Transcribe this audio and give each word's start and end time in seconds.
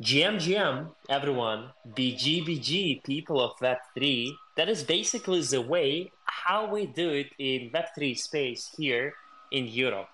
GMGM, 0.00 0.90
everyone, 1.10 1.70
BGBG, 1.88 3.02
people 3.02 3.40
of 3.40 3.58
Web3. 3.58 4.30
That 4.56 4.68
is 4.68 4.84
basically 4.84 5.42
the 5.42 5.60
way 5.60 6.12
how 6.24 6.72
we 6.72 6.86
do 6.86 7.10
it 7.10 7.32
in 7.40 7.70
Web3 7.70 8.16
space 8.16 8.70
here 8.78 9.14
in 9.50 9.66
Europe. 9.66 10.10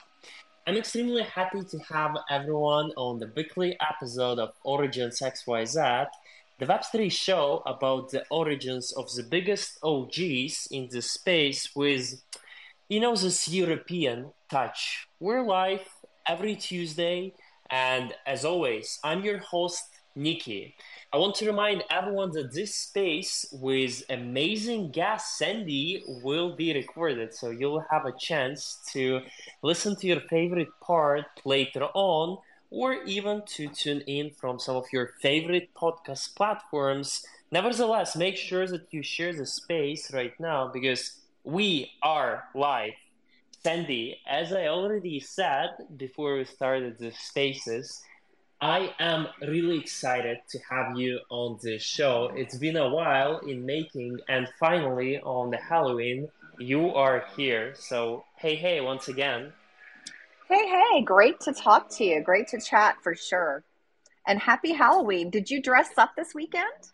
I'm 0.66 0.78
extremely 0.78 1.22
happy 1.22 1.64
to 1.64 1.78
have 1.80 2.16
everyone 2.30 2.92
on 2.96 3.18
the 3.18 3.30
weekly 3.36 3.76
episode 3.78 4.38
of 4.38 4.54
OriGens 4.64 5.20
XYZ, 5.20 6.06
the 6.58 6.64
Web3 6.64 7.12
show 7.12 7.62
about 7.66 8.10
the 8.10 8.24
origins 8.30 8.90
of 8.92 9.12
the 9.12 9.22
biggest 9.22 9.76
OGs 9.82 10.66
in 10.70 10.88
the 10.90 11.02
space 11.02 11.76
with, 11.76 12.22
you 12.88 13.00
know, 13.00 13.14
this 13.14 13.48
European 13.48 14.32
touch. 14.48 15.08
We're 15.20 15.42
live 15.42 15.86
every 16.26 16.56
Tuesday 16.56 17.34
and 17.74 18.14
as 18.24 18.44
always, 18.44 19.00
I'm 19.02 19.24
your 19.24 19.38
host, 19.38 19.82
Nikki. 20.14 20.76
I 21.12 21.16
want 21.16 21.34
to 21.36 21.46
remind 21.46 21.82
everyone 21.90 22.30
that 22.34 22.54
this 22.54 22.72
space 22.72 23.46
with 23.50 24.04
amazing 24.08 24.92
guest 24.92 25.38
Sandy 25.38 26.04
will 26.22 26.54
be 26.54 26.72
recorded, 26.72 27.34
so 27.34 27.50
you'll 27.50 27.84
have 27.90 28.06
a 28.06 28.16
chance 28.16 28.78
to 28.92 29.22
listen 29.62 29.96
to 29.96 30.06
your 30.06 30.20
favorite 30.20 30.68
part 30.80 31.26
later 31.44 31.86
on, 31.94 32.38
or 32.70 33.02
even 33.16 33.42
to 33.56 33.66
tune 33.66 34.02
in 34.02 34.30
from 34.30 34.60
some 34.60 34.76
of 34.76 34.86
your 34.92 35.08
favorite 35.20 35.74
podcast 35.74 36.36
platforms. 36.36 37.26
Nevertheless, 37.50 38.14
make 38.14 38.36
sure 38.36 38.68
that 38.68 38.86
you 38.92 39.02
share 39.02 39.34
the 39.34 39.46
space 39.46 40.12
right 40.12 40.38
now 40.38 40.70
because 40.72 41.18
we 41.42 41.90
are 42.04 42.44
live 42.54 42.94
Sandy, 43.66 44.20
as 44.26 44.52
I 44.52 44.66
already 44.66 45.18
said 45.20 45.70
before 45.96 46.36
we 46.36 46.44
started 46.44 46.98
the 46.98 47.12
spaces, 47.12 48.02
I 48.60 48.92
am 48.98 49.26
really 49.40 49.78
excited 49.78 50.36
to 50.50 50.58
have 50.68 50.98
you 50.98 51.20
on 51.30 51.58
the 51.62 51.78
show. 51.78 52.30
It's 52.36 52.58
been 52.58 52.76
a 52.76 52.90
while 52.90 53.38
in 53.38 53.64
making, 53.64 54.20
and 54.28 54.46
finally 54.60 55.18
on 55.20 55.50
the 55.50 55.56
Halloween, 55.56 56.28
you 56.58 56.90
are 56.90 57.24
here. 57.38 57.72
So, 57.74 58.26
hey, 58.36 58.54
hey, 58.54 58.82
once 58.82 59.08
again. 59.08 59.50
Hey, 60.46 60.68
hey, 60.68 61.00
great 61.00 61.40
to 61.40 61.54
talk 61.54 61.88
to 61.96 62.04
you. 62.04 62.22
Great 62.22 62.48
to 62.48 62.60
chat 62.60 62.96
for 63.02 63.14
sure. 63.14 63.64
And 64.26 64.38
happy 64.38 64.74
Halloween. 64.74 65.30
Did 65.30 65.48
you 65.48 65.62
dress 65.62 65.96
up 65.96 66.10
this 66.16 66.34
weekend? 66.34 66.92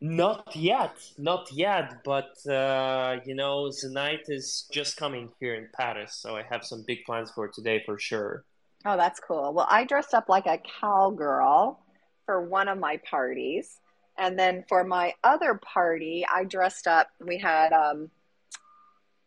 Not 0.00 0.54
yet, 0.54 0.94
not 1.18 1.50
yet, 1.52 2.04
but 2.04 2.46
uh, 2.46 3.18
you 3.24 3.34
know, 3.34 3.70
the 3.70 3.90
night 3.90 4.26
is 4.28 4.68
just 4.70 4.96
coming 4.96 5.30
here 5.40 5.54
in 5.54 5.68
Paris, 5.76 6.14
so 6.14 6.36
I 6.36 6.42
have 6.42 6.64
some 6.64 6.84
big 6.86 7.04
plans 7.04 7.32
for 7.32 7.48
today 7.48 7.82
for 7.84 7.98
sure. 7.98 8.44
Oh, 8.84 8.96
that's 8.96 9.18
cool. 9.18 9.52
Well, 9.52 9.66
I 9.68 9.84
dressed 9.84 10.14
up 10.14 10.28
like 10.28 10.46
a 10.46 10.58
cowgirl 10.80 11.80
for 12.26 12.42
one 12.42 12.68
of 12.68 12.78
my 12.78 12.98
parties. 13.10 13.80
And 14.18 14.38
then 14.38 14.64
for 14.68 14.84
my 14.84 15.14
other 15.24 15.54
party, 15.54 16.26
I 16.32 16.44
dressed 16.44 16.86
up. 16.86 17.08
We 17.24 17.38
had 17.38 17.72
um, 17.72 18.10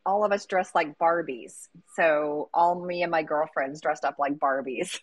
all 0.06 0.24
of 0.26 0.32
us 0.32 0.46
dressed 0.46 0.76
like 0.76 0.98
Barbies. 0.98 1.68
So 1.96 2.50
all 2.54 2.84
me 2.84 3.04
and 3.04 3.12
my 3.12 3.24
girlfriends 3.24 3.82
dressed 3.82 4.06
up 4.06 4.18
like 4.20 4.38
Barbies 4.40 5.00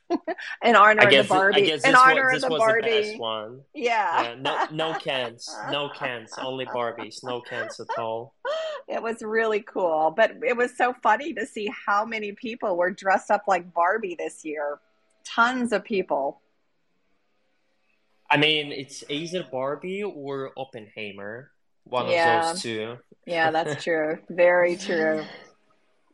in 0.62 0.76
honor 0.76 1.06
of 1.06 1.10
the 1.10 1.22
Barbie. 1.28 1.72
in 1.72 1.94
honor 1.94 2.30
of 2.30 2.40
the 2.40 2.48
Barbie. 2.48 3.12
The 3.12 3.18
one. 3.18 3.60
Yeah. 3.74 4.22
yeah. 4.22 4.34
No, 4.38 4.66
no 4.72 4.94
Kens. 4.98 5.54
No 5.70 5.88
Kens. 5.88 6.32
Only 6.38 6.66
Barbies. 6.66 7.22
No 7.22 7.40
Kens 7.40 7.80
at 7.80 7.98
all. 7.98 8.34
It 8.88 9.02
was 9.02 9.22
really 9.22 9.60
cool, 9.60 10.12
but 10.16 10.32
it 10.46 10.56
was 10.56 10.76
so 10.76 10.94
funny 11.02 11.34
to 11.34 11.46
see 11.46 11.70
how 11.86 12.04
many 12.04 12.32
people 12.32 12.76
were 12.76 12.90
dressed 12.90 13.30
up 13.30 13.44
like 13.46 13.72
Barbie 13.74 14.16
this 14.18 14.44
year. 14.44 14.78
Tons 15.24 15.72
of 15.72 15.84
people. 15.84 16.40
I 18.30 18.36
mean, 18.36 18.72
it's 18.72 19.04
either 19.08 19.44
Barbie 19.50 20.02
or 20.02 20.52
Oppenheimer. 20.56 21.50
One 21.84 22.10
yeah. 22.10 22.50
of 22.50 22.54
those 22.54 22.62
two. 22.62 22.98
Yeah, 23.28 23.50
that's 23.56 23.82
true. 23.84 24.18
Very 24.28 24.76
true. 24.76 25.24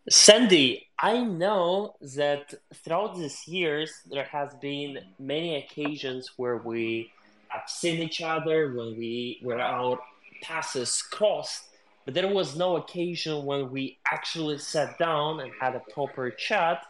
Sandy, 0.08 0.86
I 0.98 1.22
know 1.22 1.94
that 2.16 2.52
throughout 2.74 3.16
these 3.16 3.48
years 3.48 3.90
there 4.10 4.24
has 4.24 4.52
been 4.60 4.98
many 5.18 5.56
occasions 5.56 6.32
where 6.36 6.58
we 6.58 7.10
have 7.48 7.62
seen 7.66 8.02
each 8.02 8.20
other 8.20 8.74
when 8.74 8.98
we 8.98 9.38
where 9.42 9.60
our 9.60 9.98
passes 10.42 11.00
crossed, 11.00 11.68
but 12.04 12.12
there 12.12 12.28
was 12.28 12.56
no 12.56 12.76
occasion 12.76 13.46
when 13.46 13.70
we 13.70 13.98
actually 14.06 14.58
sat 14.58 14.98
down 14.98 15.40
and 15.40 15.50
had 15.58 15.74
a 15.74 15.82
proper 15.92 16.30
chat. 16.30 16.84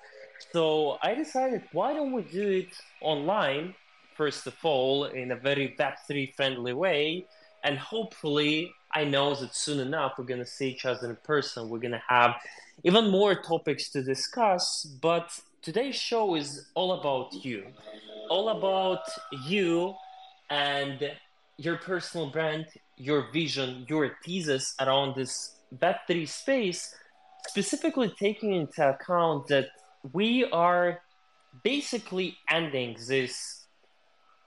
So 0.52 0.98
I 1.02 1.14
decided 1.14 1.62
why 1.72 1.94
don't 1.94 2.12
we 2.12 2.22
do 2.22 2.48
it 2.48 2.74
online 3.00 3.74
first 4.16 4.46
of 4.46 4.54
all 4.62 5.04
in 5.04 5.32
a 5.32 5.36
very 5.36 5.74
Web3 5.78 6.34
friendly 6.34 6.72
way 6.72 7.26
and 7.64 7.78
hopefully 7.78 8.72
I 8.94 9.04
know 9.04 9.34
that 9.34 9.56
soon 9.56 9.80
enough 9.80 10.12
we're 10.16 10.24
gonna 10.24 10.46
see 10.46 10.70
each 10.70 10.86
other 10.86 11.10
in 11.10 11.16
person. 11.24 11.68
We're 11.68 11.80
gonna 11.80 12.02
have 12.08 12.36
even 12.84 13.10
more 13.10 13.34
topics 13.34 13.90
to 13.90 14.02
discuss. 14.02 14.84
But 14.84 15.36
today's 15.62 15.96
show 15.96 16.36
is 16.36 16.70
all 16.74 16.92
about 17.00 17.44
you, 17.44 17.66
all 18.30 18.50
about 18.50 19.02
you 19.46 19.94
and 20.48 21.10
your 21.56 21.76
personal 21.76 22.30
brand, 22.30 22.66
your 22.96 23.32
vision, 23.32 23.84
your 23.88 24.16
thesis 24.24 24.74
around 24.80 25.16
this 25.16 25.56
Web3 25.76 26.28
space, 26.28 26.94
specifically 27.48 28.12
taking 28.16 28.54
into 28.54 28.88
account 28.88 29.48
that 29.48 29.66
we 30.12 30.44
are 30.44 31.00
basically 31.64 32.36
ending 32.48 32.96
this 33.08 33.66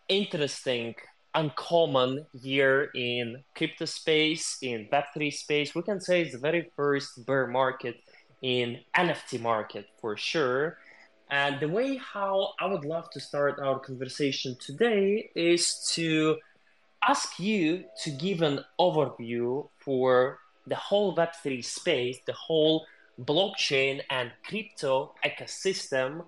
interesting 0.08 0.96
uncommon 1.38 2.26
year 2.34 2.90
in 2.96 3.44
crypto 3.56 3.86
space, 3.86 4.58
in 4.62 4.88
Web3 4.92 5.32
space. 5.32 5.76
We 5.76 5.84
can 5.84 6.02
say 6.02 6.24
it's 6.24 6.34
the 6.34 6.40
very 6.40 6.72
first 6.76 7.26
bear 7.26 7.46
market 7.46 7.96
in 8.42 8.80
NFT 8.98 9.40
market 9.42 9.86
for 10.02 10.18
sure. 10.18 10.80
And 11.30 11.60
the 11.60 11.68
way 11.68 11.98
how 11.98 12.54
I 12.60 12.66
would 12.66 12.86
love 12.86 13.10
to 13.12 13.20
start 13.20 13.60
our 13.60 13.80
conversation 13.80 14.58
today 14.60 15.30
is 15.36 15.92
to 15.94 16.38
ask 17.08 17.40
you 17.40 17.84
to 18.04 18.10
give 18.10 18.42
an 18.42 18.60
overview 18.80 19.70
for 19.78 20.40
the 20.66 20.76
whole 20.76 21.16
Web3 21.16 21.64
space, 21.64 22.18
the 22.26 22.34
whole 22.34 22.86
blockchain 23.22 24.02
and 24.10 24.32
crypto 24.44 25.14
ecosystem 25.24 26.26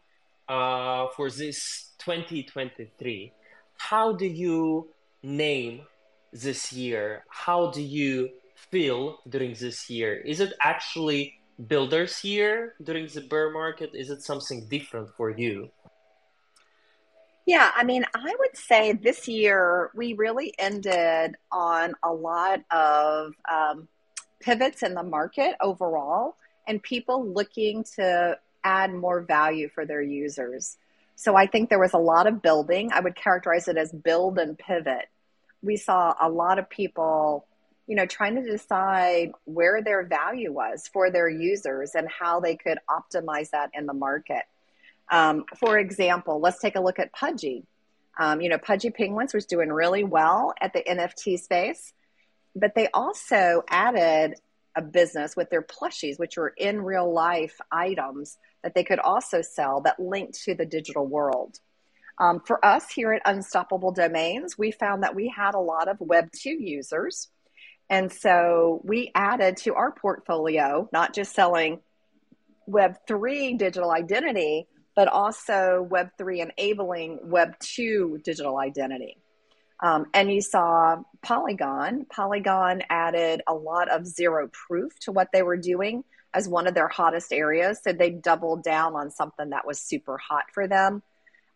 uh, 0.47 1.07
for 1.15 1.31
this 1.31 1.93
2023. 1.99 3.33
How 3.77 4.11
do 4.13 4.25
you 4.25 4.89
name 5.23 5.81
this 6.31 6.71
year? 6.73 7.25
How 7.29 7.71
do 7.71 7.81
you 7.81 8.29
feel 8.55 9.19
during 9.27 9.53
this 9.53 9.89
year? 9.89 10.15
Is 10.15 10.39
it 10.39 10.53
actually 10.61 11.39
builders 11.67 12.23
year 12.23 12.75
during 12.83 13.07
the 13.07 13.21
bear 13.21 13.51
market? 13.51 13.91
Is 13.93 14.09
it 14.09 14.21
something 14.21 14.67
different 14.69 15.09
for 15.17 15.29
you? 15.29 15.69
Yeah, 17.45 17.71
I 17.75 17.83
mean, 17.83 18.05
I 18.13 18.35
would 18.37 18.55
say 18.55 18.93
this 18.93 19.27
year 19.27 19.89
we 19.95 20.13
really 20.13 20.53
ended 20.59 21.35
on 21.51 21.95
a 22.03 22.13
lot 22.13 22.61
of 22.69 23.33
um, 23.51 23.87
pivots 24.39 24.83
in 24.83 24.93
the 24.93 25.03
market 25.03 25.55
overall 25.59 26.35
and 26.67 26.81
people 26.83 27.25
looking 27.27 27.83
to 27.95 28.37
add 28.63 28.93
more 28.93 29.21
value 29.21 29.67
for 29.67 29.85
their 29.85 30.01
users. 30.01 30.77
So 31.19 31.35
I 31.35 31.47
think 31.47 31.67
there 31.67 31.79
was 31.79 31.91
a 31.91 31.97
lot 31.97 32.27
of 32.27 32.41
building. 32.41 32.91
I 32.93 33.01
would 33.01 33.13
characterize 33.13 33.67
it 33.67 33.75
as 33.75 33.91
build 33.91 34.39
and 34.39 34.57
pivot. 34.57 35.09
We 35.61 35.75
saw 35.75 36.13
a 36.17 36.29
lot 36.29 36.59
of 36.59 36.69
people 36.69 37.45
you 37.87 37.95
know 37.97 38.05
trying 38.05 38.35
to 38.35 38.49
decide 38.49 39.33
where 39.43 39.81
their 39.81 40.05
value 40.05 40.53
was 40.53 40.87
for 40.93 41.11
their 41.11 41.27
users 41.27 41.91
and 41.93 42.07
how 42.07 42.39
they 42.39 42.55
could 42.55 42.77
optimize 42.89 43.49
that 43.49 43.71
in 43.73 43.85
the 43.85 43.93
market. 43.93 44.43
Um, 45.11 45.43
for 45.59 45.77
example 45.77 46.39
let's 46.39 46.59
take 46.59 46.77
a 46.77 46.79
look 46.79 46.99
at 46.99 47.11
pudgy. 47.11 47.65
Um, 48.17 48.39
you 48.39 48.47
know 48.47 48.57
pudgy 48.57 48.89
penguins 48.89 49.33
was 49.33 49.45
doing 49.45 49.73
really 49.73 50.05
well 50.05 50.53
at 50.61 50.71
the 50.71 50.83
nft 50.83 51.39
space 51.39 51.93
but 52.55 52.75
they 52.75 52.87
also 52.93 53.63
added 53.67 54.35
a 54.75 54.81
business 54.81 55.35
with 55.35 55.49
their 55.49 55.63
plushies 55.63 56.17
which 56.17 56.37
were 56.37 56.53
in 56.57 56.81
real 56.81 57.11
life 57.11 57.59
items 57.71 58.37
that 58.63 58.75
they 58.75 58.83
could 58.83 58.99
also 58.99 59.41
sell 59.41 59.81
that 59.81 59.99
linked 59.99 60.43
to 60.43 60.55
the 60.55 60.65
digital 60.65 61.05
world 61.05 61.59
um, 62.19 62.41
for 62.45 62.63
us 62.65 62.91
here 62.91 63.13
at 63.13 63.21
Unstoppable 63.25 63.91
Domains, 63.91 64.57
we 64.57 64.71
found 64.71 65.03
that 65.03 65.15
we 65.15 65.29
had 65.29 65.55
a 65.55 65.59
lot 65.59 65.87
of 65.87 65.99
Web 66.01 66.29
2 66.33 66.49
users. 66.49 67.29
And 67.89 68.11
so 68.11 68.81
we 68.83 69.11
added 69.15 69.57
to 69.57 69.73
our 69.75 69.91
portfolio, 69.91 70.89
not 70.91 71.15
just 71.15 71.33
selling 71.33 71.79
Web 72.67 72.97
3 73.07 73.55
digital 73.55 73.91
identity, 73.91 74.67
but 74.95 75.07
also 75.07 75.87
Web 75.89 76.09
3 76.17 76.41
enabling 76.41 77.19
Web 77.23 77.57
2 77.59 78.19
digital 78.23 78.57
identity. 78.57 79.17
Um, 79.81 80.07
and 80.13 80.29
you 80.29 80.41
saw 80.41 80.97
Polygon. 81.23 82.05
Polygon 82.11 82.83
added 82.89 83.41
a 83.47 83.53
lot 83.53 83.89
of 83.89 84.05
zero 84.05 84.49
proof 84.67 84.91
to 85.01 85.13
what 85.13 85.29
they 85.31 85.41
were 85.41 85.55
doing 85.55 86.03
as 86.33 86.47
one 86.47 86.67
of 86.67 86.73
their 86.73 86.87
hottest 86.87 87.33
areas. 87.33 87.79
So 87.83 87.93
they 87.93 88.11
doubled 88.11 88.63
down 88.63 88.95
on 88.95 89.09
something 89.11 89.49
that 89.49 89.65
was 89.65 89.79
super 89.79 90.17
hot 90.17 90.45
for 90.53 90.67
them. 90.67 91.01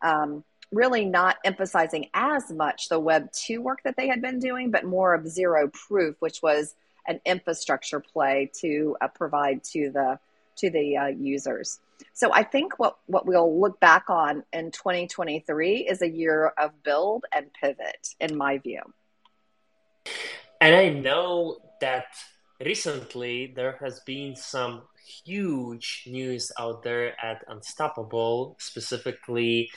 Um, 0.02 0.44
really 0.72 1.06
not 1.06 1.38
emphasizing 1.44 2.10
as 2.14 2.52
much 2.52 2.90
the 2.90 3.00
Web 3.00 3.32
2 3.32 3.62
work 3.62 3.82
that 3.84 3.96
they 3.96 4.08
had 4.08 4.22
been 4.22 4.40
doing, 4.40 4.72
but 4.72 4.86
more 4.86 5.14
of 5.14 5.28
zero 5.28 5.70
proof, 5.70 6.16
which 6.20 6.42
was 6.42 6.76
an 7.08 7.20
infrastructure 7.26 8.00
play 8.00 8.50
to 8.62 8.98
uh, 9.02 9.08
provide 9.08 9.64
to 9.64 9.92
the 9.92 10.20
to 10.56 10.70
the 10.70 10.98
uh, 10.98 11.08
users. 11.08 11.80
So 12.14 12.32
I 12.32 12.44
think 12.44 12.78
what 12.78 12.98
what 13.08 13.26
we'll 13.26 13.60
look 13.60 13.80
back 13.80 14.10
on 14.10 14.44
in 14.54 14.72
2023 14.72 15.88
is 15.90 16.02
a 16.02 16.10
year 16.10 16.54
of 16.58 16.84
build 16.84 17.26
and 17.32 17.48
pivot, 17.54 18.10
in 18.20 18.38
my 18.38 18.60
view. 18.60 18.82
And 20.62 20.76
I 20.76 20.90
know 20.90 21.58
that 21.82 22.06
recently 22.60 23.54
there 23.56 23.78
has 23.82 24.00
been 24.02 24.36
some 24.36 24.84
huge 25.26 26.04
news 26.08 26.52
out 26.60 26.84
there 26.84 27.14
at 27.24 27.44
Unstoppable, 27.48 28.56
specifically 28.60 29.70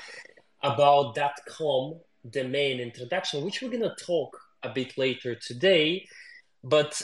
about 0.63 1.17
.com 1.49 2.01
domain 2.29 2.81
introduction, 2.81 3.45
which 3.45 3.63
we're 3.63 3.71
gonna 3.71 3.95
talk 3.97 4.37
a 4.63 4.69
bit 4.69 4.97
later 4.99 5.35
today. 5.35 6.07
But 6.65 7.01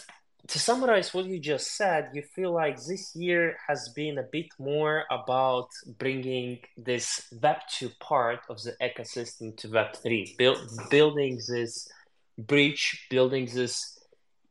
to 0.49 0.59
summarize 0.59 1.15
what 1.15 1.27
you 1.27 1.39
just 1.39 1.77
said, 1.77 2.11
you 2.15 2.23
feel 2.35 2.53
like 2.53 2.77
this 2.77 3.15
year 3.15 3.57
has 3.69 3.91
been 3.95 4.19
a 4.19 4.25
bit 4.25 4.49
more 4.59 5.05
about 5.11 5.69
bringing 5.99 6.59
this 6.77 7.33
Web 7.41 7.59
2 7.71 7.91
part 8.01 8.41
of 8.49 8.61
the 8.63 8.75
ecosystem 8.83 9.57
to 9.59 9.69
Web 9.69 9.95
3, 9.95 10.35
build, 10.37 10.59
building 10.91 11.39
this 11.49 11.89
bridge, 12.37 13.07
building 13.09 13.49
this 13.55 14.02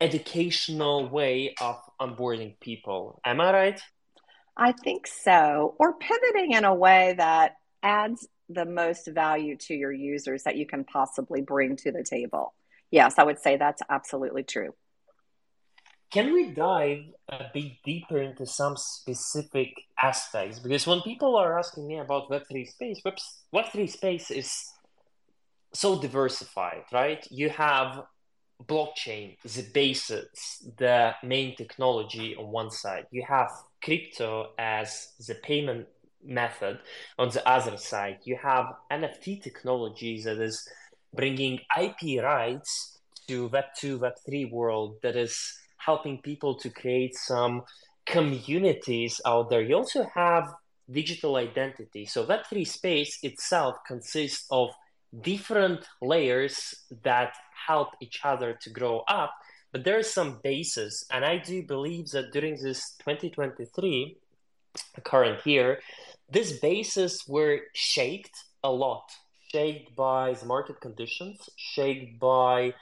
educational 0.01 1.07
way 1.07 1.53
of 1.61 1.77
onboarding 1.99 2.59
people. 2.59 3.21
Am 3.23 3.39
I 3.39 3.53
right? 3.53 3.81
I 4.57 4.73
think 4.73 5.07
so. 5.07 5.75
Or 5.79 5.93
pivoting 5.93 6.51
in 6.53 6.65
a 6.65 6.73
way 6.73 7.15
that 7.17 7.57
adds 7.83 8.27
the 8.49 8.65
most 8.65 9.07
value 9.07 9.55
to 9.55 9.73
your 9.73 9.93
users 9.93 10.43
that 10.43 10.57
you 10.57 10.65
can 10.65 10.83
possibly 10.83 11.41
bring 11.41 11.77
to 11.77 11.91
the 11.91 12.03
table. 12.03 12.53
Yes, 12.89 13.15
I 13.17 13.23
would 13.23 13.39
say 13.39 13.55
that's 13.55 13.81
absolutely 13.89 14.43
true. 14.43 14.73
Can 16.11 16.33
we 16.33 16.51
dive 16.51 17.03
a 17.29 17.45
bit 17.53 17.71
deeper 17.85 18.17
into 18.17 18.45
some 18.45 18.75
specific 18.75 19.71
aspects? 19.97 20.59
Because 20.59 20.85
when 20.85 20.99
people 21.01 21.37
are 21.37 21.57
asking 21.57 21.87
me 21.87 21.99
about 21.99 22.29
Web3 22.29 22.67
space, 22.67 23.01
Web3 23.55 23.89
space 23.89 24.29
is 24.29 24.53
so 25.73 26.01
diversified, 26.01 26.83
right? 26.91 27.25
You 27.31 27.49
have 27.51 28.03
blockchain, 28.67 29.37
is 29.43 29.55
the 29.55 29.71
basis, 29.73 30.65
the 30.77 31.13
main 31.23 31.55
technology 31.55 32.35
on 32.35 32.47
one 32.51 32.71
side. 32.71 33.05
You 33.11 33.23
have 33.27 33.51
crypto 33.83 34.51
as 34.57 35.13
the 35.27 35.35
payment 35.35 35.87
method 36.23 36.79
on 37.17 37.29
the 37.29 37.47
other 37.47 37.77
side. 37.77 38.19
You 38.23 38.37
have 38.41 38.73
NFT 38.91 39.41
technologies 39.41 40.25
that 40.25 40.39
is 40.39 40.67
bringing 41.13 41.59
IP 41.79 42.21
rights 42.21 42.99
to 43.27 43.49
Web2, 43.49 43.99
Web3 43.99 44.51
world 44.51 44.97
that 45.03 45.15
is 45.15 45.57
helping 45.77 46.21
people 46.21 46.55
to 46.55 46.69
create 46.69 47.15
some 47.15 47.63
communities 48.05 49.19
out 49.25 49.49
there. 49.49 49.61
You 49.61 49.75
also 49.75 50.07
have 50.13 50.53
digital 50.89 51.37
identity. 51.37 52.05
So 52.05 52.25
Web3 52.25 52.67
space 52.67 53.19
itself 53.23 53.77
consists 53.87 54.45
of 54.51 54.69
different 55.19 55.85
layers 56.01 56.75
that 57.03 57.33
help 57.67 57.89
each 58.01 58.21
other 58.23 58.57
to 58.61 58.69
grow 58.69 59.03
up, 59.07 59.33
but 59.71 59.83
there 59.83 59.99
is 59.99 60.13
some 60.13 60.39
basis. 60.43 61.05
And 61.11 61.25
I 61.25 61.37
do 61.37 61.63
believe 61.63 62.09
that 62.11 62.31
during 62.31 62.61
this 62.61 62.95
2023 62.99 64.17
current 65.03 65.45
year, 65.45 65.79
these 66.29 66.59
bases 66.59 67.23
were 67.27 67.59
shaped 67.73 68.35
a 68.63 68.71
lot, 68.71 69.11
shaped 69.51 69.95
by 69.95 70.33
the 70.33 70.45
market 70.45 70.79
conditions, 70.79 71.49
shaped 71.57 72.19
by 72.19 72.73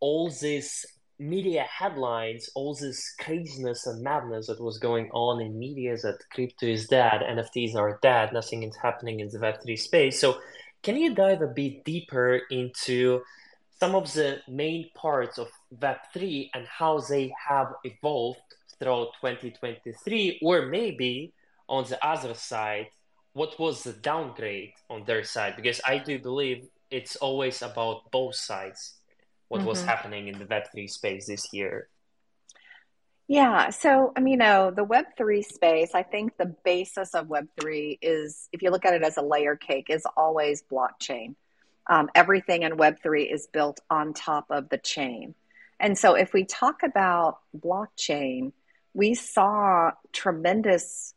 all 0.00 0.30
these 0.30 0.84
media 1.18 1.62
headlines, 1.62 2.48
all 2.54 2.74
this 2.74 3.14
craziness 3.20 3.86
and 3.86 4.02
madness 4.02 4.46
that 4.46 4.60
was 4.60 4.78
going 4.78 5.10
on 5.12 5.40
in 5.40 5.58
media 5.58 5.96
that 5.96 6.18
crypto 6.32 6.66
is 6.66 6.86
dead, 6.86 7.22
NFTs 7.22 7.74
are 7.74 7.98
dead, 8.02 8.32
nothing 8.32 8.62
is 8.62 8.76
happening 8.76 9.20
in 9.20 9.28
the 9.28 9.38
Web3 9.38 9.78
space. 9.78 10.20
So, 10.20 10.38
can 10.82 10.96
you 10.96 11.14
dive 11.14 11.42
a 11.42 11.46
bit 11.46 11.84
deeper 11.84 12.40
into 12.50 13.22
some 13.80 13.94
of 13.94 14.12
the 14.12 14.40
main 14.48 14.90
parts 14.94 15.38
of 15.38 15.48
Web3 15.76 16.50
and 16.54 16.66
how 16.66 17.00
they 17.00 17.32
have 17.48 17.68
evolved 17.84 18.40
throughout 18.78 19.12
2023, 19.20 20.40
or 20.42 20.66
maybe 20.66 21.32
on 21.68 21.84
the 21.84 22.04
other 22.04 22.34
side, 22.34 22.86
what 23.34 23.58
was 23.58 23.82
the 23.84 23.92
downgrade 23.92 24.72
on 24.90 25.04
their 25.04 25.22
side? 25.22 25.54
Because 25.56 25.80
I 25.86 25.98
do 25.98 26.18
believe 26.18 26.66
it's 26.90 27.16
always 27.16 27.62
about 27.62 28.10
both 28.10 28.34
sides 28.34 28.94
what 29.48 29.60
mm-hmm. 29.60 29.68
was 29.68 29.82
happening 29.82 30.28
in 30.28 30.38
the 30.38 30.44
Web3 30.44 30.88
space 30.90 31.26
this 31.26 31.52
year? 31.52 31.88
Yeah, 33.28 33.70
so 33.70 34.12
I 34.16 34.20
mean, 34.20 34.32
you 34.32 34.38
know, 34.38 34.70
the 34.70 34.86
Web3 34.86 35.44
space, 35.44 35.90
I 35.94 36.02
think 36.02 36.36
the 36.38 36.54
basis 36.64 37.14
of 37.14 37.26
Web3 37.26 37.98
is, 38.00 38.48
if 38.52 38.62
you 38.62 38.70
look 38.70 38.86
at 38.86 38.94
it 38.94 39.02
as 39.02 39.18
a 39.18 39.22
layer 39.22 39.54
cake, 39.54 39.88
is 39.90 40.06
always 40.16 40.62
blockchain. 40.62 41.34
Um, 41.90 42.08
everything 42.14 42.62
in 42.62 42.72
Web3 42.72 43.32
is 43.32 43.46
built 43.46 43.80
on 43.90 44.14
top 44.14 44.46
of 44.50 44.70
the 44.70 44.78
chain. 44.78 45.34
And 45.78 45.96
so 45.96 46.14
if 46.14 46.32
we 46.32 46.44
talk 46.44 46.82
about 46.82 47.38
blockchain, 47.56 48.52
we 48.94 49.14
saw 49.14 49.92
tremendous 50.12 51.14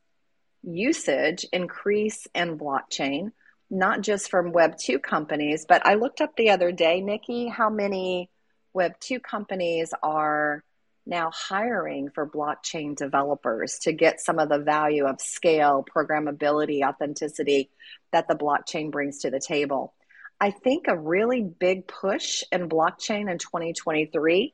usage 0.63 1.45
increase 1.51 2.27
in 2.35 2.59
blockchain 2.59 3.31
not 3.71 4.01
just 4.01 4.29
from 4.29 4.51
Web 4.51 4.77
2 4.77 4.99
companies, 4.99 5.65
but 5.67 5.85
I 5.85 5.95
looked 5.95 6.19
up 6.19 6.35
the 6.35 6.49
other 6.49 6.73
day, 6.73 6.99
Nikki, 6.99 7.47
how 7.47 7.69
many 7.69 8.29
Web 8.73 8.99
2 8.99 9.21
companies 9.21 9.93
are 10.03 10.61
now 11.05 11.31
hiring 11.33 12.09
for 12.09 12.29
blockchain 12.29 12.95
developers 12.95 13.79
to 13.79 13.91
get 13.91 14.21
some 14.21 14.39
of 14.39 14.49
the 14.49 14.59
value 14.59 15.05
of 15.05 15.19
scale, 15.19 15.85
programmability, 15.95 16.83
authenticity 16.83 17.69
that 18.11 18.27
the 18.27 18.35
blockchain 18.35 18.91
brings 18.91 19.19
to 19.19 19.29
the 19.29 19.39
table. 19.39 19.93
I 20.39 20.51
think 20.51 20.87
a 20.87 20.97
really 20.97 21.41
big 21.41 21.87
push 21.87 22.43
in 22.51 22.69
blockchain 22.69 23.31
in 23.31 23.37
2023 23.37 24.53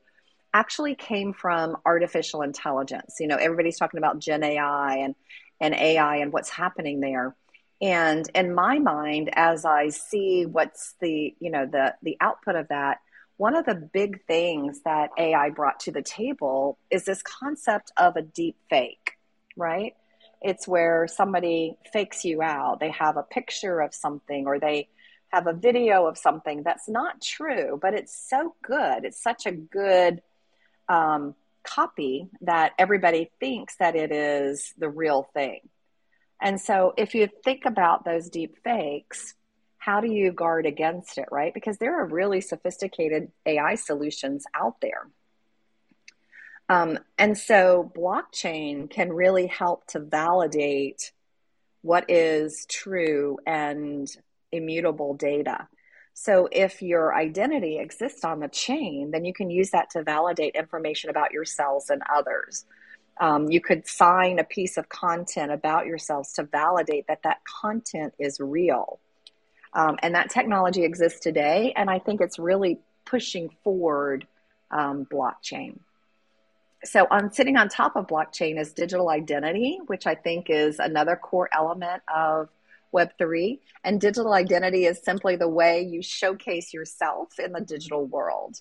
actually 0.52 0.94
came 0.94 1.32
from 1.32 1.76
artificial 1.84 2.42
intelligence. 2.42 3.16
You 3.20 3.28
know, 3.28 3.36
everybody's 3.36 3.78
talking 3.78 3.98
about 3.98 4.18
Gen 4.18 4.42
AI 4.42 4.96
and, 4.96 5.14
and 5.60 5.74
AI 5.74 6.16
and 6.16 6.32
what's 6.32 6.50
happening 6.50 7.00
there 7.00 7.34
and 7.80 8.28
in 8.34 8.54
my 8.54 8.78
mind 8.78 9.30
as 9.34 9.64
i 9.64 9.88
see 9.88 10.46
what's 10.46 10.94
the 11.00 11.34
you 11.38 11.50
know 11.50 11.66
the 11.66 11.94
the 12.02 12.16
output 12.20 12.56
of 12.56 12.68
that 12.68 12.98
one 13.38 13.56
of 13.56 13.64
the 13.64 13.74
big 13.74 14.24
things 14.26 14.82
that 14.84 15.10
ai 15.18 15.48
brought 15.50 15.80
to 15.80 15.90
the 15.90 16.02
table 16.02 16.78
is 16.90 17.04
this 17.04 17.22
concept 17.22 17.90
of 17.96 18.16
a 18.16 18.22
deep 18.22 18.56
fake 18.68 19.18
right? 19.58 19.94
It's 20.40 20.68
where 20.68 21.08
somebody 21.08 21.76
fakes 21.92 22.24
you 22.24 22.40
out. 22.40 22.78
They 22.80 22.92
have 22.92 23.16
a 23.16 23.24
picture 23.24 23.80
of 23.80 23.92
something 23.92 24.46
or 24.46 24.60
they 24.60 24.88
have 25.30 25.46
a 25.46 25.52
video 25.52 26.06
of 26.06 26.16
something. 26.16 26.62
That's 26.62 26.88
not 26.88 27.20
true 27.20 27.78
but 27.82 27.92
it's 27.92 28.16
so 28.28 28.54
good. 28.62 29.04
It's 29.04 29.22
such 29.22 29.44
a 29.44 29.52
good 29.52 30.22
um, 30.88 31.34
copy 31.64 32.28
that 32.42 32.72
everybody 32.78 33.30
thinks 33.40 33.76
that 33.78 33.94
it 33.94 34.12
is 34.12 34.72
the 34.78 34.88
real 34.88 35.28
thing. 35.34 35.60
And 36.40 36.60
so 36.60 36.94
if 36.96 37.14
you 37.16 37.28
think 37.44 37.64
about 37.66 38.04
those 38.04 38.30
deep 38.30 38.56
fakes, 38.62 39.34
how 39.78 40.00
do 40.00 40.10
you 40.10 40.32
guard 40.32 40.66
against 40.66 41.18
it, 41.18 41.28
right? 41.30 41.54
Because 41.54 41.78
there 41.78 42.00
are 42.00 42.06
really 42.06 42.40
sophisticated 42.40 43.30
AI 43.46 43.76
solutions 43.76 44.44
out 44.54 44.76
there. 44.82 45.08
Um, 46.68 46.98
and 47.16 47.38
so 47.38 47.90
blockchain 47.96 48.90
can 48.90 49.12
really 49.12 49.46
help 49.46 49.86
to 49.88 50.00
validate 50.00 51.12
what 51.82 52.10
is 52.10 52.66
true 52.68 53.38
and 53.46 54.08
immutable 54.52 55.14
data. 55.14 55.68
So 56.12 56.48
if 56.50 56.82
your 56.82 57.14
identity 57.14 57.78
exists 57.78 58.24
on 58.24 58.40
the 58.40 58.48
chain, 58.48 59.12
then 59.12 59.24
you 59.24 59.32
can 59.32 59.50
use 59.50 59.70
that 59.70 59.90
to 59.90 60.02
validate 60.02 60.56
information 60.56 61.10
about 61.10 61.32
yourselves 61.32 61.90
and 61.90 62.02
others. 62.12 62.66
Um, 63.20 63.48
you 63.48 63.60
could 63.60 63.86
sign 63.86 64.38
a 64.38 64.44
piece 64.44 64.76
of 64.76 64.88
content 64.88 65.52
about 65.52 65.86
yourselves 65.86 66.32
to 66.34 66.42
validate 66.42 67.06
that 67.06 67.22
that 67.22 67.38
content 67.62 68.14
is 68.18 68.40
real. 68.40 69.00
Um, 69.74 69.98
and 70.02 70.14
that 70.14 70.30
technology 70.30 70.84
exists 70.84 71.20
today, 71.20 71.72
and 71.76 71.90
I 71.90 71.98
think 71.98 72.20
it's 72.20 72.38
really 72.38 72.78
pushing 73.04 73.50
forward 73.62 74.26
um, 74.70 75.06
blockchain. 75.06 75.78
So, 76.84 77.06
on 77.10 77.32
sitting 77.32 77.56
on 77.56 77.68
top 77.68 77.96
of 77.96 78.06
blockchain 78.06 78.58
is 78.58 78.72
digital 78.72 79.10
identity, 79.10 79.80
which 79.86 80.06
I 80.06 80.14
think 80.14 80.48
is 80.48 80.78
another 80.78 81.16
core 81.16 81.48
element 81.52 82.02
of 82.14 82.48
Web3. 82.94 83.58
And 83.84 84.00
digital 84.00 84.32
identity 84.32 84.84
is 84.84 85.02
simply 85.02 85.36
the 85.36 85.48
way 85.48 85.82
you 85.82 86.02
showcase 86.02 86.72
yourself 86.72 87.38
in 87.38 87.52
the 87.52 87.60
digital 87.60 88.06
world. 88.06 88.60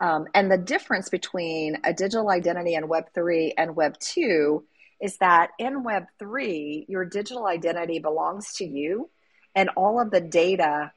Um, 0.00 0.26
and 0.34 0.50
the 0.50 0.58
difference 0.58 1.08
between 1.08 1.78
a 1.84 1.92
digital 1.92 2.30
identity 2.30 2.74
in 2.74 2.84
Web3 2.84 3.54
and 3.56 3.74
Web2 3.74 4.62
is 5.00 5.16
that 5.18 5.50
in 5.58 5.84
Web3, 5.84 6.86
your 6.88 7.04
digital 7.04 7.46
identity 7.46 7.98
belongs 7.98 8.52
to 8.54 8.64
you, 8.64 9.10
and 9.58 9.70
all 9.70 10.00
of 10.00 10.12
the 10.12 10.20
data 10.20 10.92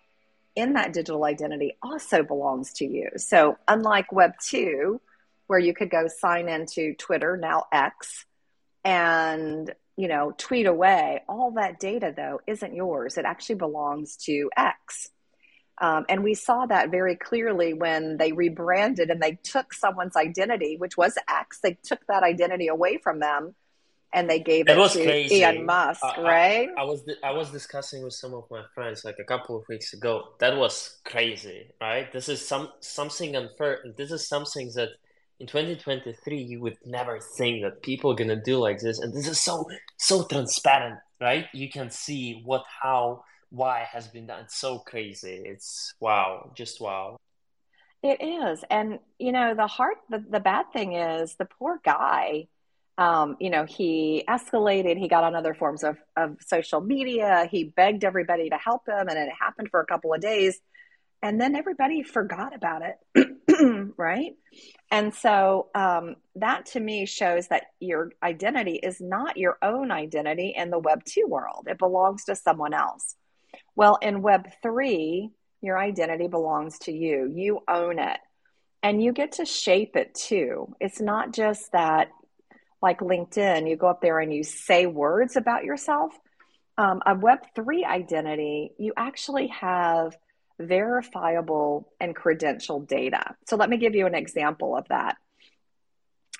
in 0.55 0.73
that 0.73 0.93
digital 0.93 1.25
identity 1.25 1.77
also 1.81 2.21
belongs 2.21 2.73
to 2.73 2.85
you. 2.85 3.09
So, 3.17 3.57
unlike 3.67 4.11
Web 4.11 4.33
2, 4.39 5.01
where 5.47 5.57
you 5.57 5.73
could 5.73 5.89
go 5.89 6.07
sign 6.07 6.47
into 6.47 6.93
Twitter, 6.93 7.37
now 7.37 7.65
X, 7.71 8.25
and 8.85 9.73
you 9.97 10.07
know, 10.07 10.33
tweet 10.37 10.67
away, 10.67 11.23
all 11.27 11.51
that 11.51 11.79
data 11.79 12.13
though 12.15 12.39
isn't 12.45 12.75
yours. 12.75 13.17
It 13.17 13.25
actually 13.25 13.55
belongs 13.55 14.15
to 14.25 14.51
X. 14.55 15.09
Um, 15.79 16.05
and 16.07 16.23
we 16.23 16.35
saw 16.35 16.67
that 16.67 16.91
very 16.91 17.15
clearly 17.15 17.73
when 17.73 18.17
they 18.17 18.31
rebranded 18.31 19.09
and 19.09 19.19
they 19.19 19.39
took 19.43 19.73
someone's 19.73 20.15
identity, 20.15 20.77
which 20.77 20.95
was 20.97 21.17
X, 21.27 21.59
they 21.63 21.79
took 21.83 22.05
that 22.07 22.21
identity 22.21 22.67
away 22.67 22.99
from 22.99 23.19
them 23.19 23.55
and 24.13 24.29
they 24.29 24.39
gave 24.39 24.67
it, 24.67 24.77
it 24.77 24.91
to 24.91 25.03
crazy. 25.03 25.43
Elon 25.43 25.65
Musk, 25.65 26.03
right? 26.17 26.69
I, 26.77 26.81
I 26.81 26.83
was 26.83 27.03
I 27.23 27.31
was 27.31 27.49
discussing 27.51 28.03
with 28.03 28.13
some 28.13 28.33
of 28.33 28.45
my 28.51 28.63
friends 28.73 29.05
like 29.05 29.17
a 29.19 29.23
couple 29.23 29.57
of 29.57 29.67
weeks 29.67 29.93
ago. 29.93 30.29
That 30.39 30.57
was 30.57 30.99
crazy, 31.05 31.71
right? 31.79 32.11
This 32.11 32.29
is 32.29 32.45
some 32.45 32.69
something 32.79 33.35
unfair. 33.35 33.79
This 33.97 34.11
is 34.11 34.27
something 34.27 34.71
that 34.75 34.89
in 35.39 35.47
2023 35.47 36.41
you 36.41 36.61
would 36.61 36.77
never 36.85 37.19
think 37.19 37.63
that 37.63 37.81
people 37.81 38.11
are 38.11 38.15
gonna 38.15 38.41
do 38.41 38.57
like 38.57 38.79
this, 38.79 38.99
and 38.99 39.13
this 39.13 39.27
is 39.27 39.39
so 39.39 39.65
so 39.97 40.23
transparent, 40.25 40.99
right? 41.19 41.45
You 41.53 41.69
can 41.69 41.89
see 41.89 42.41
what 42.43 42.65
how 42.81 43.23
why 43.49 43.85
has 43.91 44.07
been 44.07 44.27
done. 44.27 44.43
It's 44.43 44.57
so 44.57 44.79
crazy. 44.79 45.41
It's 45.45 45.93
wow, 45.99 46.51
just 46.55 46.81
wow. 46.81 47.17
It 48.03 48.21
is, 48.21 48.63
and 48.69 48.99
you 49.19 49.31
know 49.31 49.53
the 49.53 49.67
hard 49.67 49.95
the, 50.09 50.23
the 50.29 50.39
bad 50.39 50.65
thing 50.73 50.93
is 50.93 51.35
the 51.35 51.45
poor 51.45 51.79
guy 51.83 52.47
um, 53.01 53.35
you 53.39 53.49
know, 53.49 53.65
he 53.65 54.23
escalated. 54.29 54.95
He 54.95 55.07
got 55.07 55.23
on 55.23 55.33
other 55.33 55.55
forms 55.55 55.83
of, 55.83 55.97
of 56.15 56.37
social 56.45 56.81
media. 56.81 57.47
He 57.49 57.63
begged 57.63 58.03
everybody 58.03 58.47
to 58.51 58.57
help 58.57 58.87
him, 58.87 59.07
and 59.07 59.17
it 59.17 59.29
happened 59.37 59.69
for 59.71 59.79
a 59.79 59.87
couple 59.87 60.13
of 60.13 60.21
days. 60.21 60.59
And 61.23 61.41
then 61.41 61.55
everybody 61.55 62.03
forgot 62.03 62.55
about 62.55 62.83
it, 62.83 63.93
right? 63.97 64.33
And 64.91 65.15
so 65.15 65.69
um, 65.73 66.17
that 66.35 66.67
to 66.67 66.79
me 66.79 67.07
shows 67.07 67.47
that 67.47 67.63
your 67.79 68.11
identity 68.21 68.75
is 68.75 69.01
not 69.01 69.35
your 69.35 69.57
own 69.63 69.91
identity 69.91 70.53
in 70.55 70.69
the 70.69 70.79
Web 70.79 71.03
2 71.03 71.25
world, 71.27 71.67
it 71.67 71.79
belongs 71.79 72.25
to 72.25 72.35
someone 72.35 72.75
else. 72.75 73.15
Well, 73.75 73.97
in 74.03 74.21
Web 74.21 74.47
3, 74.61 75.31
your 75.61 75.79
identity 75.79 76.27
belongs 76.27 76.77
to 76.79 76.91
you, 76.91 77.31
you 77.33 77.61
own 77.67 77.97
it. 77.97 78.19
And 78.83 79.01
you 79.01 79.11
get 79.11 79.33
to 79.33 79.45
shape 79.45 79.95
it 79.95 80.13
too. 80.13 80.75
It's 80.79 81.01
not 81.01 81.33
just 81.33 81.71
that 81.71 82.09
like 82.81 82.99
LinkedIn, 82.99 83.69
you 83.69 83.75
go 83.75 83.87
up 83.87 84.01
there 84.01 84.19
and 84.19 84.33
you 84.33 84.43
say 84.43 84.85
words 84.85 85.35
about 85.35 85.63
yourself. 85.63 86.11
Um, 86.77 87.01
a 87.05 87.15
Web3 87.15 87.85
identity, 87.85 88.71
you 88.79 88.93
actually 88.97 89.47
have 89.47 90.15
verifiable 90.59 91.91
and 91.99 92.15
credential 92.15 92.79
data. 92.79 93.35
So 93.47 93.55
let 93.55 93.69
me 93.69 93.77
give 93.77 93.95
you 93.95 94.05
an 94.07 94.15
example 94.15 94.75
of 94.75 94.87
that. 94.89 95.17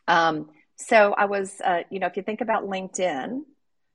Um, 0.08 0.50
so 0.78 1.14
I 1.14 1.26
was, 1.26 1.62
uh, 1.64 1.82
you 1.90 2.00
know, 2.00 2.08
if 2.08 2.18
you 2.18 2.24
think 2.24 2.42
about 2.42 2.64
LinkedIn, 2.64 3.42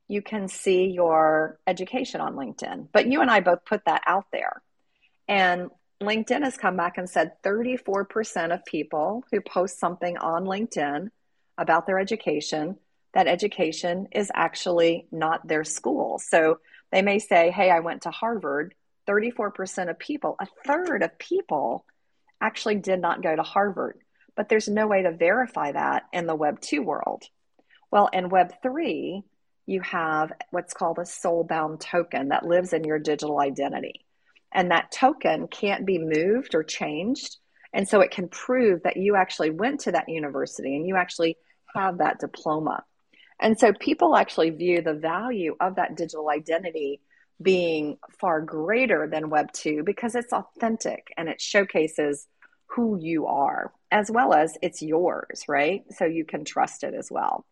you 0.09 0.23
can 0.23 0.47
see 0.47 0.87
your 0.87 1.59
education 1.67 2.21
on 2.21 2.35
LinkedIn, 2.35 2.89
but 2.93 3.07
you 3.07 3.23
and 3.23 3.31
I 3.31 3.41
both 3.41 3.65
put 3.65 3.85
that 3.87 4.03
out 4.07 4.27
there. 4.33 4.63
And 5.27 5.71
LinkedIn 6.01 6.45
has 6.45 6.57
come 6.57 6.77
back 6.77 6.99
and 6.99 7.11
said 7.11 7.43
34% 7.43 8.55
of 8.55 8.65
people 8.65 9.25
who 9.33 9.41
post 9.41 9.81
something 9.81 10.17
on 10.19 10.45
LinkedIn 10.45 11.09
about 11.59 11.87
their 11.87 11.99
education, 11.99 12.77
that 13.15 13.27
education 13.27 14.09
is 14.13 14.31
actually 14.35 15.07
not 15.11 15.47
their 15.47 15.65
school. 15.65 16.19
So 16.19 16.59
they 16.93 17.03
may 17.03 17.19
say, 17.19 17.51
Hey, 17.51 17.71
I 17.71 17.81
went 17.81 18.03
to 18.03 18.11
Harvard. 18.11 18.75
34% 19.09 19.89
of 19.89 19.99
people, 19.99 20.37
a 20.41 20.47
third 20.67 21.03
of 21.03 21.19
people 21.19 21.87
actually 22.41 22.75
did 22.75 23.01
not 23.01 23.23
go 23.23 23.35
to 23.35 23.43
Harvard. 23.43 23.99
But 24.35 24.49
there's 24.49 24.69
no 24.69 24.87
way 24.87 25.03
to 25.03 25.13
verify 25.13 25.73
that 25.73 26.05
in 26.13 26.27
the 26.27 26.35
Web 26.35 26.61
2 26.61 26.83
world. 26.83 27.23
Well, 27.91 28.09
in 28.13 28.29
Web 28.29 28.53
3, 28.63 29.23
you 29.65 29.81
have 29.81 30.33
what's 30.51 30.75
called 30.75 30.99
a 30.99 31.07
soul 31.07 31.45
bound 31.45 31.81
token 31.81 32.29
that 32.29 32.45
lives 32.45 32.73
in 32.73 32.85
your 32.85 32.99
digital 32.99 33.41
identity. 33.41 34.05
And 34.53 34.71
that 34.71 34.93
token 34.93 35.49
can't 35.49 35.87
be 35.87 35.99
moved 35.99 36.55
or 36.55 36.63
changed. 36.63 37.37
And 37.73 37.89
so 37.89 38.01
it 38.01 38.11
can 38.11 38.29
prove 38.29 38.83
that 38.85 38.97
you 38.97 39.17
actually 39.17 39.51
went 39.51 39.81
to 39.81 39.93
that 39.93 40.09
university 40.09 40.77
and 40.77 40.87
you 40.87 40.97
actually 40.97 41.37
have 41.75 41.99
that 41.99 42.21
diploma. 42.21 42.85
And 43.41 43.59
so 43.59 43.73
people 43.73 44.17
actually 44.17 44.51
view 44.51 44.81
the 44.81 44.95
value 44.95 45.57
of 45.61 45.77
that 45.77 45.97
digital 45.97 46.31
identity 46.31 47.01
being 47.41 47.99
far 48.19 48.41
greater 48.41 49.07
than 49.07 49.29
Web 49.29 49.53
2 49.53 49.83
because 49.85 50.15
it's 50.15 50.33
authentic 50.33 51.13
and 51.17 51.29
it 51.29 51.41
showcases 51.41 52.27
who 52.69 52.99
you 52.99 53.27
are 53.27 53.73
as 53.91 54.11
well 54.11 54.33
as 54.33 54.57
it's 54.63 54.83
yours, 54.83 55.45
right? 55.49 55.85
So 55.91 56.05
you 56.07 56.25
can 56.25 56.45
trust 56.45 56.83
it 56.83 56.95
as 56.95 57.09
well. 57.11 57.45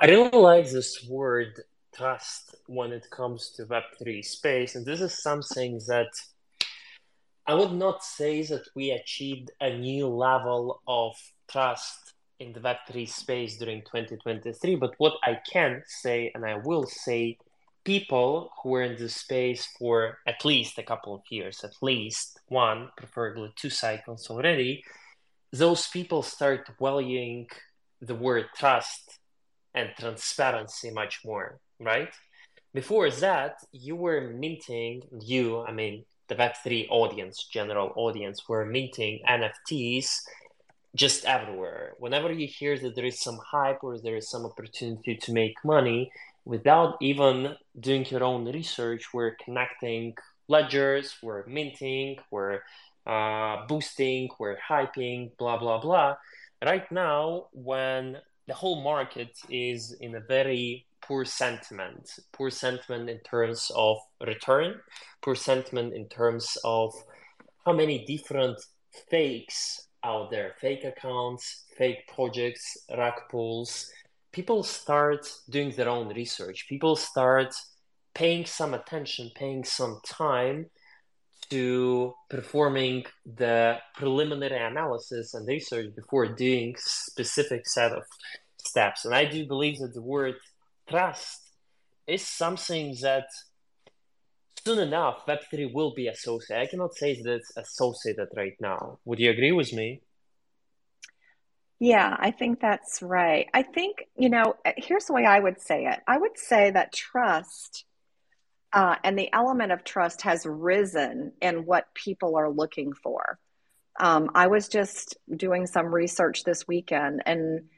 I 0.00 0.06
really 0.06 0.30
like 0.30 0.70
this 0.70 1.06
word 1.08 1.60
trust 1.94 2.54
when 2.66 2.92
it 2.92 3.08
comes 3.10 3.50
to 3.56 3.66
Web3 3.66 4.24
space. 4.24 4.74
And 4.74 4.86
this 4.86 5.00
is 5.00 5.22
something 5.22 5.80
that 5.88 6.10
I 7.46 7.54
would 7.54 7.72
not 7.72 8.04
say 8.04 8.42
that 8.42 8.68
we 8.74 8.90
achieved 8.90 9.50
a 9.60 9.76
new 9.76 10.08
level 10.08 10.82
of 10.86 11.16
trust 11.48 12.14
in 12.40 12.52
the 12.52 12.60
Web3 12.60 13.08
space 13.08 13.56
during 13.56 13.80
2023. 13.82 14.76
But 14.76 14.94
what 14.98 15.14
I 15.22 15.38
can 15.50 15.82
say, 15.86 16.30
and 16.34 16.44
I 16.44 16.56
will 16.56 16.86
say, 16.86 17.38
people 17.84 18.50
who 18.62 18.70
were 18.70 18.82
in 18.82 18.96
this 18.96 19.16
space 19.16 19.66
for 19.78 20.18
at 20.26 20.44
least 20.44 20.78
a 20.78 20.82
couple 20.82 21.14
of 21.14 21.22
years, 21.30 21.64
at 21.64 21.72
least 21.80 22.38
one, 22.48 22.90
preferably 22.96 23.50
two 23.56 23.70
cycles 23.70 24.28
already, 24.28 24.84
those 25.52 25.86
people 25.88 26.22
start 26.22 26.68
valuing 26.78 27.48
the 28.02 28.14
word 28.14 28.46
trust 28.54 29.18
and 29.74 29.90
transparency 29.98 30.90
much 30.90 31.20
more, 31.24 31.58
right? 31.80 32.12
Before 32.74 33.10
that, 33.10 33.54
you 33.72 33.96
were 33.96 34.34
minting, 34.38 35.02
you, 35.22 35.62
I 35.62 35.72
mean, 35.72 36.04
the 36.28 36.34
Web3 36.34 36.88
audience, 36.90 37.48
general 37.50 37.92
audience, 37.96 38.46
were 38.48 38.66
minting 38.66 39.20
NFTs 39.26 40.10
just 40.98 41.24
everywhere. 41.24 41.94
Whenever 41.98 42.32
you 42.32 42.46
hear 42.46 42.76
that 42.78 42.94
there 42.96 43.04
is 43.06 43.20
some 43.20 43.38
hype 43.38 43.82
or 43.82 43.98
there 43.98 44.16
is 44.16 44.28
some 44.28 44.44
opportunity 44.44 45.16
to 45.16 45.32
make 45.32 45.54
money, 45.64 46.10
without 46.44 46.96
even 47.00 47.54
doing 47.78 48.04
your 48.06 48.24
own 48.24 48.44
research, 48.52 49.14
we're 49.14 49.36
connecting 49.44 50.14
ledgers, 50.48 51.16
we're 51.22 51.46
minting, 51.46 52.16
we're 52.30 52.60
uh, 53.06 53.64
boosting, 53.68 54.28
we're 54.40 54.58
hyping, 54.58 55.30
blah, 55.38 55.56
blah, 55.58 55.80
blah. 55.80 56.16
Right 56.64 56.90
now, 56.90 57.46
when 57.52 58.18
the 58.48 58.54
whole 58.54 58.82
market 58.82 59.38
is 59.48 59.92
in 60.00 60.16
a 60.16 60.20
very 60.20 60.84
poor 61.00 61.24
sentiment, 61.24 62.10
poor 62.32 62.50
sentiment 62.50 63.08
in 63.08 63.20
terms 63.20 63.70
of 63.76 63.98
return, 64.26 64.74
poor 65.22 65.36
sentiment 65.36 65.94
in 65.94 66.08
terms 66.08 66.58
of 66.64 66.92
how 67.64 67.72
many 67.72 68.04
different 68.04 68.58
fakes 69.10 69.87
out 70.04 70.30
there. 70.30 70.54
Fake 70.60 70.84
accounts 70.84 71.64
fake 71.76 72.08
projects 72.12 72.76
rug 72.96 73.14
pulls 73.30 73.90
people 74.32 74.62
start 74.62 75.30
doing 75.48 75.70
their 75.72 75.88
own 75.88 76.08
research. 76.14 76.66
People 76.68 76.96
start 76.96 77.54
paying 78.14 78.44
some 78.44 78.74
attention 78.74 79.30
paying 79.34 79.64
some 79.64 80.00
time 80.04 80.66
to 81.50 82.12
performing 82.28 83.04
the 83.24 83.78
preliminary 83.94 84.60
analysis 84.60 85.34
and 85.34 85.46
research 85.46 85.94
before 85.94 86.26
doing 86.26 86.74
specific 86.78 87.66
set 87.66 87.92
of 87.92 88.02
steps. 88.58 89.04
And 89.04 89.14
i 89.14 89.24
do 89.24 89.46
believe 89.46 89.78
that 89.78 89.94
the 89.94 90.02
word 90.02 90.34
trust 90.88 91.40
is 92.06 92.26
something 92.26 92.96
that 93.02 93.28
soon 94.64 94.78
enough, 94.78 95.26
Web3 95.26 95.72
will 95.72 95.94
be 95.94 96.08
associated. 96.08 96.62
I 96.62 96.66
cannot 96.66 96.94
say 96.94 97.20
that 97.22 97.34
it's 97.34 97.56
associated 97.56 98.28
right 98.36 98.56
now. 98.60 98.98
Would 99.04 99.18
you 99.18 99.30
agree 99.30 99.52
with 99.52 99.72
me? 99.72 100.02
Yeah, 101.80 102.16
I 102.18 102.32
think 102.32 102.60
that's 102.60 103.02
right. 103.02 103.46
I 103.54 103.62
think, 103.62 104.04
you 104.16 104.28
know, 104.28 104.56
here's 104.76 105.04
the 105.04 105.12
way 105.12 105.24
I 105.24 105.38
would 105.38 105.60
say 105.60 105.86
it 105.86 106.00
I 106.08 106.18
would 106.18 106.36
say 106.36 106.70
that 106.72 106.92
trust 106.92 107.84
uh, 108.72 108.96
and 109.02 109.18
the 109.18 109.32
element 109.32 109.72
of 109.72 109.84
trust 109.84 110.22
has 110.22 110.44
risen 110.44 111.32
in 111.40 111.64
what 111.64 111.94
people 111.94 112.36
are 112.36 112.50
looking 112.50 112.92
for. 112.92 113.38
Um, 113.98 114.30
I 114.34 114.48
was 114.48 114.68
just 114.68 115.16
doing 115.34 115.66
some 115.66 115.86
research 115.86 116.44
this 116.44 116.68
weekend, 116.68 117.22
and 117.26 117.68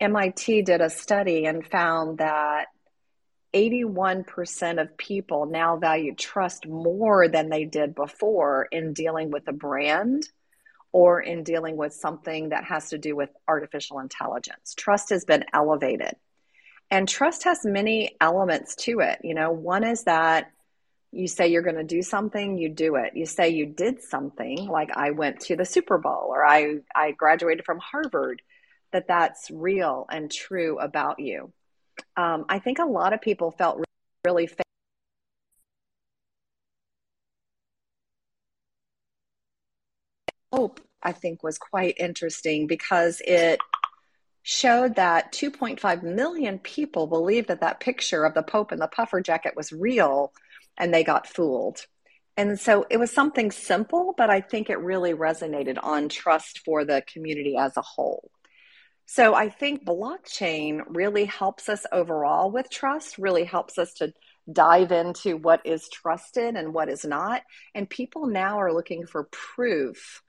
MIT 0.00 0.62
did 0.62 0.80
a 0.80 0.90
study 0.90 1.44
and 1.44 1.66
found 1.66 2.18
that 2.18 2.68
81% 3.58 4.80
of 4.80 4.96
people 4.96 5.46
now 5.46 5.76
value 5.76 6.14
trust 6.14 6.66
more 6.66 7.28
than 7.28 7.48
they 7.50 7.64
did 7.64 7.94
before 7.94 8.68
in 8.70 8.92
dealing 8.92 9.30
with 9.30 9.48
a 9.48 9.52
brand 9.52 10.28
or 10.92 11.20
in 11.20 11.42
dealing 11.42 11.76
with 11.76 11.92
something 11.92 12.50
that 12.50 12.64
has 12.64 12.90
to 12.90 12.98
do 12.98 13.16
with 13.16 13.30
artificial 13.46 13.98
intelligence. 14.00 14.74
Trust 14.76 15.10
has 15.10 15.24
been 15.24 15.44
elevated. 15.52 16.14
And 16.90 17.08
trust 17.08 17.44
has 17.44 17.60
many 17.64 18.16
elements 18.20 18.74
to 18.86 19.00
it. 19.00 19.18
You 19.22 19.34
know, 19.34 19.50
one 19.52 19.84
is 19.84 20.04
that 20.04 20.50
You 21.10 21.26
say 21.26 21.48
you're 21.48 21.62
going 21.62 21.76
to 21.76 21.84
do 21.84 22.02
something, 22.02 22.58
you 22.58 22.68
do 22.68 22.96
it. 22.96 23.16
You 23.16 23.24
say 23.24 23.48
you 23.48 23.66
did 23.66 24.02
something, 24.02 24.66
like 24.66 24.90
I 24.94 25.12
went 25.12 25.40
to 25.42 25.56
the 25.56 25.64
Super 25.64 25.96
Bowl 25.96 26.26
or 26.28 26.44
I, 26.44 26.80
I 26.94 27.12
graduated 27.12 27.64
from 27.64 27.78
Harvard, 27.78 28.42
that 28.92 29.08
that's 29.08 29.50
real 29.50 30.06
and 30.10 30.30
true 30.30 30.78
about 30.78 31.18
you. 31.18 31.52
Um, 32.16 32.44
I 32.48 32.58
think 32.58 32.78
a 32.78 32.84
lot 32.84 33.12
of 33.12 33.20
people 33.20 33.50
felt 33.50 33.84
really 34.24 34.48
hope 40.52 40.80
I 41.02 41.12
think 41.12 41.42
was 41.42 41.58
quite 41.58 41.96
interesting 41.98 42.66
because 42.66 43.22
it 43.24 43.60
showed 44.42 44.96
that 44.96 45.32
2.5 45.32 46.02
million 46.02 46.58
people 46.58 47.06
believed 47.06 47.48
that 47.48 47.60
that 47.60 47.80
picture 47.80 48.24
of 48.24 48.34
the 48.34 48.42
Pope 48.42 48.72
in 48.72 48.78
the 48.78 48.88
puffer 48.88 49.20
jacket 49.20 49.54
was 49.56 49.72
real 49.72 50.32
and 50.76 50.92
they 50.92 51.04
got 51.04 51.26
fooled. 51.26 51.86
And 52.36 52.58
so 52.58 52.86
it 52.88 52.98
was 52.98 53.12
something 53.12 53.50
simple, 53.50 54.14
but 54.16 54.30
I 54.30 54.40
think 54.40 54.70
it 54.70 54.78
really 54.78 55.12
resonated 55.12 55.76
on 55.82 56.08
trust 56.08 56.60
for 56.64 56.84
the 56.84 57.02
community 57.12 57.56
as 57.56 57.76
a 57.76 57.82
whole. 57.82 58.30
So 59.10 59.34
I 59.34 59.48
think 59.48 59.86
blockchain 59.86 60.82
really 60.86 61.24
helps 61.24 61.70
us 61.70 61.86
overall 61.90 62.50
with 62.50 62.68
trust, 62.68 63.16
really 63.16 63.44
helps 63.44 63.78
us 63.78 63.94
to 63.94 64.12
dive 64.52 64.92
into 64.92 65.38
what 65.38 65.62
is 65.64 65.88
trusted 65.88 66.56
and 66.56 66.74
what 66.74 66.90
is 66.90 67.06
not. 67.06 67.40
And 67.74 67.88
people 67.88 68.26
now 68.26 68.60
are 68.60 68.70
looking 68.70 69.06
for 69.06 69.24
proof 69.32 70.22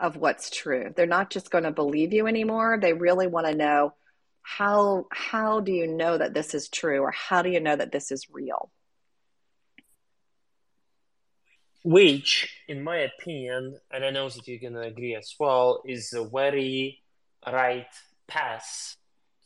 of 0.00 0.16
what's 0.16 0.48
true. 0.48 0.94
They're 0.96 1.04
not 1.04 1.28
just 1.28 1.50
going 1.50 1.64
to 1.64 1.72
believe 1.72 2.14
you 2.14 2.26
anymore. 2.26 2.78
They 2.80 2.94
really 2.94 3.26
want 3.26 3.48
to 3.48 3.54
know 3.54 3.92
how 4.40 5.08
how 5.12 5.60
do 5.60 5.70
you 5.70 5.86
know 5.86 6.16
that 6.16 6.32
this 6.32 6.54
is 6.54 6.70
true 6.70 7.00
or 7.00 7.10
how 7.10 7.42
do 7.42 7.50
you 7.50 7.60
know 7.60 7.76
that 7.76 7.92
this 7.92 8.10
is 8.10 8.30
real? 8.32 8.70
Which, 11.84 12.48
in 12.66 12.82
my 12.82 12.96
opinion, 12.96 13.78
and 13.90 14.06
I 14.06 14.10
know 14.10 14.30
that 14.30 14.48
you're 14.48 14.70
to 14.70 14.80
agree 14.80 15.16
as 15.16 15.34
well, 15.38 15.82
is 15.84 16.14
a 16.14 16.24
very 16.24 17.02
right 17.46 17.92
path 18.32 18.96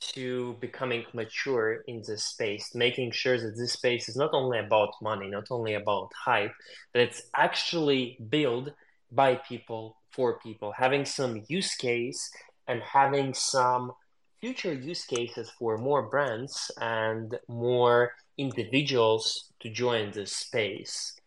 to 0.01 0.57
becoming 0.61 1.05
mature 1.13 1.83
in 1.89 2.03
this 2.07 2.25
space, 2.25 2.75
making 2.75 3.11
sure 3.11 3.39
that 3.39 3.57
this 3.57 3.73
space 3.73 4.09
is 4.09 4.17
not 4.17 4.31
only 4.33 4.59
about 4.59 4.91
money, 5.03 5.29
not 5.29 5.47
only 5.51 5.75
about 5.75 6.11
hype, 6.25 6.53
but 6.93 7.03
it's 7.03 7.23
actually 7.35 8.19
built 8.29 8.69
by 9.11 9.35
people 9.35 9.97
for 10.11 10.39
people, 10.39 10.73
having 10.77 11.05
some 11.05 11.43
use 11.49 11.75
case 11.75 12.31
and 12.69 12.81
having 12.83 13.35
some 13.35 13.93
future 14.41 14.73
use 14.73 15.05
cases 15.05 15.51
for 15.59 15.79
more 15.79 16.03
brands 16.03 16.71
and 16.81 17.39
more 17.49 18.13
individuals 18.39 19.51
to 19.61 19.71
join 19.71 20.11
this 20.13 20.33
space. 20.33 21.19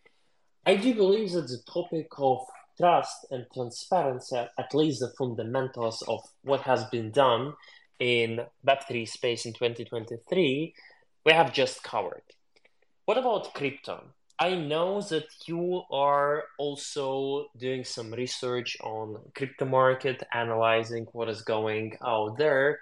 I 0.66 0.76
do 0.76 0.94
believe 0.94 1.32
that 1.32 1.48
the 1.48 1.62
topic 1.72 2.08
of 2.18 2.40
trust 2.80 3.26
and 3.32 3.46
transparency, 3.54 4.36
are 4.36 4.50
at 4.58 4.74
least 4.74 5.02
the 5.02 5.12
fundamentals 5.18 6.02
of 6.08 6.22
what 6.44 6.62
has 6.62 6.86
been 6.86 7.12
done 7.12 7.54
in 8.00 8.40
Web3 8.66 9.08
space 9.08 9.46
in 9.46 9.54
2023, 9.54 10.74
we 11.26 11.32
have 11.34 11.54
just 11.54 11.84
covered. 11.84 12.24
What 13.06 13.18
about 13.18 13.54
crypto? 13.54 14.04
I 14.40 14.56
know 14.56 15.02
that 15.02 15.28
you 15.48 15.84
are 15.92 16.44
also 16.58 17.48
doing 17.58 17.84
some 17.84 18.12
research 18.12 18.78
on 18.82 19.18
crypto 19.36 19.66
market, 19.66 20.24
analyzing 20.34 21.08
what 21.12 21.28
is 21.28 21.42
going 21.42 21.98
out 22.06 22.38
there. 22.38 22.80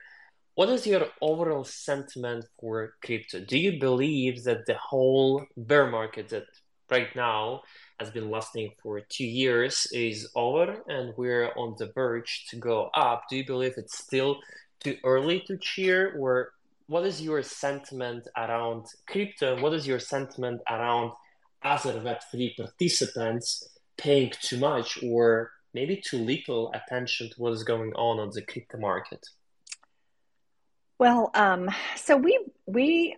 What 0.54 0.70
is 0.70 0.86
your 0.86 1.08
overall 1.20 1.64
sentiment 1.64 2.46
for 2.60 2.94
crypto? 3.04 3.40
Do 3.40 3.58
you 3.58 3.80
believe 3.80 4.44
that 4.44 4.68
the 4.68 4.76
whole 4.76 5.46
bear 5.56 5.90
market 5.90 6.30
that 6.30 6.46
right 6.92 7.16
now 7.16 7.62
has 8.00 8.10
been 8.12 8.30
lasting 8.30 8.72
for 8.82 9.02
two 9.02 9.26
years 9.26 9.88
is 9.92 10.30
over 10.36 10.84
and 10.88 11.14
we're 11.18 11.52
on 11.56 11.76
the 11.80 11.92
verge 11.94 12.46
to 12.50 12.56
go 12.56 12.90
up? 12.94 13.24
Do 13.30 13.38
you 13.38 13.46
believe 13.46 13.74
it's 13.78 13.98
still 13.98 14.40
too 14.80 14.98
early 15.04 15.42
to 15.48 15.58
cheer 15.58 16.16
or 16.20 16.54
what 16.88 17.06
is 17.06 17.22
your 17.22 17.42
sentiment 17.44 18.28
around 18.38 18.86
crypto? 19.08 19.60
What 19.60 19.74
is 19.74 19.88
your 19.88 20.00
sentiment 20.00 20.62
around 20.70 21.12
other 21.64 21.94
Web3 21.94 22.56
participants 22.56 23.68
paying 23.98 24.32
too 24.42 24.58
much 24.58 25.04
or 25.04 25.52
maybe 25.74 25.98
too 25.98 26.20
little 26.20 26.72
attention 26.74 27.30
to 27.30 27.36
what 27.38 27.54
is 27.54 27.64
going 27.64 27.94
on 27.94 28.20
on 28.20 28.30
the 28.34 28.42
crypto 28.42 28.78
market? 28.78 29.26
Well, 31.00 31.30
um, 31.36 31.70
so 31.96 32.18
we 32.18 32.40
we 32.66 33.16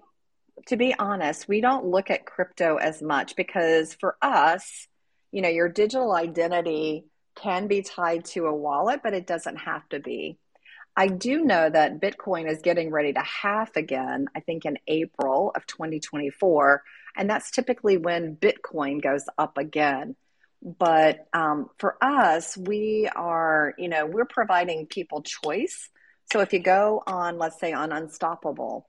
to 0.67 0.77
be 0.77 0.93
honest, 0.97 1.47
we 1.47 1.61
don't 1.61 1.85
look 1.85 2.09
at 2.09 2.25
crypto 2.25 2.77
as 2.77 3.01
much 3.01 3.35
because 3.35 3.93
for 3.93 4.15
us, 4.21 4.87
you 5.31 5.41
know, 5.41 5.49
your 5.49 5.69
digital 5.69 6.13
identity 6.13 7.05
can 7.35 7.67
be 7.67 7.81
tied 7.81 8.25
to 8.25 8.45
a 8.45 8.55
wallet, 8.55 9.01
but 9.03 9.13
it 9.13 9.27
doesn't 9.27 9.57
have 9.57 9.87
to 9.89 9.99
be. 9.99 10.37
I 10.95 11.07
do 11.07 11.45
know 11.45 11.69
that 11.69 12.01
Bitcoin 12.01 12.49
is 12.51 12.61
getting 12.61 12.91
ready 12.91 13.13
to 13.13 13.21
half 13.21 13.75
again, 13.77 14.27
I 14.35 14.41
think 14.41 14.65
in 14.65 14.77
April 14.87 15.51
of 15.55 15.65
2024. 15.65 16.83
And 17.15 17.29
that's 17.29 17.51
typically 17.51 17.97
when 17.97 18.35
Bitcoin 18.35 19.01
goes 19.01 19.23
up 19.37 19.57
again. 19.57 20.15
But 20.61 21.25
um, 21.31 21.69
for 21.77 21.95
us, 22.03 22.57
we 22.57 23.09
are, 23.15 23.73
you 23.77 23.87
know, 23.87 24.05
we're 24.05 24.25
providing 24.25 24.87
people 24.87 25.21
choice. 25.21 25.89
So 26.33 26.41
if 26.41 26.51
you 26.51 26.59
go 26.59 27.01
on, 27.07 27.37
let's 27.37 27.59
say 27.59 27.71
on 27.71 27.93
Unstoppable, 27.93 28.88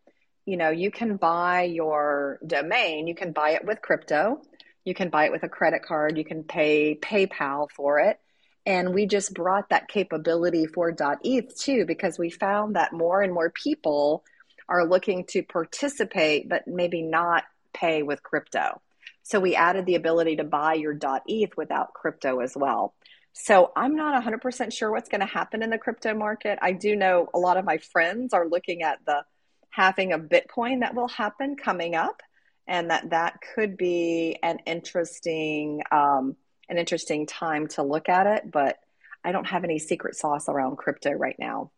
you 0.51 0.57
know, 0.57 0.71
you 0.71 0.91
can 0.91 1.17
buy 1.17 1.63
your 1.63 2.41
domain, 2.45 3.07
you 3.07 3.15
can 3.15 3.33
buy 3.33 3.51
it 3.51 3.65
with 3.65 3.81
crypto, 3.81 4.43
you 4.85 4.95
can 4.95 5.09
buy 5.09 5.27
it 5.27 5.33
with 5.33 5.45
a 5.45 5.49
credit 5.49 5.85
card, 5.85 6.19
you 6.19 6.25
can 6.25 6.43
pay 6.43 6.97
PayPal 6.97 7.71
for 7.71 8.01
it. 8.01 8.19
And 8.67 8.93
we 8.93 9.07
just 9.07 9.33
brought 9.33 9.69
that 9.69 9.87
capability 9.87 10.67
for 10.67 10.93
.eth 11.23 11.57
too, 11.57 11.87
because 11.87 12.19
we 12.19 12.31
found 12.31 12.75
that 12.75 12.93
more 12.93 13.23
and 13.23 13.33
more 13.33 13.51
people 13.51 14.25
are 14.69 14.85
looking 14.85 15.25
to 15.27 15.43
participate, 15.45 16.49
but 16.49 16.67
maybe 16.67 17.01
not 17.01 17.45
pay 17.73 18.03
with 18.03 18.23
crypto. 18.23 18.81
So 19.23 19.39
we 19.39 19.55
added 19.55 19.87
the 19.87 19.95
ability 19.95 20.37
to 20.37 20.45
buy 20.45 20.75
your 20.75 20.99
.eth 21.29 21.57
without 21.57 21.95
crypto 21.95 22.41
as 22.41 22.55
well. 22.57 22.95
So 23.33 23.71
I'm 23.77 23.95
not 23.95 24.21
100% 24.21 24.73
sure 24.73 24.91
what's 24.91 25.09
going 25.09 25.21
to 25.21 25.27
happen 25.27 25.63
in 25.63 25.71
the 25.71 25.79
crypto 25.79 26.13
market. 26.15 26.59
I 26.61 26.73
do 26.73 26.97
know 26.97 27.29
a 27.33 27.39
lot 27.39 27.57
of 27.57 27.65
my 27.65 27.79
friends 27.79 28.35
are 28.35 28.49
looking 28.49 28.83
at 28.83 28.99
the 29.07 29.23
halving 29.71 30.13
of 30.13 30.23
Bitcoin 30.23 30.81
that 30.81 30.95
will 30.95 31.09
happen 31.09 31.57
coming 31.57 31.95
up, 31.95 32.23
and 32.67 32.91
that 32.91 33.11
that 33.11 33.41
could 33.55 33.77
be 33.77 34.39
an 34.43 34.59
interesting 34.67 35.83
um, 35.91 36.37
an 36.69 36.79
interesting 36.79 37.27
time 37.27 37.67
to 37.69 37.83
look 37.83 38.09
at 38.09 38.27
it. 38.27 38.51
But 38.51 38.79
I 39.25 39.33
don't 39.33 39.47
have 39.47 39.65
any 39.65 39.79
secret 39.79 40.17
sauce 40.17 40.49
around 40.49 40.77
crypto 40.77 41.13
right 41.13 41.37
now. 41.39 41.71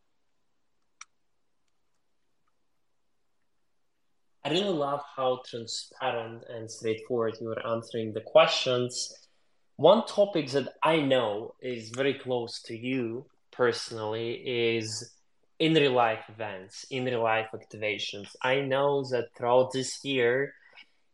I 4.45 4.51
really 4.51 4.71
love 4.71 5.03
how 5.17 5.41
transparent 5.47 6.45
and 6.49 6.69
straightforward 6.69 7.37
you 7.41 7.51
are 7.51 7.67
answering 7.67 8.13
the 8.13 8.23
questions. 8.23 9.29
One 9.77 10.05
topic 10.07 10.51
that 10.51 10.75
I 10.83 10.97
know 10.97 11.55
is 11.61 11.91
very 11.91 12.15
close 12.15 12.61
to 12.63 12.77
you 12.77 13.27
personally 13.53 14.33
is 14.77 15.13
in 15.63 15.75
real 15.75 15.93
life 15.93 16.25
events, 16.29 16.85
in 16.91 17.05
real 17.05 17.23
life 17.23 17.51
activations. 17.55 18.35
I 18.43 18.57
know 18.63 19.05
that 19.13 19.29
throughout 19.37 19.71
this 19.73 20.05
year, 20.05 20.55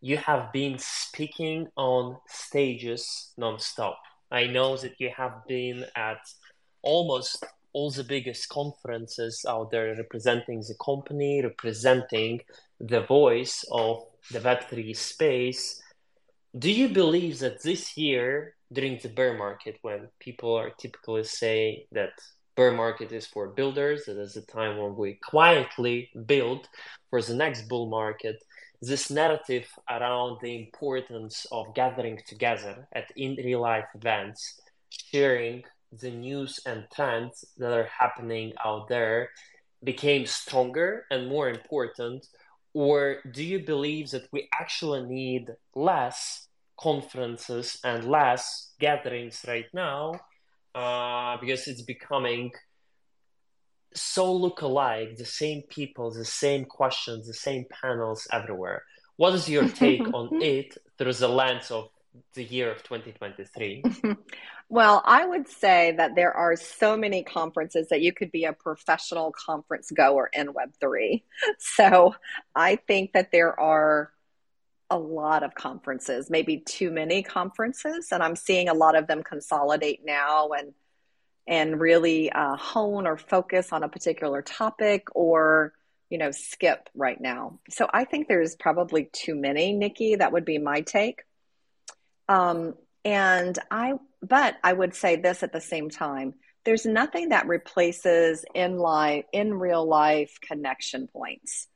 you 0.00 0.16
have 0.16 0.54
been 0.54 0.78
speaking 0.78 1.68
on 1.76 2.16
stages 2.26 3.34
nonstop. 3.38 3.96
I 4.30 4.46
know 4.46 4.78
that 4.78 4.94
you 4.98 5.10
have 5.14 5.46
been 5.46 5.84
at 5.94 6.20
almost 6.80 7.44
all 7.74 7.90
the 7.90 8.04
biggest 8.04 8.48
conferences 8.48 9.44
out 9.46 9.70
there 9.70 9.94
representing 9.94 10.60
the 10.60 10.76
company, 10.82 11.42
representing 11.42 12.40
the 12.80 13.02
voice 13.02 13.66
of 13.70 14.06
the 14.30 14.40
Web3 14.40 14.96
space. 14.96 15.78
Do 16.58 16.70
you 16.70 16.88
believe 16.88 17.40
that 17.40 17.62
this 17.62 17.98
year, 17.98 18.54
during 18.72 18.98
the 19.02 19.10
bear 19.10 19.36
market, 19.36 19.76
when 19.82 20.08
people 20.18 20.54
are 20.54 20.70
typically 20.70 21.24
say 21.24 21.86
that 21.92 22.12
bear 22.58 22.72
market 22.72 23.12
is 23.12 23.24
for 23.24 23.46
builders, 23.46 24.08
It 24.08 24.18
is 24.18 24.36
a 24.36 24.42
time 24.42 24.78
when 24.78 24.96
we 24.96 25.20
quietly 25.22 26.10
build 26.26 26.68
for 27.08 27.22
the 27.22 27.36
next 27.42 27.68
bull 27.68 27.88
market, 27.88 28.36
this 28.82 29.10
narrative 29.10 29.66
around 29.88 30.38
the 30.42 30.56
importance 30.64 31.46
of 31.52 31.72
gathering 31.76 32.18
together 32.26 32.88
at 32.92 33.12
in 33.14 33.36
real 33.36 33.60
life 33.60 33.88
events, 33.94 34.60
sharing 34.90 35.62
the 36.02 36.10
news 36.10 36.58
and 36.66 36.80
trends 36.92 37.44
that 37.58 37.72
are 37.72 37.90
happening 38.02 38.52
out 38.64 38.88
there 38.88 39.30
became 39.84 40.26
stronger 40.26 41.04
and 41.12 41.28
more 41.28 41.48
important? 41.48 42.26
Or 42.74 43.18
do 43.36 43.44
you 43.44 43.60
believe 43.64 44.10
that 44.10 44.26
we 44.32 44.48
actually 44.52 45.04
need 45.06 45.44
less 45.76 46.48
conferences 46.76 47.78
and 47.84 48.04
less 48.04 48.72
gatherings 48.80 49.44
right 49.46 49.70
now 49.72 50.20
uh, 50.74 51.36
because 51.38 51.66
it's 51.66 51.82
becoming 51.82 52.50
so 53.94 54.32
look 54.32 54.60
alike 54.62 55.16
the 55.16 55.24
same 55.24 55.62
people 55.62 56.10
the 56.10 56.24
same 56.24 56.64
questions 56.64 57.26
the 57.26 57.34
same 57.34 57.64
panels 57.70 58.28
everywhere 58.32 58.82
what 59.16 59.34
is 59.34 59.48
your 59.48 59.68
take 59.84 60.02
on 60.14 60.42
it 60.42 60.76
through 60.96 61.14
the 61.14 61.28
lens 61.28 61.70
of 61.70 61.88
the 62.34 62.44
year 62.44 62.70
of 62.70 62.82
2023? 62.82 63.82
well, 64.68 65.02
I 65.04 65.26
would 65.26 65.48
say 65.48 65.94
that 65.96 66.14
there 66.14 66.32
are 66.32 66.56
so 66.56 66.96
many 66.96 67.22
conferences 67.22 67.88
that 67.88 68.00
you 68.00 68.12
could 68.12 68.30
be 68.32 68.44
a 68.44 68.52
professional 68.52 69.32
conference 69.32 69.90
goer 69.90 70.30
in 70.32 70.48
Web3. 70.48 71.22
So 71.58 72.14
I 72.54 72.76
think 72.76 73.12
that 73.12 73.30
there 73.32 73.58
are 73.58 74.10
a 74.90 74.98
lot 74.98 75.42
of 75.42 75.54
conferences, 75.54 76.30
maybe 76.30 76.58
too 76.58 76.90
many 76.90 77.22
conferences, 77.22 78.08
and 78.10 78.22
I'm 78.22 78.36
seeing 78.36 78.68
a 78.68 78.74
lot 78.74 78.96
of 78.96 79.06
them 79.06 79.22
consolidate 79.22 80.00
now 80.04 80.50
and 80.50 80.72
and 81.46 81.80
really 81.80 82.30
uh, 82.30 82.56
hone 82.56 83.06
or 83.06 83.16
focus 83.16 83.72
on 83.72 83.82
a 83.82 83.88
particular 83.88 84.42
topic 84.42 85.08
or 85.14 85.72
you 86.10 86.18
know 86.18 86.30
skip 86.30 86.88
right 86.94 87.20
now. 87.20 87.60
So 87.70 87.88
I 87.92 88.04
think 88.04 88.28
there's 88.28 88.56
probably 88.56 89.08
too 89.12 89.34
many, 89.34 89.72
Nikki. 89.72 90.16
That 90.16 90.32
would 90.32 90.44
be 90.44 90.58
my 90.58 90.82
take. 90.82 91.22
Um, 92.28 92.74
and 93.04 93.58
I, 93.70 93.94
but 94.22 94.56
I 94.62 94.72
would 94.72 94.94
say 94.94 95.16
this 95.16 95.42
at 95.42 95.52
the 95.52 95.60
same 95.60 95.90
time: 95.90 96.34
there's 96.64 96.86
nothing 96.86 97.30
that 97.30 97.46
replaces 97.46 98.44
in 98.54 98.78
life, 98.78 99.24
in 99.32 99.54
real 99.54 99.86
life 99.86 100.38
connection 100.40 101.08
points. 101.08 101.68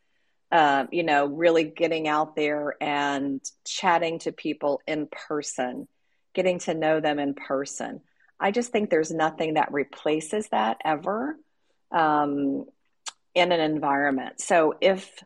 Uh, 0.52 0.84
you 0.92 1.02
know, 1.02 1.24
really 1.24 1.64
getting 1.64 2.06
out 2.06 2.36
there 2.36 2.76
and 2.78 3.40
chatting 3.64 4.18
to 4.18 4.32
people 4.32 4.82
in 4.86 5.08
person, 5.10 5.88
getting 6.34 6.58
to 6.58 6.74
know 6.74 7.00
them 7.00 7.18
in 7.18 7.32
person. 7.32 8.02
I 8.38 8.50
just 8.50 8.70
think 8.70 8.90
there's 8.90 9.10
nothing 9.10 9.54
that 9.54 9.72
replaces 9.72 10.48
that 10.48 10.76
ever 10.84 11.38
um, 11.90 12.66
in 13.34 13.50
an 13.50 13.60
environment. 13.60 14.42
So 14.42 14.74
if 14.82 15.24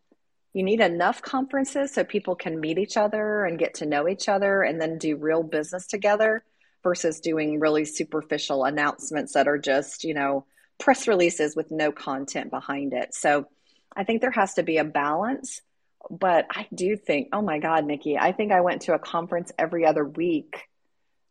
you 0.53 0.63
need 0.63 0.81
enough 0.81 1.23
conferences 1.23 1.93
so 1.93 2.05
people 2.05 2.37
can 2.37 2.61
meet 2.61 2.79
each 2.79 2.97
other 2.97 3.45
and 3.45 3.59
get 3.59 3.75
to 3.75 3.85
know 3.85 4.09
each 4.09 4.29
other 4.29 4.63
and 4.63 4.81
then 4.81 4.97
do 4.97 5.17
real 5.17 5.43
business 5.43 5.89
together 5.89 6.45
versus 6.85 7.19
doing 7.19 7.59
really 7.59 7.85
superficial 7.85 8.65
announcements 8.65 9.33
that 9.33 9.49
are 9.49 9.59
just, 9.59 10.05
you 10.05 10.15
know, 10.15 10.47
press 10.79 11.09
releases 11.09 11.57
with 11.57 11.73
no 11.73 11.91
content 11.91 12.51
behind 12.51 12.93
it. 12.93 13.13
So 13.13 13.49
I 13.97 14.05
think 14.05 14.21
there 14.21 14.31
has 14.31 14.55
to 14.55 14.63
be 14.63 14.79
a 14.79 14.85
balance. 14.85 15.63
But 16.09 16.47
I 16.51 16.69
do 16.73 16.97
think, 16.97 17.31
oh 17.33 17.43
my 17.43 17.59
God, 17.59 17.85
Nikki, 17.85 18.17
I 18.17 18.31
think 18.31 18.53
I 18.53 18.61
went 18.61 18.83
to 18.83 18.95
a 18.95 18.99
conference 18.99 19.51
every 19.59 19.85
other 19.85 20.05
week 20.05 20.69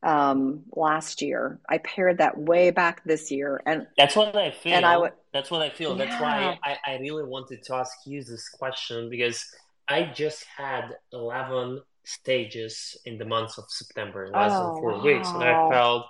um, 0.04 0.64
last 0.76 1.22
year. 1.22 1.60
I 1.68 1.80
pared 1.80 2.20
that 2.20 2.38
way 2.38 2.72
back 2.72 3.04
this 3.06 3.32
year, 3.32 3.62
and 3.66 3.88
that's 3.98 4.16
what 4.16 4.36
I 4.36 4.52
feel. 4.52 4.74
And 4.74 4.86
I 4.86 5.12
that's 5.34 5.50
what 5.50 5.62
I 5.62 5.70
feel. 5.70 5.98
Yeah. 5.98 6.06
That's 6.06 6.22
why 6.22 6.60
I, 6.64 6.78
I 6.86 6.98
really 6.98 7.24
wanted 7.24 7.64
to 7.64 7.76
ask 7.76 7.92
you 8.06 8.24
this 8.24 8.48
question 8.50 9.10
because 9.10 9.44
I 9.88 10.04
just 10.04 10.46
had 10.58 10.90
eleven 11.12 11.82
stages 12.04 12.98
in 13.06 13.18
the 13.18 13.26
month 13.26 13.58
of 13.58 13.66
September, 13.68 14.30
less 14.32 14.52
oh, 14.54 14.74
than 14.74 14.82
four 14.82 14.92
wow. 14.98 15.04
weeks, 15.04 15.30
and 15.30 15.44
I 15.44 15.70
felt 15.72 16.06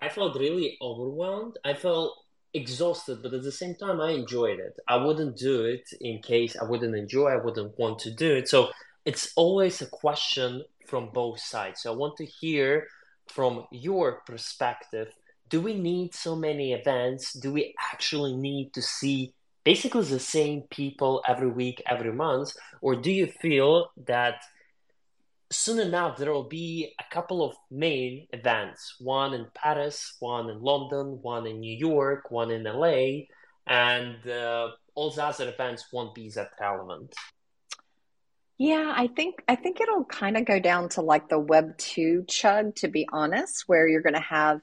I 0.00 0.08
felt 0.08 0.36
really 0.38 0.76
overwhelmed. 0.82 1.56
I 1.64 1.74
felt 1.74 2.14
exhausted, 2.54 3.22
but 3.22 3.32
at 3.32 3.42
the 3.42 3.52
same 3.52 3.74
time, 3.74 4.00
I 4.00 4.10
enjoyed 4.10 4.58
it. 4.60 4.78
I 4.88 4.96
wouldn't 4.96 5.36
do 5.36 5.64
it 5.64 5.88
in 6.00 6.20
case 6.20 6.56
I 6.60 6.64
wouldn't 6.64 6.94
enjoy. 6.94 7.28
I 7.28 7.42
wouldn't 7.42 7.78
want 7.78 7.98
to 8.00 8.10
do 8.10 8.34
it. 8.34 8.48
So 8.48 8.70
it's 9.04 9.32
always 9.36 9.80
a 9.80 9.86
question 9.86 10.64
from 10.86 11.10
both 11.10 11.40
sides. 11.40 11.82
So 11.82 11.92
I 11.92 11.96
want 11.96 12.16
to 12.18 12.26
hear 12.26 12.86
from 13.28 13.66
your 13.70 14.22
perspective. 14.26 15.08
Do 15.48 15.60
we 15.60 15.74
need 15.74 16.14
so 16.14 16.36
many 16.36 16.72
events? 16.72 17.32
Do 17.32 17.52
we 17.52 17.74
actually 17.92 18.36
need 18.36 18.72
to 18.74 18.82
see 18.82 19.34
basically 19.64 20.04
the 20.04 20.18
same 20.18 20.62
people 20.70 21.22
every 21.26 21.50
week, 21.50 21.82
every 21.86 22.12
month? 22.12 22.52
Or 22.80 22.96
do 22.96 23.10
you 23.10 23.26
feel 23.26 23.90
that 24.06 24.42
soon 25.52 25.80
enough 25.80 26.16
there 26.16 26.32
will 26.32 26.48
be 26.48 26.94
a 26.98 27.14
couple 27.14 27.44
of 27.44 27.54
main 27.70 28.26
events. 28.32 28.96
One 28.98 29.34
in 29.34 29.46
paris 29.54 30.16
one 30.20 30.50
in 30.50 30.60
london 30.60 31.18
one 31.22 31.46
in 31.46 31.60
new 31.60 31.76
york 31.76 32.30
one 32.30 32.50
in 32.50 32.64
la 32.64 32.96
and 33.66 34.26
uh, 34.28 34.68
all 34.94 35.10
the 35.10 35.24
other 35.24 35.48
events 35.48 35.86
won't 35.92 36.14
be 36.14 36.28
that 36.30 36.50
relevant. 36.60 37.14
Yeah 38.58 38.92
i 38.94 39.06
think 39.06 39.42
i 39.48 39.56
think 39.56 39.80
it'll 39.80 40.04
kind 40.04 40.36
of 40.36 40.44
go 40.44 40.58
down 40.60 40.88
to 40.90 41.00
like 41.00 41.28
the 41.28 41.38
web 41.38 41.76
2 41.78 42.24
chug 42.28 42.74
to 42.76 42.88
be 42.88 43.06
honest 43.12 43.64
where 43.66 43.86
you're 43.88 44.02
going 44.02 44.14
to 44.14 44.20
have 44.20 44.60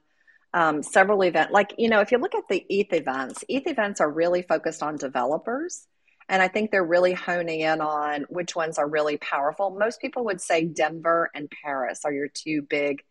um, 0.54 0.82
several 0.82 1.22
events 1.24 1.54
like 1.54 1.76
you 1.78 1.90
know 1.90 2.00
if 2.00 2.12
you 2.12 2.18
look 2.18 2.34
at 2.34 2.48
the 2.50 2.66
eth 2.70 2.94
events 2.94 3.44
eth 3.50 3.68
events 3.68 4.02
are 4.02 4.10
really 4.10 4.42
focused 4.42 4.82
on 4.82 4.98
developers 4.98 5.86
and 6.30 6.42
I 6.42 6.48
think 6.48 6.70
they're 6.70 6.84
really 6.84 7.14
honing 7.14 7.62
in 7.62 7.82
on 7.82 8.26
which 8.30 8.56
ones 8.56 8.78
are 8.78 8.88
really 8.88 9.18
powerful. 9.18 9.72
Most 9.72 10.00
people 10.00 10.26
would 10.26 10.40
say 10.40 10.64
Denver 10.64 11.32
and 11.34 11.52
Paris 11.64 12.02
are 12.06 12.14
your 12.14 12.28
two 12.28 12.62
big 12.62 13.04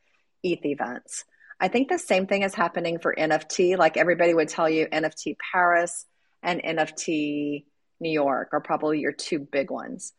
ETH 0.45 0.65
events. 0.65 1.25
I 1.61 1.67
think 1.67 1.89
the 1.89 1.99
same 1.99 2.29
thing 2.29 2.43
is 2.43 2.55
happening 2.55 3.01
for 3.01 3.15
NFT. 3.15 3.77
Like 3.77 3.97
everybody 3.97 4.33
would 4.33 4.49
tell 4.49 4.71
you, 4.71 4.87
NFT 4.87 5.37
Paris 5.53 6.07
and 6.43 6.63
NFT 6.63 7.65
New 8.01 8.11
York 8.11 8.51
are 8.53 8.61
probably 8.61 9.01
your 9.01 9.13
two 9.13 9.41
big 9.41 9.71
ones. 9.71 10.13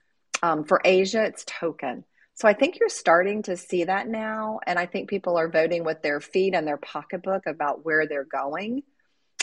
Um, 0.44 0.66
for 0.66 0.82
Asia, 0.84 1.24
it's 1.24 1.46
token. 1.46 2.04
So 2.36 2.48
I 2.48 2.54
think 2.54 2.80
you're 2.80 2.90
starting 2.90 3.44
to 3.44 3.56
see 3.56 3.86
that 3.86 4.08
now. 4.08 4.60
And 4.66 4.78
I 4.78 4.86
think 4.86 5.10
people 5.10 5.38
are 5.38 5.50
voting 5.50 5.86
with 5.86 6.02
their 6.02 6.20
feet 6.20 6.54
and 6.54 6.68
their 6.68 6.78
pocketbook 6.78 7.46
about 7.46 7.86
where 7.86 8.08
they're 8.08 8.26
going. 8.26 8.84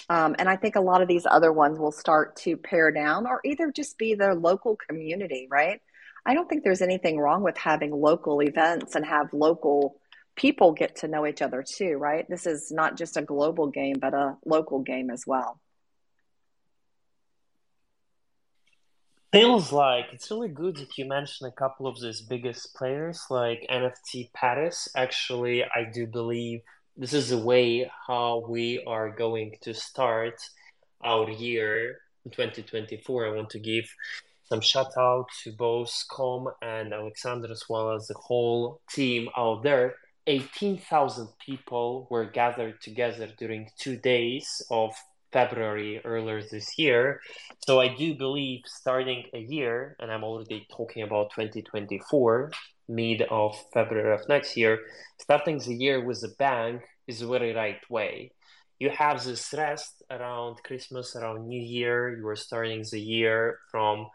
Um, 0.08 0.36
and 0.38 0.48
I 0.48 0.56
think 0.56 0.76
a 0.76 0.80
lot 0.80 1.02
of 1.02 1.08
these 1.08 1.26
other 1.28 1.52
ones 1.52 1.78
will 1.78 1.92
start 1.92 2.36
to 2.36 2.56
pare 2.56 2.92
down 2.92 3.26
or 3.26 3.40
either 3.44 3.72
just 3.72 3.98
be 3.98 4.14
their 4.14 4.34
local 4.34 4.76
community, 4.76 5.48
right? 5.50 5.80
I 6.24 6.34
don't 6.34 6.48
think 6.48 6.64
there's 6.64 6.82
anything 6.82 7.18
wrong 7.18 7.42
with 7.42 7.56
having 7.56 7.92
local 7.92 8.40
events 8.40 8.94
and 8.94 9.04
have 9.04 9.32
local 9.32 9.96
people 10.36 10.72
get 10.72 10.96
to 10.96 11.08
know 11.08 11.26
each 11.26 11.42
other 11.42 11.64
too, 11.66 11.96
right? 11.96 12.28
This 12.28 12.46
is 12.46 12.70
not 12.70 12.96
just 12.96 13.16
a 13.16 13.22
global 13.22 13.68
game, 13.68 13.96
but 14.00 14.14
a 14.14 14.36
local 14.44 14.80
game 14.80 15.10
as 15.10 15.24
well. 15.26 15.60
Feels 19.32 19.72
like 19.72 20.06
it's 20.12 20.30
really 20.30 20.48
good 20.48 20.76
that 20.76 20.96
you 20.96 21.04
mentioned 21.04 21.48
a 21.48 21.54
couple 21.60 21.86
of 21.86 22.00
these 22.00 22.20
biggest 22.20 22.74
players 22.74 23.22
like 23.28 23.66
NFT 23.70 24.32
Paris. 24.32 24.88
Actually, 24.96 25.64
I 25.64 25.90
do 25.92 26.06
believe 26.06 26.60
this 26.96 27.12
is 27.12 27.28
the 27.28 27.38
way 27.38 27.90
how 28.06 28.42
we 28.48 28.82
are 28.86 29.10
going 29.10 29.52
to 29.60 29.74
start 29.74 30.40
our 31.04 31.28
year 31.30 31.98
2024. 32.30 33.26
I 33.26 33.36
want 33.36 33.50
to 33.50 33.58
give 33.58 33.84
some 34.44 34.62
shout 34.62 34.96
out 34.96 35.26
to 35.44 35.52
both 35.52 35.92
Com 36.10 36.48
and 36.62 36.94
Alexander 36.94 37.50
as 37.50 37.64
well 37.68 37.92
as 37.92 38.06
the 38.06 38.14
whole 38.14 38.80
team 38.90 39.28
out 39.36 39.62
there. 39.62 39.96
18,000 40.26 41.28
people 41.44 42.06
were 42.10 42.24
gathered 42.24 42.80
together 42.80 43.28
during 43.38 43.68
two 43.78 43.96
days 43.96 44.62
of 44.70 44.94
February 45.32 46.00
earlier 46.04 46.42
this 46.42 46.78
year. 46.78 47.20
So 47.66 47.78
I 47.78 47.94
do 47.94 48.14
believe 48.14 48.62
starting 48.64 49.24
a 49.34 49.38
year, 49.38 49.96
and 50.00 50.10
I'm 50.10 50.24
already 50.24 50.66
talking 50.74 51.02
about 51.02 51.30
2024, 51.32 52.50
mid 52.88 53.22
of 53.22 53.56
February 53.72 54.14
of 54.14 54.28
next 54.28 54.56
year, 54.56 54.80
starting 55.18 55.58
the 55.58 55.74
year 55.74 56.04
with 56.04 56.22
a 56.24 56.28
bang 56.38 56.80
is 57.06 57.20
the 57.20 57.26
very 57.26 57.54
right 57.54 57.80
way. 57.90 58.32
You 58.78 58.90
have 58.90 59.24
this 59.24 59.54
rest 59.56 60.02
around 60.10 60.62
Christmas, 60.62 61.16
around 61.16 61.48
New 61.48 61.60
Year. 61.60 62.16
You 62.16 62.26
are 62.28 62.36
starting 62.36 62.84
the 62.90 63.00
year 63.00 63.58
from 63.70 64.08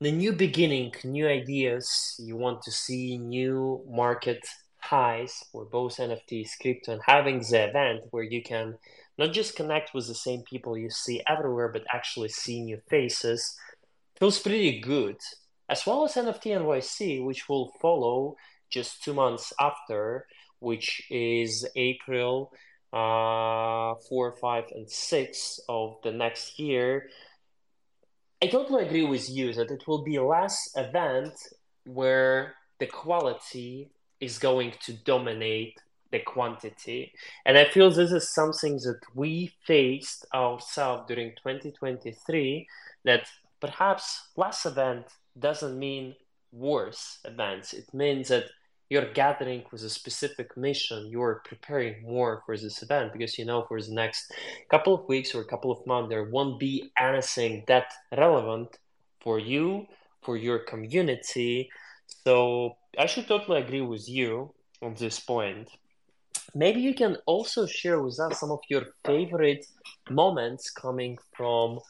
the 0.00 0.12
new 0.12 0.32
beginning, 0.32 0.92
new 1.04 1.26
ideas. 1.26 2.16
You 2.18 2.36
want 2.36 2.62
to 2.62 2.70
see 2.70 3.16
new 3.16 3.82
market 3.88 4.44
highs 4.78 5.42
for 5.50 5.64
both 5.64 5.96
NFTs, 5.96 6.50
crypto, 6.60 6.92
and 6.92 7.02
having 7.06 7.38
the 7.38 7.68
event 7.68 8.02
where 8.10 8.22
you 8.22 8.42
can 8.42 8.76
not 9.16 9.32
just 9.32 9.56
connect 9.56 9.94
with 9.94 10.06
the 10.06 10.14
same 10.14 10.42
people 10.42 10.76
you 10.76 10.90
see 10.90 11.22
everywhere, 11.26 11.68
but 11.72 11.84
actually 11.90 12.28
see 12.28 12.60
new 12.60 12.80
faces 12.90 13.56
feels 14.18 14.38
pretty 14.38 14.80
good 14.80 15.16
as 15.68 15.86
well 15.86 16.04
as 16.04 16.14
NFT 16.14 16.58
NYC, 16.60 17.24
which 17.24 17.48
will 17.48 17.72
follow 17.80 18.36
just 18.70 19.02
two 19.02 19.14
months 19.14 19.52
after, 19.60 20.26
which 20.60 21.02
is 21.10 21.66
April 21.76 22.52
uh, 22.92 23.94
4, 24.08 24.32
5, 24.40 24.64
and 24.74 24.90
6 24.90 25.60
of 25.68 25.96
the 26.04 26.12
next 26.12 26.58
year. 26.58 27.08
I 28.42 28.46
totally 28.46 28.84
agree 28.84 29.04
with 29.04 29.28
you 29.28 29.52
that 29.54 29.70
it 29.70 29.88
will 29.88 30.04
be 30.04 30.18
less 30.18 30.70
event 30.76 31.34
where 31.84 32.54
the 32.78 32.86
quality 32.86 33.90
is 34.20 34.38
going 34.38 34.74
to 34.84 34.92
dominate 34.92 35.80
the 36.12 36.20
quantity. 36.20 37.12
And 37.44 37.58
I 37.58 37.64
feel 37.64 37.90
this 37.90 38.12
is 38.12 38.32
something 38.32 38.76
that 38.76 39.00
we 39.14 39.52
faced 39.66 40.26
ourselves 40.32 41.04
during 41.08 41.30
2023 41.30 42.66
that 43.04 43.26
perhaps 43.60 44.28
less 44.36 44.64
event 44.66 45.06
doesn't 45.38 45.78
mean 45.78 46.14
worse 46.52 47.18
events. 47.24 47.72
It 47.72 47.92
means 47.92 48.28
that 48.28 48.44
you're 48.90 49.12
gathering 49.12 49.64
with 49.72 49.82
a 49.82 49.90
specific 49.90 50.56
mission. 50.56 51.08
You're 51.08 51.42
preparing 51.44 52.02
more 52.02 52.42
for 52.44 52.56
this 52.56 52.82
event 52.82 53.12
because 53.12 53.38
you 53.38 53.44
know 53.44 53.64
for 53.66 53.80
the 53.80 53.92
next 53.92 54.32
couple 54.70 54.94
of 54.94 55.08
weeks 55.08 55.34
or 55.34 55.40
a 55.40 55.46
couple 55.46 55.72
of 55.72 55.86
months 55.86 56.10
there 56.10 56.24
won't 56.24 56.58
be 56.60 56.92
anything 56.98 57.64
that 57.66 57.92
relevant 58.16 58.78
for 59.20 59.38
you, 59.38 59.86
for 60.22 60.36
your 60.36 60.60
community. 60.60 61.70
So 62.24 62.76
I 62.98 63.06
should 63.06 63.26
totally 63.26 63.60
agree 63.60 63.80
with 63.80 64.08
you 64.08 64.54
on 64.82 64.94
this 64.94 65.18
point. 65.18 65.70
Maybe 66.54 66.80
you 66.80 66.94
can 66.94 67.16
also 67.26 67.66
share 67.66 68.00
with 68.00 68.20
us 68.20 68.38
some 68.38 68.52
of 68.52 68.60
your 68.68 68.84
favorite 69.04 69.66
moments 70.10 70.70
coming 70.70 71.18
from 71.34 71.80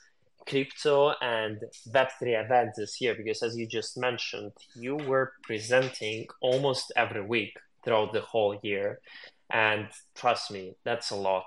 crypto 0.47 1.15
and 1.21 1.61
Web3 1.89 2.45
events 2.45 2.79
this 2.79 3.01
year, 3.01 3.15
because 3.15 3.43
as 3.43 3.57
you 3.57 3.67
just 3.67 3.97
mentioned, 3.97 4.53
you 4.75 4.97
were 4.97 5.33
presenting 5.43 6.27
almost 6.41 6.93
every 6.97 7.23
week 7.23 7.57
throughout 7.85 8.13
the 8.13 8.21
whole 8.21 8.59
year. 8.63 9.01
And 9.51 9.89
trust 10.15 10.51
me, 10.51 10.77
that's 10.85 11.11
a 11.11 11.17
lot. 11.17 11.47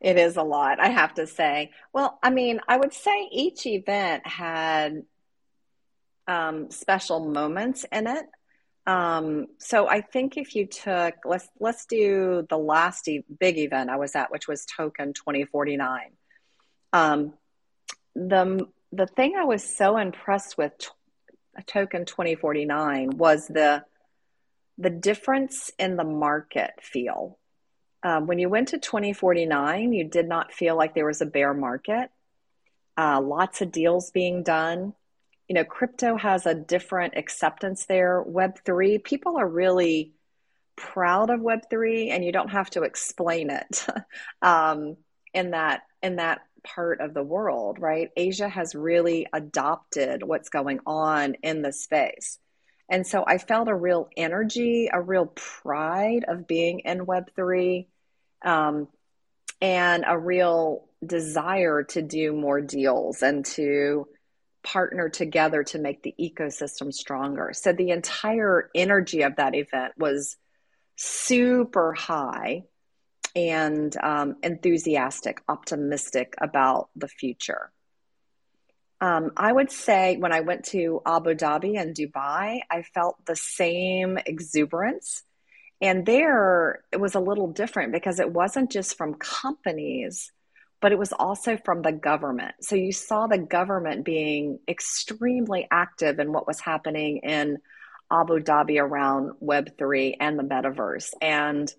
It 0.00 0.18
is 0.18 0.36
a 0.36 0.42
lot, 0.42 0.80
I 0.80 0.88
have 0.88 1.14
to 1.14 1.26
say. 1.26 1.70
Well, 1.92 2.18
I 2.22 2.30
mean, 2.30 2.60
I 2.68 2.76
would 2.76 2.92
say 2.92 3.28
each 3.30 3.66
event 3.66 4.26
had 4.26 5.02
um, 6.26 6.70
special 6.70 7.20
moments 7.20 7.86
in 7.90 8.06
it. 8.06 8.26
Um, 8.86 9.46
so 9.58 9.88
I 9.88 10.02
think 10.02 10.36
if 10.36 10.54
you 10.54 10.66
took 10.66 11.14
let's 11.24 11.48
let's 11.58 11.86
do 11.86 12.46
the 12.50 12.58
last 12.58 13.08
e- 13.08 13.24
big 13.40 13.56
event 13.56 13.88
I 13.88 13.96
was 13.96 14.14
at, 14.14 14.30
which 14.30 14.46
was 14.46 14.66
Token 14.66 15.14
2049. 15.14 16.10
Um, 16.92 17.32
the 18.14 18.66
the 18.92 19.06
thing 19.06 19.34
I 19.36 19.44
was 19.44 19.64
so 19.64 19.96
impressed 19.96 20.56
with 20.56 20.72
Token 21.66 22.04
2049 22.04 23.16
was 23.16 23.46
the 23.48 23.84
the 24.78 24.90
difference 24.90 25.70
in 25.78 25.96
the 25.96 26.04
market 26.04 26.72
feel. 26.82 27.38
Um, 28.02 28.26
when 28.26 28.38
you 28.38 28.48
went 28.48 28.68
to 28.68 28.78
2049, 28.78 29.92
you 29.92 30.04
did 30.04 30.28
not 30.28 30.52
feel 30.52 30.76
like 30.76 30.94
there 30.94 31.06
was 31.06 31.20
a 31.20 31.26
bear 31.26 31.54
market. 31.54 32.10
Uh, 32.96 33.20
lots 33.20 33.60
of 33.60 33.72
deals 33.72 34.10
being 34.10 34.42
done. 34.42 34.94
You 35.48 35.54
know, 35.54 35.64
crypto 35.64 36.16
has 36.16 36.44
a 36.46 36.54
different 36.54 37.16
acceptance 37.16 37.86
there. 37.86 38.22
Web3, 38.22 39.02
people 39.02 39.36
are 39.38 39.48
really 39.48 40.12
proud 40.76 41.30
of 41.30 41.40
Web3, 41.40 42.10
and 42.10 42.24
you 42.24 42.32
don't 42.32 42.50
have 42.50 42.70
to 42.70 42.82
explain 42.82 43.50
it 43.50 43.86
um, 44.42 44.96
in 45.32 45.52
that 45.52 45.82
in 46.02 46.16
that 46.16 46.42
part 46.64 47.00
of 47.00 47.14
the 47.14 47.22
world, 47.22 47.78
right? 47.78 48.10
Asia 48.16 48.48
has 48.48 48.74
really 48.74 49.26
adopted 49.32 50.22
what's 50.22 50.48
going 50.48 50.80
on 50.86 51.34
in 51.42 51.62
the 51.62 51.72
space. 51.72 52.38
And 52.88 53.06
so 53.06 53.24
I 53.26 53.38
felt 53.38 53.68
a 53.68 53.74
real 53.74 54.08
energy, 54.16 54.90
a 54.92 55.00
real 55.00 55.26
pride 55.26 56.24
of 56.26 56.46
being 56.46 56.80
in 56.80 57.06
Web3, 57.06 57.86
um, 58.44 58.88
and 59.60 60.04
a 60.06 60.18
real 60.18 60.88
desire 61.04 61.84
to 61.84 62.02
do 62.02 62.32
more 62.32 62.60
deals 62.60 63.22
and 63.22 63.44
to 63.44 64.06
partner 64.62 65.08
together 65.08 65.62
to 65.62 65.78
make 65.78 66.02
the 66.02 66.14
ecosystem 66.18 66.92
stronger. 66.92 67.52
So 67.54 67.72
the 67.72 67.90
entire 67.90 68.70
energy 68.74 69.22
of 69.22 69.36
that 69.36 69.54
event 69.54 69.92
was 69.96 70.36
super 70.96 71.92
high 71.92 72.64
and 73.34 73.96
um, 74.02 74.36
enthusiastic, 74.42 75.42
optimistic 75.48 76.34
about 76.40 76.88
the 76.94 77.08
future. 77.08 77.70
Um, 79.00 79.32
I 79.36 79.52
would 79.52 79.70
say 79.70 80.16
when 80.16 80.32
I 80.32 80.40
went 80.40 80.66
to 80.66 81.02
Abu 81.04 81.34
Dhabi 81.34 81.78
and 81.78 81.94
Dubai, 81.94 82.60
I 82.70 82.82
felt 82.82 83.16
the 83.26 83.36
same 83.36 84.18
exuberance. 84.24 85.24
And 85.80 86.06
there 86.06 86.84
it 86.92 87.00
was 87.00 87.14
a 87.14 87.20
little 87.20 87.48
different 87.48 87.92
because 87.92 88.20
it 88.20 88.32
wasn't 88.32 88.70
just 88.70 88.96
from 88.96 89.14
companies, 89.14 90.32
but 90.80 90.92
it 90.92 90.98
was 90.98 91.12
also 91.12 91.56
from 91.56 91.82
the 91.82 91.92
government. 91.92 92.54
So 92.60 92.76
you 92.76 92.92
saw 92.92 93.26
the 93.26 93.38
government 93.38 94.04
being 94.04 94.60
extremely 94.68 95.66
active 95.70 96.18
in 96.20 96.32
what 96.32 96.46
was 96.46 96.60
happening 96.60 97.18
in 97.18 97.58
Abu 98.10 98.38
Dhabi 98.38 98.80
around 98.80 99.32
Web3 99.42 100.16
and 100.20 100.38
the 100.38 100.44
metaverse. 100.44 101.10
And 101.20 101.70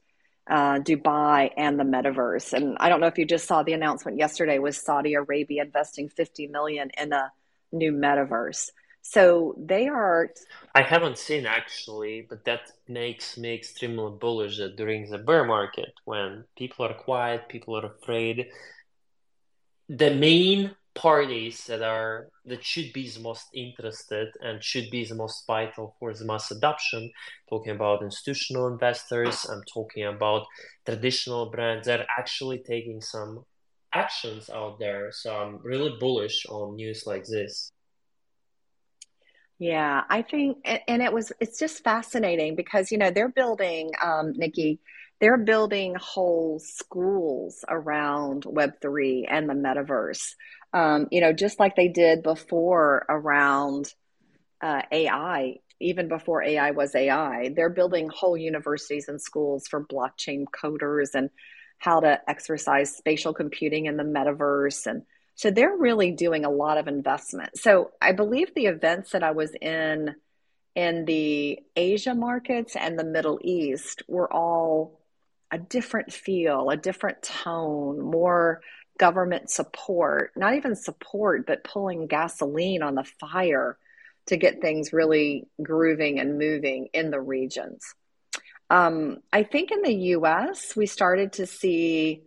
uh, 0.48 0.80
Dubai 0.80 1.52
and 1.58 1.80
the 1.80 1.84
metaverse. 1.84 2.54
And 2.54 2.78
I 2.80 2.90
don't 2.90 3.00
know 3.00 3.08
if 3.08 3.18
you 3.18 3.26
just 3.26 3.48
saw 3.48 3.64
the 3.64 3.74
announcement 3.74 4.18
yesterday 4.18 4.60
was 4.60 4.78
Saudi 4.78 5.14
Arabia 5.14 5.64
investing 5.64 6.10
50 6.10 6.48
million 6.48 6.92
in 6.98 7.14
a 7.14 7.32
new 7.72 7.92
metaverse. 7.92 8.70
So 9.02 9.54
they 9.58 9.88
are. 9.88 10.32
I 10.74 10.82
haven't 10.82 11.20
seen 11.20 11.46
actually, 11.46 12.26
but 12.28 12.46
that 12.46 12.72
makes 12.88 13.38
me 13.38 13.54
extremely 13.54 14.18
bullish 14.18 14.58
that 14.58 14.78
during 14.78 15.10
the 15.10 15.20
bear 15.20 15.46
market, 15.46 15.94
when 16.06 16.46
people 16.58 16.86
are 16.86 16.94
quiet, 16.94 17.48
people 17.48 17.78
are 17.78 17.86
afraid, 17.86 18.48
the 19.90 20.16
main 20.16 20.72
parties 20.96 21.66
that 21.66 21.82
are 21.82 22.30
that 22.46 22.64
should 22.64 22.92
be 22.94 23.10
the 23.10 23.20
most 23.20 23.48
interested 23.54 24.30
and 24.42 24.64
should 24.64 24.90
be 24.90 25.04
the 25.06 25.14
most 25.16 25.46
vital 25.46 25.96
for 26.00 26.14
the 26.14 26.26
mass 26.26 26.52
adoption. 26.52 27.12
Talking 27.50 27.74
about 27.76 28.02
institutional 28.02 28.68
investors 28.68 29.46
i'm 29.46 29.62
talking 29.72 30.06
about 30.06 30.46
traditional 30.86 31.52
brands 31.52 31.88
that 31.88 32.00
are 32.02 32.08
actually 32.18 32.60
taking 32.60 33.02
some 33.02 33.44
actions 33.94 34.50
out 34.50 34.80
there. 34.80 35.12
So 35.12 35.36
i'm 35.36 35.60
really 35.64 35.96
bullish 36.00 36.46
on 36.48 36.76
news 36.76 37.04
like 37.06 37.26
this. 37.26 37.72
Yeah 39.60 40.04
i 40.10 40.22
think 40.22 40.58
and 40.88 41.02
it 41.02 41.12
was 41.12 41.32
it's 41.40 41.60
just 41.60 41.84
fascinating 41.84 42.56
because 42.56 42.92
you 42.92 42.98
know 42.98 43.10
they're 43.10 43.30
building 43.30 43.92
um, 44.04 44.34
nikki 44.36 44.80
they're 45.20 45.38
building 45.38 45.96
whole 45.96 46.60
schools 46.60 47.64
around 47.68 48.44
web3 48.44 49.26
and 49.30 49.50
the 49.50 49.54
metaverse 49.54 50.34
um, 50.76 51.08
you 51.10 51.22
know, 51.22 51.32
just 51.32 51.58
like 51.58 51.78
they 51.78 51.88
did 51.88 52.22
before 52.22 53.06
around 53.08 53.94
uh, 54.62 54.82
AI, 54.92 55.56
even 55.80 56.10
before 56.10 56.44
AI 56.44 56.72
was 56.72 56.94
AI, 56.94 57.54
they're 57.56 57.70
building 57.70 58.10
whole 58.14 58.36
universities 58.36 59.08
and 59.08 59.22
schools 59.22 59.70
for 59.70 59.86
blockchain 59.86 60.44
coders 60.54 61.16
and 61.16 61.30
how 61.78 62.02
to 62.02 62.20
exercise 62.28 62.94
spatial 62.94 63.34
computing 63.34 63.86
in 63.86 63.96
the 63.96 64.04
metaverse. 64.04 64.86
And 64.86 65.04
so 65.36 65.50
they're 65.50 65.78
really 65.78 66.12
doing 66.12 66.44
a 66.44 66.50
lot 66.50 66.78
of 66.78 66.90
investment. 66.90 67.58
So 67.58 67.92
I 68.02 68.12
believe 68.12 68.54
the 68.54 68.66
events 68.66 69.12
that 69.12 69.24
I 69.24 69.32
was 69.32 69.54
in 69.62 70.14
in 70.76 71.06
the 71.06 71.60
Asia 71.78 72.14
markets 72.14 72.76
and 72.76 73.00
the 73.00 73.06
Middle 73.06 73.40
East 73.42 74.04
were 74.10 74.32
all 74.32 75.05
a 75.52 75.58
different 75.58 76.12
feel, 76.12 76.70
a 76.70 76.78
different 76.78 77.22
tone, 77.22 78.02
more 78.02 78.62
government 78.98 79.50
support, 79.50 80.32
not 80.36 80.56
even 80.56 80.76
support, 80.76 81.46
but 81.46 81.64
pulling 81.64 82.08
gasoline 82.08 82.82
on 82.82 82.96
the 82.96 83.04
fire 83.20 83.78
to 84.28 84.38
get 84.38 84.62
things 84.62 84.94
really 84.94 85.48
grooving 85.62 86.20
and 86.20 86.40
moving 86.40 86.88
in 86.94 87.12
the 87.12 87.22
regions. 87.22 87.94
Um, 88.70 89.18
I 89.32 89.44
think 89.44 89.72
in 89.72 89.84
the 89.84 89.94
US, 89.94 90.76
we 90.76 90.88
started 90.88 91.34
to 91.34 91.46
see 91.46 92.24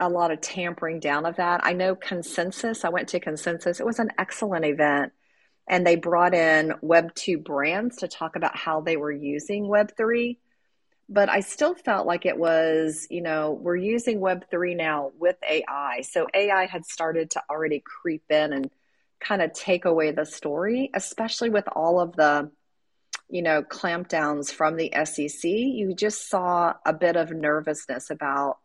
a 0.00 0.08
lot 0.08 0.30
of 0.30 0.40
tampering 0.40 1.00
down 1.00 1.26
of 1.26 1.36
that. 1.36 1.60
I 1.64 1.72
know 1.72 1.94
Consensus, 1.94 2.84
I 2.84 2.88
went 2.88 3.08
to 3.10 3.20
Consensus, 3.20 3.80
it 3.80 3.86
was 3.86 3.98
an 3.98 4.10
excellent 4.18 4.64
event. 4.64 5.12
And 5.66 5.86
they 5.86 5.96
brought 5.96 6.34
in 6.34 6.74
Web2 6.82 7.42
brands 7.42 7.96
to 7.98 8.08
talk 8.08 8.36
about 8.36 8.56
how 8.56 8.82
they 8.82 8.96
were 8.96 9.12
using 9.12 9.64
Web3 9.64 10.36
but 11.08 11.28
I 11.28 11.40
still 11.40 11.74
felt 11.74 12.06
like 12.06 12.24
it 12.24 12.38
was, 12.38 13.06
you 13.10 13.20
know, 13.20 13.52
we're 13.52 13.76
using 13.76 14.20
Web3 14.20 14.76
now 14.76 15.12
with 15.18 15.36
AI. 15.48 16.02
So 16.02 16.26
AI 16.32 16.66
had 16.66 16.86
started 16.86 17.30
to 17.32 17.42
already 17.50 17.80
creep 17.84 18.24
in 18.30 18.52
and 18.52 18.70
kind 19.20 19.42
of 19.42 19.52
take 19.52 19.84
away 19.84 20.12
the 20.12 20.24
story, 20.24 20.90
especially 20.94 21.50
with 21.50 21.66
all 21.74 22.00
of 22.00 22.16
the, 22.16 22.50
you 23.28 23.42
know, 23.42 23.62
clampdowns 23.62 24.50
from 24.50 24.76
the 24.76 24.92
SEC. 25.04 25.44
You 25.44 25.94
just 25.94 26.28
saw 26.28 26.74
a 26.86 26.92
bit 26.92 27.16
of 27.16 27.30
nervousness 27.30 28.10
about 28.10 28.58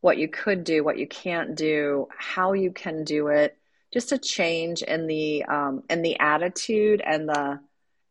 what 0.00 0.18
you 0.18 0.28
could 0.28 0.64
do, 0.64 0.84
what 0.84 0.98
you 0.98 1.06
can't 1.06 1.54
do, 1.54 2.08
how 2.16 2.52
you 2.52 2.72
can 2.72 3.04
do 3.04 3.28
it, 3.28 3.56
just 3.92 4.12
a 4.12 4.18
change 4.18 4.82
in 4.82 5.06
the 5.06 5.44
um, 5.44 5.82
in 5.90 6.02
the 6.02 6.18
attitude 6.18 7.02
and 7.04 7.28
the 7.28 7.60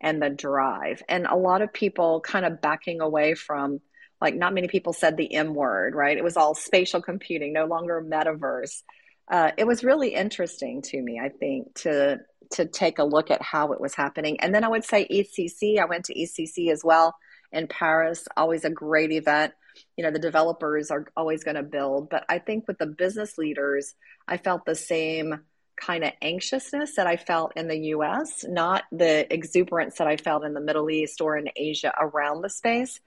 and 0.01 0.21
the 0.21 0.29
drive. 0.29 1.01
And 1.09 1.25
a 1.25 1.35
lot 1.35 1.61
of 1.61 1.73
people 1.73 2.21
kind 2.21 2.45
of 2.45 2.61
backing 2.61 3.01
away 3.01 3.33
from, 3.35 3.81
like, 4.21 4.35
not 4.35 4.53
many 4.53 4.67
people 4.67 4.93
said 4.93 5.17
the 5.17 5.33
M 5.33 5.53
word, 5.53 5.95
right? 5.95 6.17
It 6.17 6.23
was 6.23 6.37
all 6.37 6.55
spatial 6.55 7.01
computing, 7.01 7.53
no 7.53 7.65
longer 7.65 8.05
metaverse. 8.05 8.83
Uh, 9.29 9.51
it 9.57 9.67
was 9.67 9.83
really 9.83 10.15
interesting 10.15 10.81
to 10.81 11.01
me, 11.01 11.19
I 11.23 11.29
think, 11.29 11.75
to 11.81 12.19
to 12.51 12.65
take 12.65 12.97
a 12.97 13.03
look 13.03 13.29
at 13.29 13.43
how 13.43 13.73
it 13.73 13.81
was 13.81 13.93
happening. 13.93 14.39
And 14.39 14.55
then 14.55 14.63
I 14.63 14.69
would 14.69 14.83
say 14.83 15.07
EthCC. 15.07 15.77
I 15.77 15.85
went 15.85 16.05
to 16.05 16.15
EthCC 16.15 16.71
as 16.71 16.81
well 16.83 17.15
in 17.51 17.67
Paris. 17.67 18.27
Always 18.35 18.65
a 18.65 18.71
great 18.71 19.11
event. 19.11 19.53
You 19.95 20.03
know, 20.03 20.11
the 20.11 20.19
developers 20.19 20.89
are 20.89 21.05
always 21.15 21.43
going 21.43 21.55
to 21.55 21.63
build, 21.63 22.09
but 22.09 22.25
I 22.27 22.39
think 22.39 22.67
with 22.67 22.79
the 22.79 22.87
business 22.87 23.37
leaders, 23.37 23.93
I 24.27 24.37
felt 24.37 24.65
the 24.65 24.75
same 24.75 25.41
kind 25.79 26.03
of 26.03 26.11
anxiousness 26.21 26.95
that 26.95 27.07
I 27.07 27.17
felt 27.17 27.53
in 27.55 27.67
the 27.67 27.77
US, 27.95 28.45
not 28.47 28.83
the 28.91 29.31
exuberance 29.33 29.97
that 29.97 30.07
I 30.07 30.17
felt 30.17 30.43
in 30.43 30.53
the 30.53 30.61
Middle 30.61 30.89
East 30.89 31.21
or 31.21 31.37
in 31.37 31.49
Asia 31.55 31.93
around 31.99 32.41
the 32.41 32.49
space. 32.49 32.99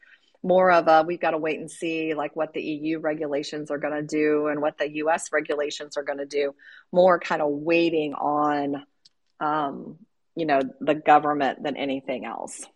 More 0.42 0.72
of 0.72 0.88
a 0.88 1.04
we've 1.06 1.20
got 1.20 1.32
to 1.32 1.38
wait 1.38 1.60
and 1.60 1.70
see 1.70 2.14
like 2.14 2.34
what 2.34 2.52
the 2.52 2.62
EU 2.62 2.98
regulations 2.98 3.70
are 3.70 3.78
going 3.78 3.94
to 3.94 4.02
do 4.02 4.48
and 4.48 4.60
what 4.60 4.78
the 4.78 4.90
US 4.96 5.32
regulations 5.32 5.96
are 5.96 6.02
going 6.02 6.18
to 6.18 6.26
do. 6.26 6.54
More 6.90 7.20
kind 7.20 7.42
of 7.42 7.50
waiting 7.50 8.14
on, 8.14 8.84
um, 9.38 9.98
you 10.34 10.46
know, 10.46 10.60
the 10.80 10.94
government 10.94 11.62
than 11.62 11.76
anything 11.76 12.24
else. 12.24 12.66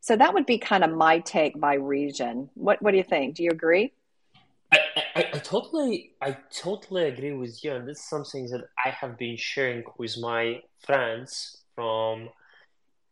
So 0.00 0.16
that 0.16 0.32
would 0.32 0.46
be 0.46 0.58
kind 0.58 0.84
of 0.84 0.90
my 0.90 1.18
take 1.18 1.60
by 1.60 1.74
region. 1.74 2.48
What 2.54 2.80
What 2.80 2.92
do 2.92 2.96
you 2.96 3.04
think? 3.04 3.34
Do 3.34 3.42
you 3.42 3.50
agree? 3.50 3.92
I, 4.72 4.78
I, 5.14 5.27
totally 5.48 6.12
I 6.20 6.36
totally 6.52 7.04
agree 7.04 7.32
with 7.32 7.64
you, 7.64 7.72
and 7.72 7.88
this 7.88 7.98
is 7.98 8.08
something 8.08 8.50
that 8.50 8.64
I 8.84 8.90
have 8.90 9.16
been 9.16 9.36
sharing 9.36 9.82
with 9.96 10.18
my 10.18 10.60
friends 10.84 11.62
from 11.74 12.28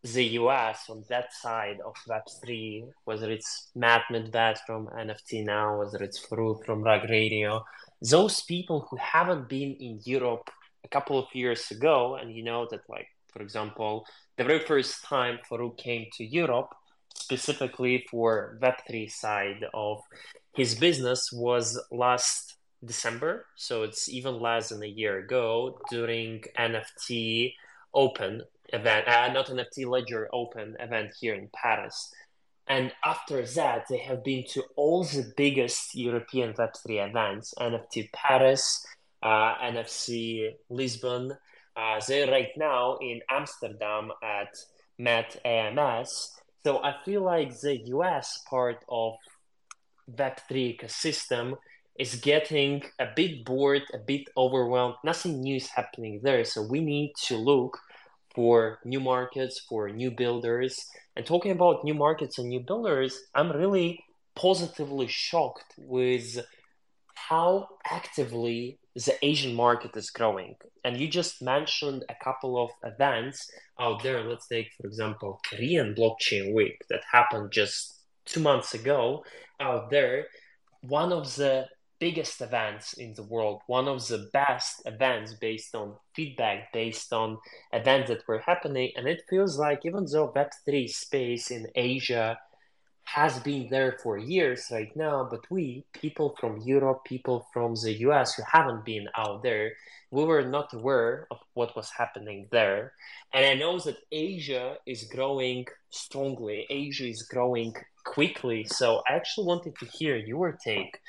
the 0.02 0.24
US 0.40 0.90
on 0.90 1.02
that 1.08 1.32
side 1.32 1.78
of 1.80 1.94
Web3, 2.06 2.88
whether 3.04 3.30
it's 3.30 3.70
Matt 3.74 4.02
Medved 4.12 4.58
from 4.66 4.86
NFT 4.88 5.44
Now, 5.44 5.78
whether 5.78 6.04
it's 6.04 6.20
Farokh 6.24 6.64
from 6.66 6.82
Rug 6.82 7.08
Radio, 7.08 7.64
those 8.02 8.42
people 8.42 8.86
who 8.90 8.96
haven't 8.98 9.48
been 9.48 9.72
in 9.80 10.00
Europe 10.04 10.50
a 10.84 10.88
couple 10.88 11.18
of 11.18 11.28
years 11.32 11.70
ago, 11.70 12.16
and 12.16 12.34
you 12.36 12.44
know 12.44 12.68
that, 12.70 12.82
like, 12.88 13.08
for 13.32 13.40
example, 13.40 14.04
the 14.36 14.44
very 14.44 14.60
first 14.60 15.02
time 15.04 15.38
Farokh 15.50 15.78
came 15.78 16.06
to 16.18 16.24
Europe, 16.24 16.72
specifically 17.26 18.06
for 18.08 18.56
Web3 18.62 19.10
side 19.10 19.62
of 19.74 19.98
his 20.54 20.76
business 20.76 21.30
was 21.32 21.66
last 21.90 22.56
December, 22.84 23.46
so 23.56 23.82
it's 23.82 24.08
even 24.08 24.40
less 24.40 24.68
than 24.68 24.82
a 24.84 24.96
year 25.02 25.18
ago 25.18 25.78
during 25.90 26.44
NFT 26.56 27.52
Open 27.92 28.42
event, 28.72 29.08
uh, 29.08 29.32
not 29.32 29.48
NFT 29.48 29.86
Ledger 29.86 30.28
Open 30.32 30.76
event 30.78 31.10
here 31.20 31.34
in 31.34 31.48
Paris. 31.52 31.96
And 32.68 32.92
after 33.04 33.44
that, 33.58 33.86
they 33.90 33.98
have 33.98 34.22
been 34.22 34.44
to 34.50 34.62
all 34.76 35.02
the 35.02 35.32
biggest 35.36 35.96
European 35.96 36.52
Web3 36.52 37.08
events 37.08 37.54
NFT 37.58 38.12
Paris, 38.12 38.86
uh, 39.22 39.54
NFC 39.72 40.50
Lisbon. 40.70 41.32
Uh, 41.76 42.00
they're 42.06 42.30
right 42.30 42.54
now 42.56 42.98
in 43.00 43.20
Amsterdam 43.30 44.10
at 44.22 44.52
Met 44.98 45.36
AMS. 45.44 46.36
So 46.66 46.82
I 46.82 46.96
feel 47.04 47.22
like 47.22 47.60
the 47.60 47.76
US 47.94 48.42
part 48.50 48.78
of 48.88 49.14
Web3 50.10 50.76
ecosystem 50.76 51.54
is 51.96 52.16
getting 52.16 52.82
a 52.98 53.06
bit 53.14 53.44
bored, 53.44 53.82
a 53.94 53.98
bit 53.98 54.24
overwhelmed. 54.36 54.96
Nothing 55.04 55.42
new 55.42 55.58
is 55.58 55.68
happening 55.68 56.18
there. 56.24 56.44
So 56.44 56.62
we 56.62 56.80
need 56.80 57.12
to 57.26 57.36
look 57.36 57.78
for 58.34 58.80
new 58.84 58.98
markets, 58.98 59.60
for 59.68 59.90
new 59.90 60.10
builders. 60.10 60.84
And 61.14 61.24
talking 61.24 61.52
about 61.52 61.84
new 61.84 61.94
markets 61.94 62.36
and 62.38 62.48
new 62.48 62.58
builders, 62.58 63.16
I'm 63.32 63.52
really 63.52 64.00
positively 64.34 65.06
shocked 65.06 65.72
with 65.78 66.44
how 67.28 67.68
actively 67.84 68.78
the 68.94 69.14
Asian 69.22 69.54
market 69.54 69.96
is 69.96 70.10
growing. 70.10 70.54
And 70.84 70.96
you 70.96 71.08
just 71.08 71.42
mentioned 71.42 72.04
a 72.08 72.24
couple 72.24 72.62
of 72.62 72.70
events 72.84 73.50
out 73.80 74.02
there. 74.02 74.22
Let's 74.22 74.46
take, 74.46 74.68
for 74.80 74.86
example, 74.86 75.40
Korean 75.48 75.94
Blockchain 75.94 76.54
Week 76.54 76.78
that 76.88 77.02
happened 77.10 77.50
just 77.52 78.00
two 78.24 78.40
months 78.40 78.74
ago 78.74 79.24
out 79.60 79.90
there. 79.90 80.26
One 80.82 81.12
of 81.12 81.34
the 81.36 81.66
biggest 81.98 82.40
events 82.40 82.92
in 82.92 83.14
the 83.14 83.22
world, 83.22 83.60
one 83.66 83.88
of 83.88 84.06
the 84.06 84.28
best 84.32 84.82
events 84.84 85.34
based 85.34 85.74
on 85.74 85.94
feedback, 86.14 86.72
based 86.72 87.12
on 87.12 87.38
events 87.72 88.08
that 88.08 88.26
were 88.28 88.40
happening. 88.40 88.92
And 88.96 89.06
it 89.08 89.22
feels 89.28 89.58
like 89.58 89.80
even 89.84 90.06
though 90.10 90.32
Web3 90.36 90.88
space 90.88 91.50
in 91.50 91.66
Asia 91.74 92.38
has 93.06 93.38
been 93.40 93.68
there 93.70 93.98
for 94.02 94.18
years 94.18 94.66
right 94.70 94.94
now, 94.96 95.26
but 95.30 95.40
we, 95.50 95.84
people 95.92 96.36
from 96.38 96.60
Europe, 96.62 97.04
people 97.04 97.46
from 97.52 97.74
the 97.74 97.94
US 98.08 98.34
who 98.34 98.42
haven't 98.50 98.84
been 98.84 99.08
out 99.16 99.42
there, 99.42 99.72
we 100.10 100.24
were 100.24 100.42
not 100.42 100.72
aware 100.74 101.26
of 101.30 101.38
what 101.54 101.74
was 101.74 101.90
happening 101.90 102.46
there. 102.52 102.92
And 103.32 103.44
I 103.44 103.54
know 103.54 103.78
that 103.80 103.96
Asia 104.12 104.76
is 104.86 105.04
growing 105.04 105.66
strongly, 105.90 106.66
Asia 106.68 107.08
is 107.08 107.22
growing 107.22 107.74
quickly. 108.04 108.64
So 108.64 109.02
I 109.08 109.14
actually 109.14 109.46
wanted 109.46 109.76
to 109.78 109.86
hear 109.86 110.16
your 110.16 110.52
take 110.52 111.00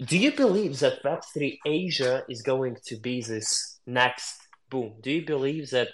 do 0.00 0.16
you 0.16 0.32
believe 0.32 0.78
that 0.78 1.02
Web3 1.02 1.58
Asia 1.66 2.24
is 2.26 2.40
going 2.40 2.76
to 2.86 2.96
be 2.96 3.20
this 3.20 3.80
next 3.86 4.40
boom? 4.70 4.94
Do 5.02 5.10
you 5.10 5.26
believe 5.26 5.68
that 5.70 5.88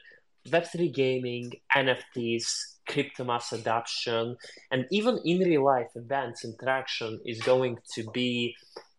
Web3 0.48 0.94
gaming, 0.94 1.52
NFTs, 1.74 2.75
crypto 2.86 3.24
mass 3.24 3.52
adoption, 3.52 4.36
and 4.70 4.86
even 4.90 5.18
in 5.24 5.38
real 5.40 5.64
life 5.64 5.88
events 5.94 6.44
interaction 6.44 7.20
is 7.24 7.40
going 7.42 7.78
to 7.94 8.04
be 8.12 8.54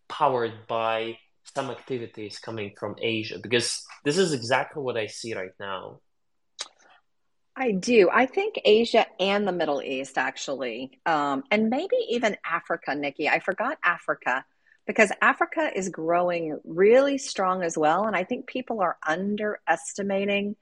powered 0.08 0.68
by 0.68 1.18
some 1.56 1.70
activities 1.70 2.40
coming 2.40 2.74
from 2.80 2.96
Asia? 3.02 3.40
Because 3.40 3.86
this 4.04 4.18
is 4.18 4.34
exactly 4.34 4.82
what 4.84 4.98
I 4.98 5.08
see 5.08 5.34
right 5.34 5.56
now. 5.60 6.00
I 7.56 7.72
do. 7.72 8.10
I 8.14 8.28
think 8.28 8.60
Asia 8.64 9.08
and 9.20 9.48
the 9.48 9.52
Middle 9.52 9.82
East, 9.82 10.20
actually, 10.20 11.00
um, 11.08 11.44
and 11.50 11.72
maybe 11.72 11.96
even 12.10 12.38
Africa, 12.46 12.94
Nikki. 12.94 13.28
I 13.28 13.40
forgot 13.40 13.80
Africa 13.84 14.46
because 14.86 15.12
Africa 15.22 15.72
is 15.76 15.90
growing 15.90 16.60
really 16.64 17.18
strong 17.18 17.64
as 17.64 17.76
well. 17.76 18.06
And 18.06 18.16
I 18.16 18.24
think 18.24 18.46
people 18.46 18.80
are 18.80 18.98
underestimating 19.06 20.56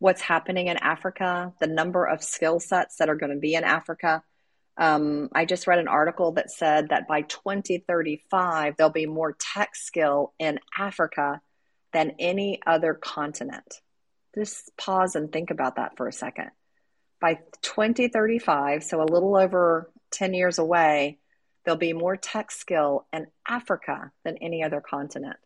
what's 0.00 0.20
happening 0.20 0.66
in 0.66 0.76
Africa, 0.78 1.52
the 1.60 1.68
number 1.68 2.04
of 2.04 2.24
skill 2.24 2.58
sets 2.58 2.96
that 2.96 3.08
are 3.08 3.14
going 3.14 3.32
to 3.32 3.38
be 3.38 3.54
in 3.54 3.62
Africa. 3.62 4.24
Um, 4.76 5.28
I 5.32 5.44
just 5.44 5.68
read 5.68 5.78
an 5.78 5.86
article 5.86 6.32
that 6.32 6.50
said 6.50 6.88
that 6.88 7.06
by 7.06 7.22
2035, 7.22 8.76
there'll 8.76 8.90
be 8.90 9.06
more 9.06 9.36
tech 9.38 9.76
skill 9.76 10.32
in 10.38 10.58
Africa 10.76 11.40
than 11.92 12.16
any 12.18 12.60
other 12.66 12.94
continent. 12.94 13.80
Just 14.34 14.76
pause 14.76 15.14
and 15.14 15.30
think 15.30 15.50
about 15.50 15.76
that 15.76 15.96
for 15.96 16.08
a 16.08 16.12
second. 16.12 16.50
By 17.20 17.40
2035, 17.62 18.82
so 18.82 19.02
a 19.02 19.04
little 19.04 19.36
over 19.36 19.90
10 20.10 20.34
years 20.34 20.58
away, 20.58 21.20
There'll 21.64 21.78
be 21.78 21.92
more 21.92 22.16
tech 22.16 22.50
skill 22.50 23.06
in 23.12 23.26
Africa 23.46 24.12
than 24.24 24.38
any 24.38 24.62
other 24.64 24.80
continent. 24.80 25.36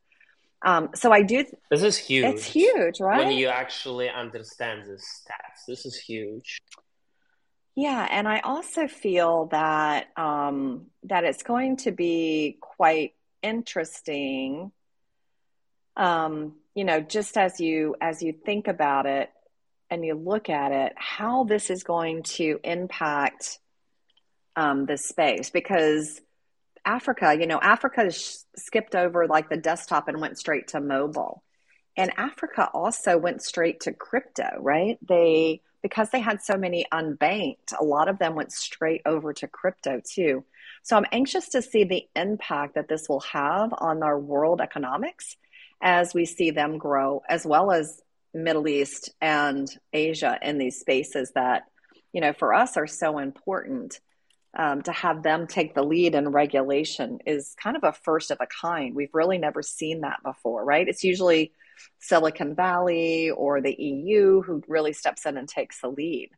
Um, 0.65 0.91
so 0.95 1.13
I 1.13 1.23
do. 1.23 1.45
Th- 1.45 1.55
this 1.71 1.83
is 1.83 1.99
huge. 1.99 2.25
It's 2.25 2.45
huge, 2.45 3.01
right? 3.01 3.19
When 3.19 3.37
you 3.37 3.49
actually 3.49 4.09
understand 4.09 4.85
this 4.87 5.05
stats, 5.23 5.67
this 5.69 5.85
is 5.85 5.97
huge. 5.97 6.59
Yeah, 7.77 8.07
and 8.11 8.27
I 8.27 8.41
also 8.41 8.87
feel 8.87 9.47
that 9.47 10.09
um, 10.17 10.87
that 11.05 11.25
it's 11.25 11.43
going 11.43 11.77
to 11.79 11.93
be 11.93 12.57
quite 12.61 13.15
interesting. 13.43 14.73
Um, 15.97 16.55
you 16.75 16.85
know, 16.85 17.01
just 17.01 17.37
as 17.37 17.61
you 17.61 17.97
as 18.01 18.23
you 18.23 18.33
think 18.33 18.67
about 18.67 19.07
it 19.07 19.31
and 19.91 20.05
you 20.05 20.15
look 20.15 20.49
at 20.49 20.73
it, 20.73 20.93
how 20.97 21.45
this 21.45 21.69
is 21.69 21.83
going 21.83 22.23
to 22.23 22.59
impact 22.65 23.59
um, 24.57 24.87
this 24.87 25.09
space 25.09 25.51
because 25.51 26.21
Africa, 26.85 27.37
you 27.39 27.47
know, 27.47 27.61
Africa 27.61 28.11
skipped 28.57 28.95
over 28.95 29.27
like 29.27 29.49
the 29.49 29.57
desktop 29.57 30.09
and 30.09 30.21
went 30.21 30.39
straight 30.39 30.69
to 30.69 30.81
mobile. 30.81 31.43
And 31.97 32.13
Africa 32.17 32.69
also 32.75 33.17
went 33.17 33.43
straight 33.43 33.81
to 33.81 33.93
crypto, 33.93 34.49
right? 34.59 34.99
They, 35.07 35.61
because 35.83 36.11
they 36.11 36.21
had 36.21 36.43
so 36.43 36.57
many 36.57 36.87
unbanked, 36.93 37.79
a 37.79 37.85
lot 37.85 38.09
of 38.09 38.19
them 38.19 38.35
went 38.35 38.53
straight 38.53 39.03
over 39.07 39.33
to 39.35 39.47
crypto 39.47 40.01
too. 40.05 40.45
So 40.83 40.97
I'm 40.97 41.07
anxious 41.13 41.51
to 41.51 41.63
see 41.63 41.85
the 41.85 42.07
impact 42.17 42.75
that 42.75 42.89
this 42.89 43.09
will 43.09 43.21
have 43.21 43.73
on 43.79 44.03
our 44.03 44.19
world 44.19 44.61
economics 44.61 45.37
as 45.81 46.15
we 46.15 46.25
see 46.25 46.51
them 46.51 46.79
grow, 46.79 47.23
as 47.29 47.47
well 47.47 47.71
as 47.71 48.03
Middle 48.33 48.67
East 48.67 49.11
and 49.21 49.69
Asia 49.93 50.39
in 50.43 50.59
these 50.59 50.81
spaces 50.81 51.31
that, 51.35 51.65
you 52.13 52.21
know, 52.21 52.33
for 52.33 52.53
us 52.53 52.77
are 52.77 52.87
so 52.87 53.19
important 53.19 54.01
um, 54.57 54.83
to 54.83 54.93
have 54.93 55.23
them 55.23 55.47
take 55.47 55.75
the 55.75 55.83
lead 55.83 56.15
in 56.15 56.29
regulation 56.29 57.19
is 57.27 57.55
kind 57.63 57.77
of 57.77 57.85
a 57.85 57.93
first 57.93 58.31
of 58.31 58.39
a 58.41 58.47
kind. 58.47 58.95
We've 58.95 59.15
really 59.15 59.39
never 59.39 59.63
seen 59.63 60.03
that 60.03 60.23
before, 60.23 60.65
right? 60.65 60.87
It's 60.87 61.05
usually 61.05 61.53
Silicon 61.99 62.55
Valley 62.55 63.31
or 63.31 63.61
the 63.61 63.75
EU 63.75 64.43
who 64.43 64.63
really 64.69 64.93
steps 64.93 65.27
in 65.27 65.37
and 65.37 65.49
takes 65.49 65.81
the 65.81 65.89
lead. 65.89 66.31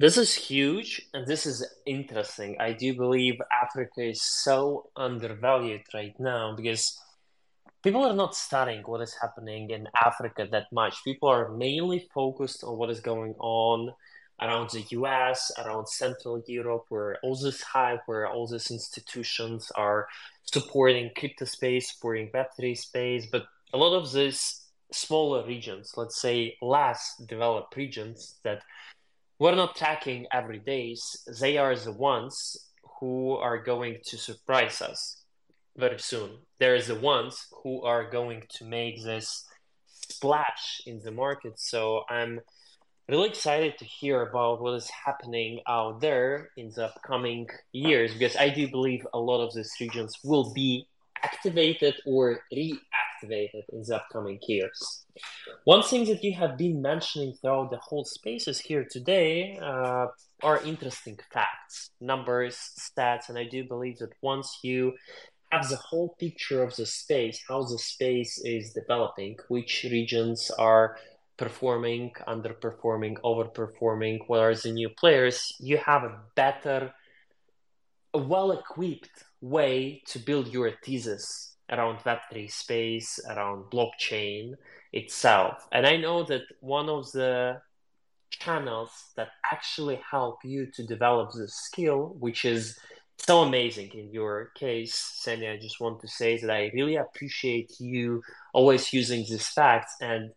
This 0.00 0.16
is 0.16 0.32
huge 0.32 1.02
and 1.12 1.26
this 1.26 1.44
is 1.44 1.66
interesting. 1.84 2.56
I 2.60 2.72
do 2.72 2.94
believe 2.94 3.34
Africa 3.50 4.02
is 4.02 4.22
so 4.22 4.90
undervalued 4.96 5.82
right 5.92 6.14
now 6.20 6.54
because 6.56 6.96
people 7.88 8.04
are 8.04 8.12
not 8.12 8.36
studying 8.36 8.82
what 8.82 9.00
is 9.00 9.16
happening 9.18 9.70
in 9.70 9.88
Africa 9.96 10.46
that 10.52 10.70
much. 10.70 11.02
People 11.04 11.30
are 11.30 11.56
mainly 11.56 12.06
focused 12.12 12.62
on 12.62 12.76
what 12.76 12.90
is 12.90 13.00
going 13.00 13.34
on 13.38 13.90
around 14.42 14.68
the 14.68 14.84
US, 14.90 15.50
around 15.56 15.88
Central 15.88 16.42
Europe, 16.46 16.84
where 16.90 17.16
all 17.22 17.34
this 17.34 17.62
hype, 17.62 18.02
where 18.04 18.26
all 18.26 18.46
these 18.46 18.70
institutions 18.70 19.72
are 19.74 20.06
supporting 20.44 21.10
crypto 21.16 21.46
space, 21.46 21.94
supporting 21.94 22.28
Web3 22.28 22.76
space. 22.76 23.26
But 23.32 23.46
a 23.72 23.78
lot 23.78 23.96
of 23.96 24.12
these 24.12 24.66
smaller 24.92 25.46
regions, 25.46 25.94
let's 25.96 26.20
say 26.20 26.58
less 26.60 27.14
developed 27.26 27.74
regions 27.74 28.34
that 28.44 28.60
we're 29.38 29.54
not 29.54 29.76
tracking 29.76 30.26
every 30.30 30.58
day, 30.58 30.94
they 31.40 31.56
are 31.56 31.74
the 31.74 31.92
ones 31.92 32.54
who 33.00 33.32
are 33.36 33.56
going 33.56 34.00
to 34.04 34.18
surprise 34.18 34.82
us 34.82 35.17
very 35.78 35.98
soon. 35.98 36.30
There 36.58 36.74
is 36.74 36.88
the 36.88 36.96
ones 36.96 37.46
who 37.62 37.82
are 37.82 38.10
going 38.10 38.42
to 38.56 38.64
make 38.64 39.02
this 39.02 39.44
splash 39.86 40.80
in 40.86 41.00
the 41.04 41.12
market. 41.12 41.54
So 41.58 42.02
I'm 42.10 42.40
really 43.08 43.28
excited 43.28 43.78
to 43.78 43.84
hear 43.84 44.22
about 44.22 44.60
what 44.60 44.74
is 44.74 44.90
happening 44.90 45.60
out 45.66 46.00
there 46.00 46.50
in 46.56 46.70
the 46.74 46.86
upcoming 46.86 47.46
years 47.72 48.12
because 48.12 48.36
I 48.36 48.50
do 48.50 48.68
believe 48.68 49.06
a 49.14 49.18
lot 49.18 49.40
of 49.44 49.54
these 49.54 49.72
regions 49.80 50.14
will 50.24 50.52
be 50.52 50.86
activated 51.22 51.94
or 52.06 52.40
reactivated 52.52 53.64
in 53.72 53.82
the 53.86 53.96
upcoming 53.96 54.38
years. 54.46 55.04
One 55.64 55.82
thing 55.82 56.04
that 56.06 56.22
you 56.22 56.34
have 56.34 56.56
been 56.56 56.82
mentioning 56.82 57.34
throughout 57.40 57.70
the 57.70 57.78
whole 57.78 58.04
spaces 58.04 58.60
here 58.60 58.86
today 58.88 59.58
uh, 59.60 60.06
are 60.42 60.62
interesting 60.62 61.18
facts, 61.32 61.90
numbers, 62.00 62.56
stats, 62.78 63.28
and 63.28 63.38
I 63.38 63.44
do 63.44 63.64
believe 63.64 63.98
that 63.98 64.12
once 64.22 64.58
you 64.62 64.92
have 65.50 65.68
the 65.68 65.76
whole 65.76 66.14
picture 66.18 66.62
of 66.62 66.74
the 66.76 66.86
space, 66.86 67.40
how 67.48 67.62
the 67.62 67.78
space 67.78 68.38
is 68.44 68.72
developing, 68.72 69.36
which 69.48 69.86
regions 69.90 70.50
are 70.58 70.96
performing, 71.36 72.10
underperforming, 72.26 73.16
overperforming, 73.22 74.18
what 74.26 74.40
are 74.40 74.54
the 74.54 74.72
new 74.72 74.88
players, 74.88 75.52
you 75.58 75.78
have 75.78 76.04
a 76.04 76.18
better, 76.34 76.92
a 78.12 78.18
well 78.18 78.52
equipped 78.52 79.24
way 79.40 80.02
to 80.06 80.18
build 80.18 80.48
your 80.48 80.72
thesis 80.84 81.56
around 81.70 81.98
Web3 81.98 82.50
space, 82.50 83.20
around 83.28 83.70
blockchain 83.70 84.54
itself. 84.92 85.66
And 85.70 85.86
I 85.86 85.96
know 85.96 86.24
that 86.24 86.42
one 86.60 86.88
of 86.88 87.10
the 87.12 87.60
channels 88.30 88.90
that 89.16 89.28
actually 89.44 90.00
help 90.10 90.38
you 90.44 90.66
to 90.74 90.86
develop 90.86 91.32
the 91.32 91.48
skill, 91.48 92.16
which 92.18 92.44
is 92.44 92.78
so 93.18 93.42
amazing 93.42 93.90
in 93.94 94.10
your 94.12 94.52
case, 94.54 94.94
Sandy. 94.94 95.48
I 95.48 95.58
just 95.58 95.80
want 95.80 96.00
to 96.00 96.08
say 96.08 96.38
that 96.38 96.50
I 96.50 96.70
really 96.74 96.96
appreciate 96.96 97.72
you 97.80 98.22
always 98.52 98.92
using 98.92 99.20
these 99.20 99.48
facts 99.48 99.96
and 100.00 100.32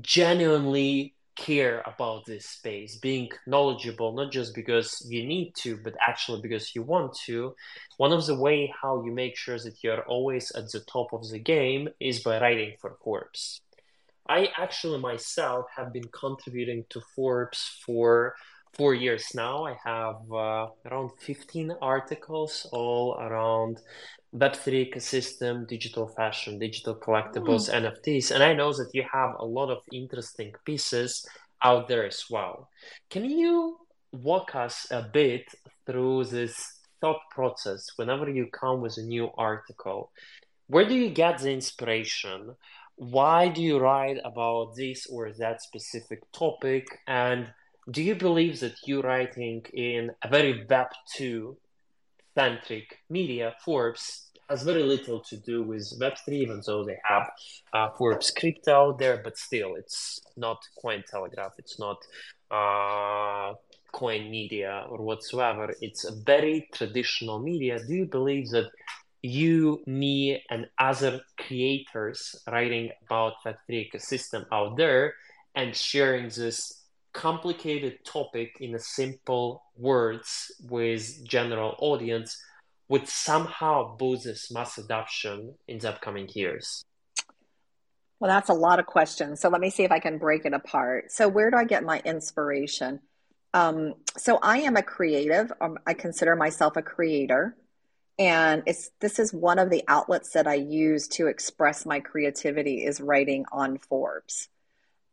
genuinely 0.00 1.14
care 1.36 1.82
about 1.86 2.26
this 2.26 2.44
space, 2.46 2.96
being 2.96 3.30
knowledgeable, 3.46 4.12
not 4.12 4.30
just 4.30 4.54
because 4.54 5.06
you 5.08 5.26
need 5.26 5.54
to, 5.56 5.78
but 5.82 5.94
actually 6.06 6.42
because 6.42 6.74
you 6.74 6.82
want 6.82 7.14
to. 7.26 7.54
One 7.96 8.12
of 8.12 8.26
the 8.26 8.34
way 8.34 8.72
how 8.80 9.02
you 9.04 9.12
make 9.12 9.36
sure 9.36 9.58
that 9.58 9.82
you're 9.82 10.02
always 10.02 10.50
at 10.52 10.70
the 10.70 10.80
top 10.80 11.12
of 11.12 11.28
the 11.28 11.38
game 11.38 11.88
is 11.98 12.20
by 12.20 12.40
writing 12.40 12.74
for 12.80 12.96
Forbes. 13.02 13.62
I 14.28 14.48
actually 14.56 15.00
myself 15.00 15.66
have 15.76 15.92
been 15.92 16.08
contributing 16.12 16.84
to 16.90 17.00
Forbes 17.16 17.80
for 17.84 18.34
four 18.74 18.94
years 18.94 19.26
now. 19.34 19.64
I 19.64 19.76
have 19.84 20.20
uh, 20.32 20.66
around 20.86 21.10
15 21.20 21.74
articles 21.82 22.66
all 22.72 23.16
around 23.20 23.80
Web3 24.34 24.92
ecosystem, 24.92 25.66
digital 25.66 26.06
fashion, 26.06 26.58
digital 26.58 26.94
collectibles, 26.94 27.68
mm. 27.68 27.82
NFTs. 27.82 28.30
And 28.30 28.42
I 28.42 28.54
know 28.54 28.72
that 28.72 28.90
you 28.92 29.04
have 29.12 29.34
a 29.38 29.44
lot 29.44 29.70
of 29.70 29.82
interesting 29.92 30.52
pieces 30.64 31.26
out 31.62 31.88
there 31.88 32.06
as 32.06 32.24
well. 32.30 32.68
Can 33.10 33.24
you 33.24 33.78
walk 34.12 34.54
us 34.54 34.86
a 34.90 35.02
bit 35.02 35.44
through 35.86 36.24
this 36.24 36.80
thought 37.00 37.20
process 37.30 37.86
whenever 37.96 38.30
you 38.30 38.46
come 38.46 38.80
with 38.80 38.96
a 38.98 39.02
new 39.02 39.30
article? 39.36 40.12
Where 40.68 40.88
do 40.88 40.94
you 40.94 41.10
get 41.10 41.38
the 41.38 41.52
inspiration? 41.52 42.54
Why 42.96 43.48
do 43.48 43.62
you 43.62 43.78
write 43.78 44.18
about 44.24 44.76
this 44.76 45.06
or 45.06 45.32
that 45.32 45.62
specific 45.62 46.20
topic? 46.32 46.86
And 47.08 47.52
do 47.88 48.02
you 48.02 48.14
believe 48.14 48.60
that 48.60 48.76
you 48.86 49.00
writing 49.00 49.64
in 49.72 50.10
a 50.22 50.28
very 50.28 50.66
Web2 50.66 51.56
centric 52.36 52.98
media, 53.08 53.54
Forbes 53.64 54.30
has 54.48 54.62
very 54.64 54.82
little 54.82 55.20
to 55.20 55.36
do 55.36 55.62
with 55.62 55.98
Web3, 56.00 56.32
even 56.32 56.60
though 56.66 56.84
they 56.84 56.98
have 57.04 57.30
uh, 57.72 57.88
Forbes 57.96 58.30
crypto 58.32 58.72
out 58.72 58.98
there, 58.98 59.20
but 59.22 59.38
still, 59.38 59.76
it's 59.76 60.20
not 60.36 60.58
Cointelegraph, 60.82 61.52
it's 61.58 61.78
not 61.78 61.98
uh, 62.50 63.54
Coin 63.92 64.30
Media 64.30 64.86
or 64.88 64.98
whatsoever. 65.02 65.72
It's 65.80 66.04
a 66.04 66.12
very 66.26 66.68
traditional 66.74 67.38
media. 67.38 67.78
Do 67.78 67.94
you 67.94 68.06
believe 68.06 68.50
that 68.50 68.70
you, 69.22 69.82
me, 69.86 70.42
and 70.50 70.66
other 70.78 71.20
creators 71.38 72.34
writing 72.50 72.90
about 73.06 73.34
Web3 73.44 73.90
ecosystem 73.90 74.46
out 74.50 74.76
there 74.76 75.14
and 75.54 75.76
sharing 75.76 76.28
this 76.28 76.79
complicated 77.12 78.04
topic 78.04 78.56
in 78.60 78.78
simple 78.78 79.62
words 79.76 80.52
with 80.68 81.24
general 81.26 81.74
audience 81.78 82.36
would 82.88 83.08
somehow 83.08 83.96
boost 83.96 84.24
this 84.24 84.50
mass 84.50 84.76
adoption 84.76 85.54
in 85.68 85.78
the 85.78 85.88
upcoming 85.88 86.28
years? 86.34 86.84
Well, 88.18 88.28
that's 88.28 88.50
a 88.50 88.54
lot 88.54 88.78
of 88.78 88.86
questions. 88.86 89.40
So 89.40 89.48
let 89.48 89.60
me 89.60 89.70
see 89.70 89.84
if 89.84 89.92
I 89.92 90.00
can 90.00 90.18
break 90.18 90.44
it 90.44 90.52
apart. 90.52 91.10
So, 91.10 91.28
where 91.28 91.50
do 91.50 91.56
I 91.56 91.64
get 91.64 91.84
my 91.84 92.02
inspiration? 92.04 93.00
Um, 93.54 93.94
so, 94.18 94.38
I 94.42 94.58
am 94.58 94.76
a 94.76 94.82
creative. 94.82 95.52
Um, 95.60 95.78
I 95.86 95.94
consider 95.94 96.36
myself 96.36 96.76
a 96.76 96.82
creator, 96.82 97.56
and 98.18 98.62
it's 98.66 98.90
this 99.00 99.18
is 99.18 99.32
one 99.32 99.58
of 99.58 99.70
the 99.70 99.84
outlets 99.88 100.32
that 100.32 100.46
I 100.46 100.54
use 100.54 101.08
to 101.08 101.28
express 101.28 101.86
my 101.86 102.00
creativity 102.00 102.84
is 102.84 103.00
writing 103.00 103.46
on 103.52 103.78
Forbes. 103.78 104.48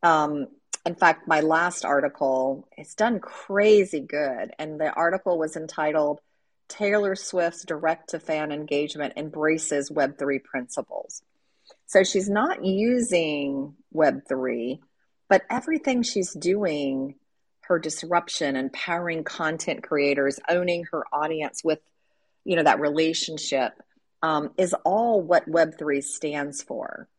Um, 0.04 0.48
in 0.88 0.96
fact, 0.96 1.28
my 1.28 1.42
last 1.42 1.84
article, 1.84 2.66
it's 2.78 2.96
done 2.96 3.20
crazy 3.20 4.00
good. 4.00 4.54
And 4.58 4.80
the 4.80 4.90
article 4.90 5.38
was 5.38 5.58
entitled 5.58 6.22
Taylor 6.70 7.14
Swift's 7.14 7.66
Direct 7.66 8.12
to 8.12 8.22
Fan 8.22 8.54
Engagement 8.54 9.14
Embraces 9.18 9.90
Web3 9.90 10.42
Principles. 10.46 11.24
So 11.88 12.06
she's 12.06 12.30
not 12.30 12.64
using 12.64 13.76
Web3, 13.94 14.80
but 15.28 15.42
everything 15.50 16.04
she's 16.04 16.32
doing, 16.32 17.16
her 17.64 17.80
disruption, 17.80 18.56
empowering 18.56 19.26
content 19.26 19.84
creators, 19.84 20.40
owning 20.48 20.86
her 20.94 21.04
audience 21.12 21.66
with, 21.66 21.80
you 22.46 22.56
know, 22.56 22.64
that 22.64 22.80
relationship, 22.80 23.74
um, 24.24 24.52
is 24.58 24.74
all 24.86 25.22
what 25.22 25.52
Web3 25.52 26.02
stands 26.02 26.64
for. 26.64 27.10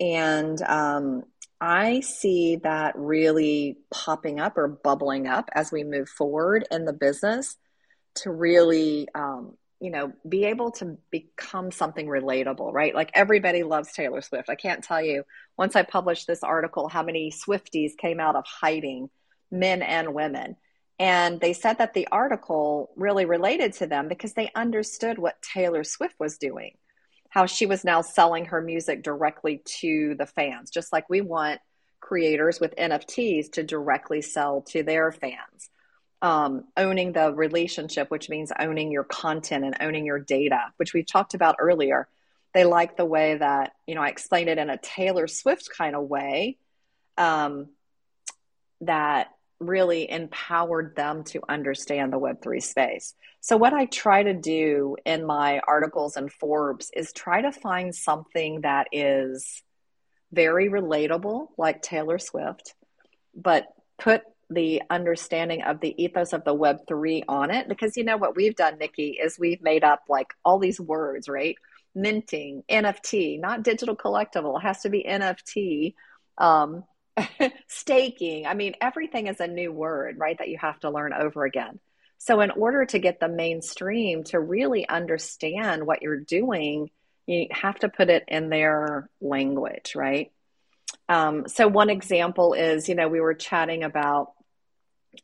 And 0.00 0.60
um, 0.62 1.24
I 1.66 2.00
see 2.00 2.56
that 2.56 2.92
really 2.94 3.78
popping 3.90 4.38
up 4.38 4.58
or 4.58 4.68
bubbling 4.68 5.26
up 5.26 5.48
as 5.54 5.72
we 5.72 5.82
move 5.82 6.10
forward 6.10 6.66
in 6.70 6.84
the 6.84 6.92
business 6.92 7.56
to 8.16 8.30
really, 8.30 9.08
um, 9.14 9.56
you 9.80 9.90
know, 9.90 10.12
be 10.28 10.44
able 10.44 10.72
to 10.72 10.98
become 11.10 11.70
something 11.70 12.06
relatable, 12.06 12.70
right? 12.70 12.94
Like 12.94 13.12
everybody 13.14 13.62
loves 13.62 13.94
Taylor 13.94 14.20
Swift. 14.20 14.50
I 14.50 14.56
can't 14.56 14.84
tell 14.84 15.02
you, 15.02 15.24
once 15.56 15.74
I 15.74 15.84
published 15.84 16.26
this 16.26 16.42
article, 16.42 16.86
how 16.86 17.02
many 17.02 17.30
Swifties 17.30 17.96
came 17.96 18.20
out 18.20 18.36
of 18.36 18.44
hiding, 18.44 19.08
men 19.50 19.80
and 19.80 20.12
women. 20.12 20.56
And 20.98 21.40
they 21.40 21.54
said 21.54 21.78
that 21.78 21.94
the 21.94 22.08
article 22.12 22.90
really 22.94 23.24
related 23.24 23.72
to 23.74 23.86
them 23.86 24.08
because 24.08 24.34
they 24.34 24.50
understood 24.54 25.18
what 25.18 25.40
Taylor 25.40 25.82
Swift 25.82 26.16
was 26.20 26.36
doing 26.36 26.76
how 27.34 27.46
she 27.46 27.66
was 27.66 27.82
now 27.82 28.00
selling 28.00 28.44
her 28.44 28.60
music 28.60 29.02
directly 29.02 29.60
to 29.64 30.14
the 30.14 30.24
fans, 30.24 30.70
just 30.70 30.92
like 30.92 31.10
we 31.10 31.20
want 31.20 31.60
creators 31.98 32.60
with 32.60 32.76
NFTs 32.76 33.50
to 33.52 33.64
directly 33.64 34.22
sell 34.22 34.62
to 34.68 34.84
their 34.84 35.10
fans. 35.10 35.68
Um, 36.22 36.64
owning 36.76 37.12
the 37.12 37.34
relationship, 37.34 38.08
which 38.08 38.30
means 38.30 38.52
owning 38.56 38.92
your 38.92 39.02
content 39.02 39.64
and 39.64 39.76
owning 39.80 40.06
your 40.06 40.20
data, 40.20 40.72
which 40.76 40.94
we 40.94 41.02
talked 41.02 41.34
about 41.34 41.56
earlier. 41.58 42.06
They 42.54 42.64
like 42.64 42.96
the 42.96 43.04
way 43.04 43.36
that, 43.36 43.72
you 43.84 43.96
know, 43.96 44.02
I 44.02 44.10
explained 44.10 44.48
it 44.48 44.58
in 44.58 44.70
a 44.70 44.78
Taylor 44.78 45.26
Swift 45.26 45.68
kind 45.76 45.96
of 45.96 46.04
way 46.04 46.56
um, 47.18 47.70
that 48.82 49.33
really 49.66 50.10
empowered 50.10 50.96
them 50.96 51.24
to 51.24 51.40
understand 51.48 52.12
the 52.12 52.18
Web3 52.18 52.62
space. 52.62 53.14
So, 53.40 53.56
what 53.56 53.74
I 53.74 53.86
try 53.86 54.22
to 54.22 54.34
do 54.34 54.96
in 55.04 55.26
my 55.26 55.60
articles 55.66 56.16
in 56.16 56.28
Forbes 56.28 56.90
is 56.94 57.12
try 57.12 57.42
to 57.42 57.52
find 57.52 57.94
something 57.94 58.62
that 58.62 58.88
is 58.92 59.62
very 60.32 60.68
relatable, 60.68 61.48
like 61.56 61.82
Taylor 61.82 62.18
Swift, 62.18 62.74
but 63.34 63.66
put 63.98 64.22
the 64.50 64.82
understanding 64.90 65.62
of 65.62 65.80
the 65.80 65.94
ethos 66.02 66.32
of 66.32 66.44
the 66.44 66.54
Web3 66.54 67.24
on 67.28 67.50
it. 67.50 67.68
Because 67.68 67.96
you 67.96 68.04
know 68.04 68.16
what 68.16 68.36
we've 68.36 68.56
done, 68.56 68.78
Nikki, 68.78 69.18
is 69.22 69.38
we've 69.38 69.62
made 69.62 69.84
up 69.84 70.04
like 70.08 70.32
all 70.44 70.58
these 70.58 70.80
words, 70.80 71.28
right? 71.28 71.56
Minting, 71.94 72.64
NFT, 72.68 73.40
not 73.40 73.62
digital 73.62 73.96
collectible, 73.96 74.58
it 74.58 74.62
has 74.62 74.80
to 74.82 74.90
be 74.90 75.04
NFT. 75.04 75.94
Um, 76.38 76.84
staking. 77.68 78.46
I 78.46 78.54
mean, 78.54 78.74
everything 78.80 79.26
is 79.26 79.40
a 79.40 79.46
new 79.46 79.72
word, 79.72 80.16
right? 80.18 80.36
That 80.38 80.48
you 80.48 80.58
have 80.60 80.80
to 80.80 80.90
learn 80.90 81.12
over 81.12 81.44
again. 81.44 81.78
So, 82.18 82.40
in 82.40 82.50
order 82.50 82.84
to 82.86 82.98
get 82.98 83.20
the 83.20 83.28
mainstream 83.28 84.24
to 84.24 84.40
really 84.40 84.88
understand 84.88 85.86
what 85.86 86.02
you're 86.02 86.20
doing, 86.20 86.90
you 87.26 87.48
have 87.50 87.78
to 87.80 87.88
put 87.88 88.10
it 88.10 88.24
in 88.28 88.48
their 88.48 89.08
language, 89.20 89.94
right? 89.94 90.32
Um, 91.08 91.48
so, 91.48 91.68
one 91.68 91.90
example 91.90 92.54
is, 92.54 92.88
you 92.88 92.94
know, 92.94 93.08
we 93.08 93.20
were 93.20 93.34
chatting 93.34 93.84
about, 93.84 94.32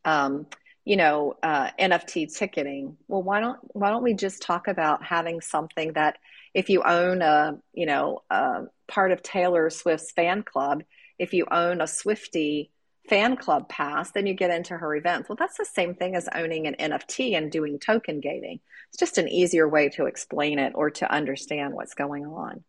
um, 0.04 0.46
you 0.84 0.96
know, 0.96 1.34
uh, 1.42 1.70
NFT 1.78 2.36
ticketing. 2.36 2.96
Well, 3.08 3.22
why 3.22 3.40
don't 3.40 3.58
why 3.74 3.90
don't 3.90 4.02
we 4.02 4.14
just 4.14 4.42
talk 4.42 4.68
about 4.68 5.02
having 5.04 5.40
something 5.40 5.94
that 5.94 6.18
if 6.52 6.68
you 6.68 6.82
own 6.82 7.22
a, 7.22 7.58
you 7.72 7.86
know, 7.86 8.22
a 8.28 8.64
part 8.88 9.12
of 9.12 9.22
Taylor 9.22 9.70
Swift's 9.70 10.12
fan 10.12 10.42
club, 10.42 10.82
if 11.20 11.34
you 11.34 11.46
own 11.50 11.80
a 11.82 11.86
Swifty 11.86 12.70
fan 13.08 13.36
club 13.36 13.68
pass, 13.68 14.10
then 14.12 14.26
you 14.26 14.34
get 14.34 14.50
into 14.50 14.76
her 14.76 14.96
events. 14.96 15.28
Well, 15.28 15.36
that's 15.36 15.58
the 15.58 15.66
same 15.66 15.94
thing 15.94 16.14
as 16.14 16.28
owning 16.34 16.66
an 16.66 16.76
NFT 16.78 17.36
and 17.36 17.52
doing 17.52 17.78
token 17.78 18.20
gating. 18.20 18.60
It's 18.88 18.98
just 18.98 19.18
an 19.18 19.28
easier 19.28 19.68
way 19.68 19.90
to 19.90 20.06
explain 20.06 20.58
it 20.58 20.72
or 20.74 20.90
to 20.90 21.12
understand 21.12 21.74
what's 21.74 21.94
going 21.94 22.24
on. 22.24 22.64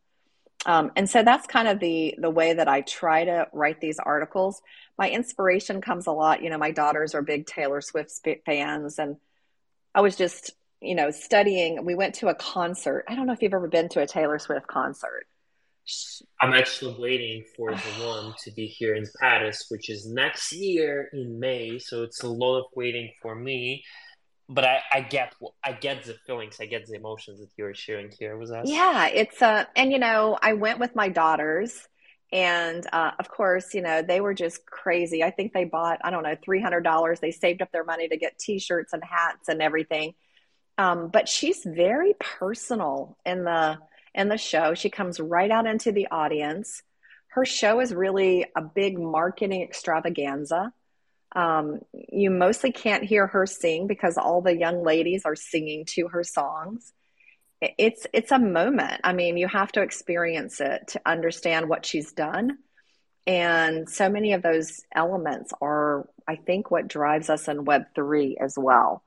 Um, 0.65 0.91
and 0.95 1.09
so 1.09 1.23
that's 1.23 1.47
kind 1.47 1.67
of 1.67 1.79
the 1.79 2.15
the 2.19 2.29
way 2.29 2.53
that 2.53 2.67
I 2.67 2.81
try 2.81 3.25
to 3.25 3.47
write 3.51 3.81
these 3.81 3.97
articles. 3.97 4.61
My 4.97 5.09
inspiration 5.09 5.81
comes 5.81 6.05
a 6.05 6.11
lot. 6.11 6.43
You 6.43 6.49
know, 6.49 6.57
my 6.57 6.71
daughters 6.71 7.15
are 7.15 7.23
big 7.23 7.47
Taylor 7.47 7.81
Swift 7.81 8.11
fans, 8.45 8.99
and 8.99 9.17
I 9.95 10.01
was 10.01 10.15
just 10.15 10.51
you 10.81 10.93
know 10.93 11.09
studying. 11.09 11.83
We 11.83 11.95
went 11.95 12.15
to 12.15 12.27
a 12.27 12.35
concert. 12.35 13.05
I 13.07 13.15
don't 13.15 13.25
know 13.25 13.33
if 13.33 13.41
you've 13.41 13.53
ever 13.53 13.67
been 13.67 13.89
to 13.89 14.01
a 14.01 14.07
Taylor 14.07 14.37
Swift 14.37 14.67
concert. 14.67 15.25
I'm 16.39 16.53
actually 16.53 16.95
waiting 16.99 17.43
for 17.55 17.71
the 17.71 17.77
one 18.05 18.33
to 18.43 18.51
be 18.51 18.67
here 18.67 18.95
in 18.95 19.05
Paris, 19.19 19.65
which 19.69 19.89
is 19.89 20.05
next 20.07 20.51
year 20.51 21.09
in 21.13 21.39
May. 21.39 21.79
So 21.79 22.03
it's 22.03 22.23
a 22.23 22.29
lot 22.29 22.59
of 22.59 22.65
waiting 22.75 23.11
for 23.21 23.35
me. 23.35 23.83
But 24.49 24.65
I, 24.65 24.81
I 24.93 25.01
get 25.01 25.33
I 25.63 25.71
get 25.71 26.03
the 26.03 26.15
feelings, 26.25 26.57
I 26.59 26.65
get 26.65 26.85
the 26.85 26.95
emotions 26.95 27.39
that 27.39 27.49
you're 27.57 27.73
sharing 27.73 28.11
here 28.19 28.37
with 28.37 28.51
us. 28.51 28.69
Yeah, 28.69 29.07
it's 29.07 29.41
uh, 29.41 29.63
and 29.77 29.93
you 29.93 29.99
know, 29.99 30.37
I 30.41 30.53
went 30.53 30.79
with 30.79 30.93
my 30.93 31.07
daughters, 31.07 31.87
and 32.33 32.85
uh, 32.91 33.11
of 33.17 33.29
course, 33.29 33.73
you 33.73 33.81
know, 33.81 34.01
they 34.01 34.19
were 34.19 34.33
just 34.33 34.65
crazy. 34.65 35.23
I 35.23 35.31
think 35.31 35.53
they 35.53 35.63
bought 35.63 35.99
I 36.03 36.09
don't 36.09 36.23
know 36.23 36.35
three 36.43 36.61
hundred 36.61 36.81
dollars. 36.81 37.21
They 37.21 37.31
saved 37.31 37.61
up 37.61 37.71
their 37.71 37.85
money 37.85 38.09
to 38.09 38.17
get 38.17 38.37
T-shirts 38.37 38.91
and 38.91 39.01
hats 39.01 39.47
and 39.47 39.61
everything. 39.61 40.15
Um, 40.77 41.07
but 41.09 41.29
she's 41.29 41.63
very 41.63 42.13
personal 42.19 43.17
in 43.25 43.45
the 43.45 43.77
in 44.13 44.29
the 44.29 44.37
show. 44.37 44.73
She 44.73 44.89
comes 44.89 45.19
right 45.19 45.51
out 45.51 45.67
into 45.67 45.91
the 45.91 46.07
audience. 46.07 46.83
Her 47.27 47.45
show 47.45 47.79
is 47.79 47.93
really 47.93 48.45
a 48.55 48.61
big 48.61 48.99
marketing 48.99 49.61
extravaganza. 49.61 50.73
Um, 51.33 51.79
you 51.93 52.29
mostly 52.29 52.71
can't 52.71 53.05
hear 53.05 53.27
her 53.27 53.45
sing 53.45 53.87
because 53.87 54.17
all 54.17 54.41
the 54.41 54.57
young 54.57 54.83
ladies 54.83 55.23
are 55.25 55.35
singing 55.35 55.85
to 55.91 56.09
her 56.09 56.23
songs. 56.23 56.91
It's 57.61 58.05
it's 58.11 58.31
a 58.31 58.39
moment. 58.39 59.01
I 59.03 59.13
mean, 59.13 59.37
you 59.37 59.47
have 59.47 59.71
to 59.73 59.81
experience 59.81 60.59
it 60.59 60.89
to 60.89 61.01
understand 61.05 61.69
what 61.69 61.85
she's 61.85 62.11
done. 62.11 62.57
And 63.27 63.87
so 63.87 64.09
many 64.09 64.33
of 64.33 64.41
those 64.41 64.81
elements 64.93 65.53
are, 65.61 66.09
I 66.27 66.35
think, 66.35 66.71
what 66.71 66.87
drives 66.87 67.29
us 67.29 67.47
in 67.47 67.65
Web3 67.65 68.35
as 68.41 68.55
well 68.57 69.03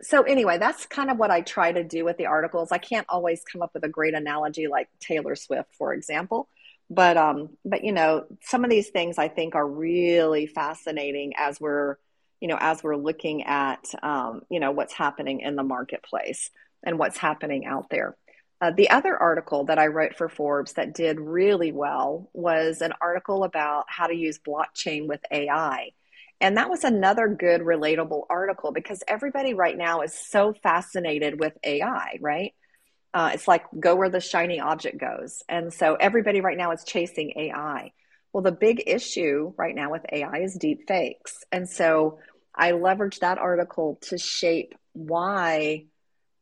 so 0.00 0.22
anyway, 0.22 0.58
that's 0.58 0.86
kind 0.86 1.10
of 1.10 1.18
what 1.18 1.30
I 1.30 1.40
try 1.40 1.72
to 1.72 1.84
do 1.84 2.04
with 2.04 2.16
the 2.16 2.26
articles. 2.26 2.72
I 2.72 2.78
can't 2.78 3.06
always 3.08 3.42
come 3.44 3.62
up 3.62 3.72
with 3.74 3.84
a 3.84 3.88
great 3.88 4.14
analogy 4.14 4.66
like 4.66 4.88
Taylor 5.00 5.36
Swift, 5.36 5.74
for 5.74 5.92
example, 5.94 6.48
but 6.90 7.16
um, 7.16 7.50
but 7.64 7.84
you 7.84 7.92
know, 7.92 8.26
some 8.42 8.64
of 8.64 8.70
these 8.70 8.90
things 8.90 9.18
I 9.18 9.28
think 9.28 9.54
are 9.54 9.66
really 9.66 10.46
fascinating 10.46 11.32
as 11.36 11.60
we're 11.60 11.96
you 12.40 12.48
know 12.48 12.58
as 12.60 12.82
we're 12.82 12.96
looking 12.96 13.44
at 13.44 13.84
um, 14.02 14.42
you 14.50 14.60
know 14.60 14.72
what's 14.72 14.92
happening 14.92 15.40
in 15.40 15.56
the 15.56 15.62
marketplace 15.62 16.50
and 16.82 16.98
what's 16.98 17.18
happening 17.18 17.64
out 17.64 17.88
there. 17.90 18.16
Uh, 18.60 18.70
the 18.70 18.90
other 18.90 19.16
article 19.16 19.64
that 19.64 19.78
I 19.78 19.88
wrote 19.88 20.14
for 20.14 20.28
Forbes 20.28 20.74
that 20.74 20.94
did 20.94 21.18
really 21.18 21.72
well 21.72 22.30
was 22.32 22.80
an 22.80 22.92
article 23.00 23.42
about 23.42 23.86
how 23.88 24.06
to 24.06 24.14
use 24.14 24.38
blockchain 24.38 25.08
with 25.08 25.20
AI. 25.32 25.90
And 26.42 26.56
that 26.56 26.68
was 26.68 26.82
another 26.82 27.28
good, 27.28 27.60
relatable 27.60 28.26
article 28.28 28.72
because 28.72 29.04
everybody 29.06 29.54
right 29.54 29.78
now 29.78 30.00
is 30.00 30.12
so 30.12 30.52
fascinated 30.52 31.38
with 31.38 31.56
AI, 31.62 32.18
right? 32.20 32.52
Uh, 33.14 33.30
it's 33.32 33.46
like 33.46 33.62
go 33.78 33.94
where 33.94 34.08
the 34.08 34.18
shiny 34.18 34.58
object 34.58 34.98
goes. 34.98 35.44
And 35.48 35.72
so 35.72 35.94
everybody 35.94 36.40
right 36.40 36.58
now 36.58 36.72
is 36.72 36.82
chasing 36.82 37.32
AI. 37.36 37.92
Well, 38.32 38.42
the 38.42 38.50
big 38.50 38.82
issue 38.88 39.54
right 39.56 39.74
now 39.74 39.92
with 39.92 40.02
AI 40.12 40.38
is 40.38 40.56
deep 40.56 40.88
fakes. 40.88 41.44
And 41.52 41.68
so 41.68 42.18
I 42.52 42.72
leveraged 42.72 43.20
that 43.20 43.38
article 43.38 44.00
to 44.08 44.18
shape 44.18 44.74
why 44.94 45.84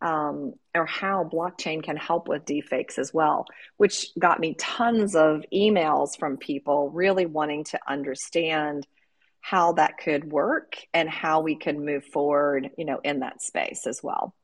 um, 0.01 0.55
or 0.75 0.87
how 0.87 1.29
blockchain 1.31 1.83
can 1.83 1.99
help 1.99 2.27
with 2.27 2.47
deepfakes 2.47 2.99
as 2.99 3.13
well, 3.13 3.45
which 3.77 4.07
got 4.19 4.41
me 4.41 4.55
tons 4.55 5.15
of 5.15 5.45
emails 5.53 6.19
from 6.19 6.39
people 6.39 6.89
really 6.89 7.27
wanting 7.27 7.65
to 7.65 7.81
understand 7.87 8.87
how 9.41 9.73
that 9.73 9.99
could 9.99 10.31
work 10.31 10.77
and 10.93 11.09
how 11.09 11.41
we 11.41 11.57
could 11.57 11.79
move 11.79 12.05
forward, 12.05 12.71
you 12.77 12.85
know, 12.85 13.01
in 13.03 13.21
that 13.21 13.43
space 13.43 13.87
as 13.87 14.03
well. 14.03 14.35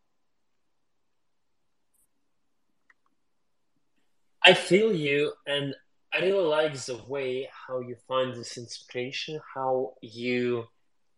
I 4.44 4.54
feel 4.54 4.94
you, 4.94 5.32
and 5.46 5.74
I 6.14 6.18
really 6.20 6.44
like 6.44 6.74
the 6.74 7.00
way 7.08 7.48
how 7.66 7.80
you 7.80 7.96
find 8.06 8.32
this 8.32 8.56
inspiration, 8.56 9.40
how 9.54 9.94
you 10.02 10.66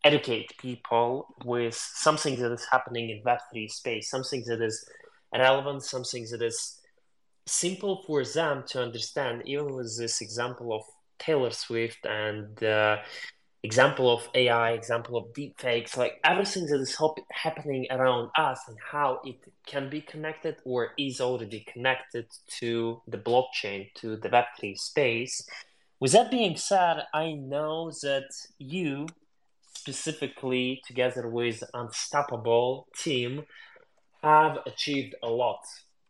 educate 0.03 0.57
people 0.59 1.35
with 1.45 1.75
something 1.75 2.37
that 2.41 2.53
is 2.53 2.67
happening 2.71 3.11
in 3.11 3.23
Web3 3.23 3.71
space, 3.71 4.11
something 4.11 4.45
that 4.47 4.63
is 4.63 4.89
relevant, 5.33 5.83
something 5.83 6.27
that 6.31 6.41
is 6.41 6.81
simple 7.47 8.03
for 8.07 8.25
them 8.25 8.65
to 8.69 8.83
understand, 8.83 9.43
even 9.45 9.75
with 9.75 9.99
this 9.99 10.21
example 10.21 10.73
of 10.73 10.83
Taylor 11.19 11.51
Swift 11.51 12.07
and 12.07 12.63
uh, 12.63 12.99
example 13.63 14.11
of 14.11 14.29
AI, 14.35 14.73
example 14.73 15.17
of 15.17 15.33
deepfakes, 15.33 15.97
like 15.97 16.21
everything 16.25 16.67
that 16.67 16.81
is 16.81 16.97
happening 17.33 17.87
around 17.91 18.31
us 18.37 18.61
and 18.69 18.77
how 18.93 19.21
it 19.25 19.37
can 19.67 19.91
be 19.91 20.01
connected 20.01 20.57
or 20.65 20.93
is 20.99 21.21
already 21.21 21.67
connected 21.73 22.27
to 22.61 23.03
the 23.09 23.19
blockchain, 23.19 23.93
to 23.95 24.17
the 24.17 24.29
Web3 24.29 24.77
space. 24.79 25.47
With 26.01 26.13
that 26.13 26.31
being 26.31 26.57
said, 26.57 27.03
I 27.13 27.33
know 27.33 27.91
that 28.03 28.31
you 28.59 29.09
specifically, 29.75 30.81
together 30.87 31.29
with 31.29 31.63
Unstoppable 31.75 32.87
team, 32.97 33.43
have 34.23 34.59
achieved 34.67 35.15
a 35.23 35.29
lot 35.29 35.61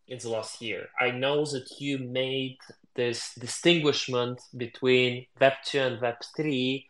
in 0.07 0.17
the 0.19 0.29
last 0.29 0.61
year. 0.61 0.87
I 0.99 1.11
know 1.11 1.45
that 1.45 1.69
you 1.79 1.99
made 1.99 2.57
this 2.95 3.33
distinguishment 3.35 4.41
between 4.57 5.25
Web 5.39 5.53
2 5.65 5.79
and 5.79 6.01
Web 6.01 6.15
3 6.35 6.87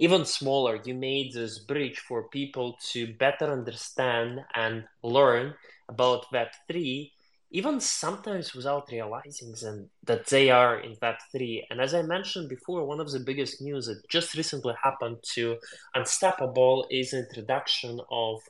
even 0.00 0.24
smaller, 0.24 0.80
you 0.82 0.94
made 0.94 1.34
this 1.34 1.58
bridge 1.58 1.98
for 1.98 2.22
people 2.28 2.78
to 2.92 3.12
better 3.18 3.52
understand 3.52 4.40
and 4.54 4.84
learn 5.02 5.52
about 5.90 6.24
Web3, 6.32 7.10
even 7.50 7.80
sometimes 7.80 8.54
without 8.54 8.88
realizing 8.90 9.52
them, 9.60 9.90
that 10.04 10.26
they 10.28 10.48
are 10.48 10.80
in 10.80 10.96
Web3. 10.96 11.64
And 11.68 11.82
as 11.82 11.92
I 11.92 12.00
mentioned 12.00 12.48
before, 12.48 12.86
one 12.86 12.98
of 12.98 13.10
the 13.10 13.20
biggest 13.20 13.60
news 13.60 13.88
that 13.88 14.08
just 14.08 14.34
recently 14.34 14.72
happened 14.82 15.18
to 15.34 15.58
Unstoppable 15.94 16.86
is 16.90 17.12
introduction 17.12 18.00
of 18.10 18.40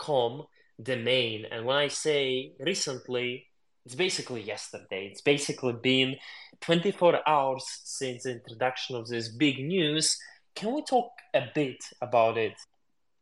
.com 0.00 0.42
domain. 0.82 1.46
And 1.52 1.66
when 1.66 1.76
I 1.76 1.86
say 1.86 2.50
recently, 2.58 3.46
it's 3.86 3.94
basically 3.94 4.42
yesterday. 4.42 5.06
It's 5.12 5.20
basically 5.20 5.74
been 5.74 6.16
24 6.62 7.28
hours 7.28 7.64
since 7.84 8.24
the 8.24 8.32
introduction 8.32 8.96
of 8.96 9.06
this 9.06 9.28
big 9.28 9.60
news 9.60 10.18
can 10.54 10.74
we 10.74 10.82
talk 10.82 11.10
a 11.34 11.42
bit 11.54 11.84
about 12.00 12.38
it? 12.38 12.54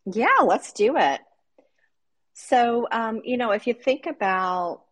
Yeah, 0.05 0.41
let's 0.45 0.73
do 0.73 0.97
it. 0.97 1.21
So, 2.35 2.89
um, 2.91 3.21
you 3.25 3.37
know, 3.37 3.53
if 3.53 3.67
you 3.67 3.75
think 3.75 4.07
about 4.07 4.83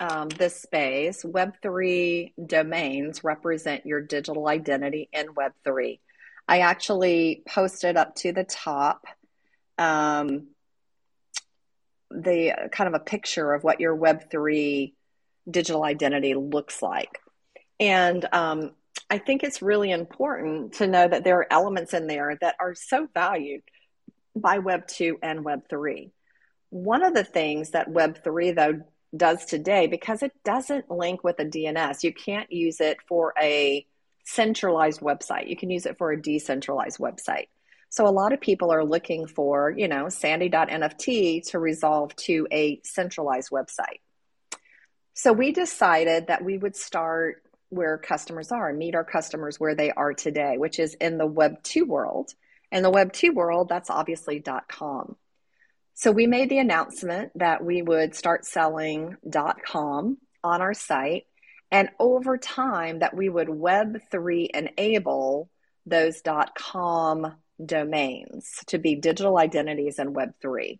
um, 0.00 0.28
this 0.28 0.60
space, 0.60 1.24
Web3 1.24 2.32
domains 2.46 3.24
represent 3.24 3.86
your 3.86 4.00
digital 4.00 4.48
identity 4.48 5.08
in 5.12 5.28
Web3. 5.28 6.00
I 6.48 6.60
actually 6.60 7.42
posted 7.46 7.96
up 7.96 8.14
to 8.16 8.32
the 8.32 8.44
top 8.44 9.04
um, 9.78 10.48
the 12.10 12.68
kind 12.72 12.88
of 12.88 12.94
a 12.94 13.04
picture 13.04 13.54
of 13.54 13.64
what 13.64 13.80
your 13.80 13.96
Web3 13.96 14.92
digital 15.50 15.82
identity 15.82 16.34
looks 16.34 16.82
like. 16.82 17.18
And 17.80 18.26
um, 18.32 18.72
I 19.12 19.18
think 19.18 19.42
it's 19.42 19.60
really 19.60 19.90
important 19.90 20.72
to 20.76 20.86
know 20.86 21.06
that 21.06 21.22
there 21.22 21.36
are 21.40 21.52
elements 21.52 21.92
in 21.92 22.06
there 22.06 22.38
that 22.40 22.56
are 22.58 22.74
so 22.74 23.06
valued 23.12 23.60
by 24.34 24.60
Web 24.60 24.86
2 24.88 25.18
and 25.22 25.44
Web 25.44 25.68
3. 25.68 26.10
One 26.70 27.04
of 27.04 27.12
the 27.12 27.22
things 27.22 27.72
that 27.72 27.90
Web 27.90 28.24
3, 28.24 28.52
though, 28.52 28.80
does 29.14 29.44
today, 29.44 29.86
because 29.86 30.22
it 30.22 30.32
doesn't 30.46 30.90
link 30.90 31.22
with 31.22 31.38
a 31.40 31.44
DNS, 31.44 32.02
you 32.02 32.14
can't 32.14 32.50
use 32.50 32.80
it 32.80 32.96
for 33.06 33.34
a 33.38 33.86
centralized 34.24 35.02
website. 35.02 35.50
You 35.50 35.56
can 35.56 35.68
use 35.68 35.84
it 35.84 35.98
for 35.98 36.10
a 36.10 36.22
decentralized 36.22 36.98
website. 36.98 37.48
So 37.90 38.06
a 38.06 38.08
lot 38.08 38.32
of 38.32 38.40
people 38.40 38.72
are 38.72 38.82
looking 38.82 39.26
for, 39.26 39.74
you 39.76 39.88
know, 39.88 40.08
sandy.nft 40.08 41.50
to 41.50 41.58
resolve 41.58 42.16
to 42.16 42.48
a 42.50 42.80
centralized 42.82 43.50
website. 43.50 44.00
So 45.12 45.34
we 45.34 45.52
decided 45.52 46.28
that 46.28 46.42
we 46.42 46.56
would 46.56 46.76
start 46.76 47.41
where 47.72 47.96
customers 47.96 48.52
are, 48.52 48.72
meet 48.72 48.94
our 48.94 49.04
customers 49.04 49.58
where 49.58 49.74
they 49.74 49.90
are 49.90 50.12
today, 50.12 50.56
which 50.58 50.78
is 50.78 50.94
in 50.94 51.16
the 51.16 51.26
Web 51.26 51.62
2 51.62 51.86
world. 51.86 52.34
In 52.70 52.82
the 52.82 52.90
Web 52.90 53.12
2 53.12 53.32
world, 53.32 53.68
that's 53.68 53.88
obviously 53.88 54.42
.com. 54.68 55.16
So 55.94 56.12
we 56.12 56.26
made 56.26 56.50
the 56.50 56.58
announcement 56.58 57.32
that 57.36 57.64
we 57.64 57.80
would 57.80 58.14
start 58.14 58.44
selling 58.44 59.16
.com 59.66 60.18
on 60.44 60.60
our 60.60 60.74
site 60.74 61.24
and 61.70 61.88
over 61.98 62.36
time 62.36 62.98
that 62.98 63.16
we 63.16 63.30
would 63.30 63.48
Web3 63.48 64.48
enable 64.52 65.48
those 65.86 66.20
.com 66.54 67.34
domains 67.64 68.50
to 68.66 68.78
be 68.78 68.96
digital 68.96 69.38
identities 69.38 69.98
in 69.98 70.12
Web3. 70.12 70.78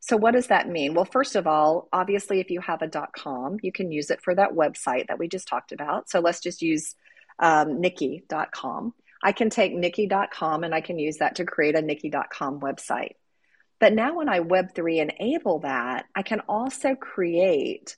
So 0.00 0.16
what 0.16 0.32
does 0.32 0.48
that 0.48 0.68
mean? 0.68 0.94
Well, 0.94 1.04
first 1.04 1.36
of 1.36 1.46
all, 1.46 1.88
obviously 1.92 2.40
if 2.40 2.50
you 2.50 2.60
have 2.60 2.82
a 2.82 3.08
.com, 3.16 3.58
you 3.62 3.72
can 3.72 3.90
use 3.90 4.10
it 4.10 4.22
for 4.22 4.34
that 4.34 4.52
website 4.52 5.08
that 5.08 5.18
we 5.18 5.28
just 5.28 5.48
talked 5.48 5.72
about. 5.72 6.08
So 6.08 6.20
let's 6.20 6.40
just 6.40 6.62
use 6.62 6.94
um, 7.38 7.80
Nikki.com. 7.80 8.94
I 9.22 9.32
can 9.32 9.50
take 9.50 9.74
Nikki.com 9.74 10.62
and 10.62 10.74
I 10.74 10.80
can 10.80 10.98
use 10.98 11.18
that 11.18 11.36
to 11.36 11.44
create 11.44 11.76
a 11.76 11.82
Nikki.com 11.82 12.60
website. 12.60 13.14
But 13.78 13.92
now 13.92 14.16
when 14.16 14.28
I 14.28 14.40
Web3 14.40 15.10
enable 15.10 15.60
that, 15.60 16.06
I 16.14 16.22
can 16.22 16.40
also 16.48 16.94
create 16.94 17.96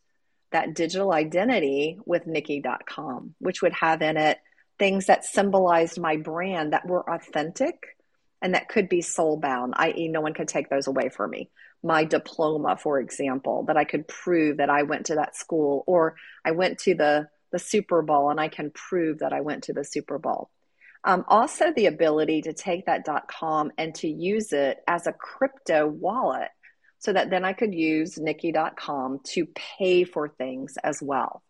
that 0.50 0.74
digital 0.74 1.12
identity 1.12 2.00
with 2.06 2.26
Nikki.com, 2.26 3.34
which 3.38 3.62
would 3.62 3.74
have 3.74 4.02
in 4.02 4.16
it 4.16 4.38
things 4.78 5.06
that 5.06 5.24
symbolized 5.24 6.00
my 6.00 6.16
brand 6.16 6.72
that 6.72 6.86
were 6.86 7.08
authentic 7.08 7.97
and 8.40 8.54
that 8.54 8.68
could 8.68 8.88
be 8.88 9.00
soul 9.00 9.36
bound, 9.36 9.74
i.e., 9.76 10.08
no 10.08 10.20
one 10.20 10.34
could 10.34 10.48
take 10.48 10.68
those 10.70 10.86
away 10.86 11.08
from 11.08 11.30
me. 11.30 11.50
My 11.82 12.04
diploma, 12.04 12.76
for 12.76 13.00
example, 13.00 13.64
that 13.64 13.76
I 13.76 13.84
could 13.84 14.08
prove 14.08 14.58
that 14.58 14.70
I 14.70 14.82
went 14.82 15.06
to 15.06 15.16
that 15.16 15.36
school, 15.36 15.84
or 15.86 16.16
I 16.44 16.52
went 16.52 16.78
to 16.80 16.94
the, 16.94 17.28
the 17.52 17.58
Super 17.58 18.02
Bowl 18.02 18.30
and 18.30 18.40
I 18.40 18.48
can 18.48 18.70
prove 18.70 19.20
that 19.20 19.32
I 19.32 19.40
went 19.40 19.64
to 19.64 19.72
the 19.72 19.84
Super 19.84 20.18
Bowl. 20.18 20.50
Um, 21.04 21.24
also, 21.28 21.72
the 21.72 21.86
ability 21.86 22.42
to 22.42 22.52
take 22.52 22.86
that 22.86 23.06
.com 23.28 23.70
and 23.78 23.94
to 23.96 24.08
use 24.08 24.52
it 24.52 24.78
as 24.86 25.06
a 25.06 25.12
crypto 25.12 25.86
wallet 25.86 26.48
so 26.98 27.12
that 27.12 27.30
then 27.30 27.44
I 27.44 27.52
could 27.52 27.72
use 27.72 28.18
Nikki.com 28.18 29.20
to 29.24 29.46
pay 29.54 30.04
for 30.04 30.28
things 30.28 30.76
as 30.82 31.00
well. 31.00 31.42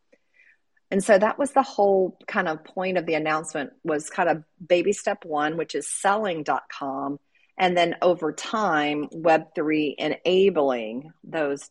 And 0.91 1.05
so 1.05 1.19
that 1.19 1.39
was 1.39 1.53
the 1.53 1.63
whole 1.63 2.17
kind 2.27 2.49
of 2.49 2.65
point 2.65 2.97
of 2.97 3.05
the 3.05 3.15
announcement 3.15 3.73
was 3.85 4.09
kind 4.09 4.29
of 4.29 4.43
baby 4.67 4.93
step 4.93 5.25
one, 5.25 5.57
which 5.57 5.75
is 5.75 5.87
selling.com. 5.87 7.19
And 7.59 7.77
then 7.77 7.97
over 8.01 8.33
time, 8.33 9.09
Web3 9.09 9.95
enabling 9.99 11.13
those 11.25 11.71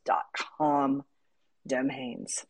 .com 0.59 1.03
domains. 1.65 2.45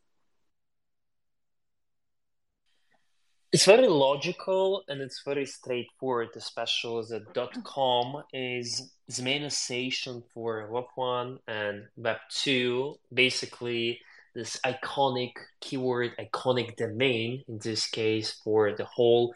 It's 3.50 3.64
very 3.64 3.88
logical 3.88 4.84
and 4.88 5.00
it's 5.00 5.22
very 5.24 5.46
straightforward, 5.46 6.28
especially 6.36 6.98
as 6.98 7.12
a 7.12 7.22
.com 7.64 8.22
is 8.32 8.92
the 9.08 9.22
main 9.22 9.48
station 9.48 10.22
for 10.34 10.68
Web 10.70 10.84
1 10.96 11.38
and 11.48 11.86
Web 11.96 12.18
2. 12.30 12.96
Basically, 13.14 14.00
this 14.38 14.56
iconic 14.64 15.32
keyword, 15.60 16.12
iconic 16.16 16.76
domain 16.76 17.42
in 17.48 17.58
this 17.58 17.90
case 17.90 18.40
for 18.44 18.72
the 18.72 18.84
whole 18.84 19.34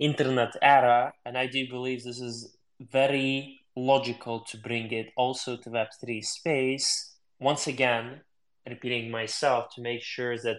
internet 0.00 0.52
era. 0.60 1.12
And 1.24 1.38
I 1.38 1.46
do 1.46 1.68
believe 1.68 2.02
this 2.02 2.20
is 2.20 2.56
very 2.80 3.60
logical 3.76 4.40
to 4.50 4.56
bring 4.58 4.90
it 4.90 5.12
also 5.16 5.56
to 5.58 5.70
Web3 5.70 6.24
space. 6.24 7.14
Once 7.38 7.68
again, 7.68 8.22
repeating 8.68 9.08
myself 9.08 9.72
to 9.76 9.82
make 9.82 10.02
sure 10.02 10.36
that 10.38 10.56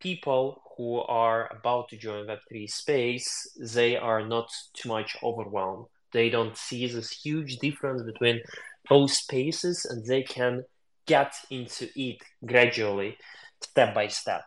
people 0.00 0.60
who 0.76 0.98
are 0.98 1.50
about 1.50 1.88
to 1.88 1.96
join 1.96 2.26
Web3 2.26 2.68
space, 2.68 3.30
they 3.58 3.96
are 3.96 4.22
not 4.22 4.48
too 4.74 4.90
much 4.90 5.16
overwhelmed. 5.22 5.86
They 6.12 6.28
don't 6.28 6.58
see 6.58 6.86
this 6.86 7.10
huge 7.10 7.56
difference 7.56 8.02
between 8.02 8.40
both 8.86 9.12
spaces 9.12 9.86
and 9.86 10.04
they 10.04 10.24
can 10.24 10.64
get 11.10 11.34
into 11.50 11.88
it 11.96 12.18
gradually, 12.46 13.18
step 13.60 13.92
by 13.92 14.06
step. 14.06 14.44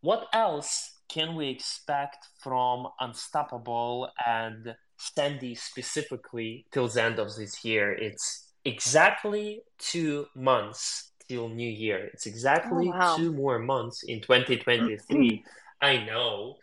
What 0.00 0.26
else 0.32 0.92
can 1.08 1.34
we 1.34 1.48
expect 1.48 2.20
from 2.38 2.86
Unstoppable 3.00 4.08
and 4.24 4.76
Sandy 4.96 5.56
specifically 5.56 6.66
till 6.72 6.86
the 6.86 7.02
end 7.02 7.18
of 7.18 7.34
this 7.34 7.64
year? 7.64 7.92
It's 7.92 8.52
exactly 8.64 9.62
two 9.78 10.26
months 10.36 11.10
till 11.28 11.48
New 11.48 11.68
Year. 11.68 12.10
It's 12.12 12.26
exactly 12.26 12.86
oh, 12.88 12.98
wow. 12.98 13.16
two 13.16 13.32
more 13.32 13.58
months 13.58 14.04
in 14.04 14.20
2023. 14.20 14.98
Mm-hmm. 15.02 15.84
I 15.84 16.04
know. 16.06 16.56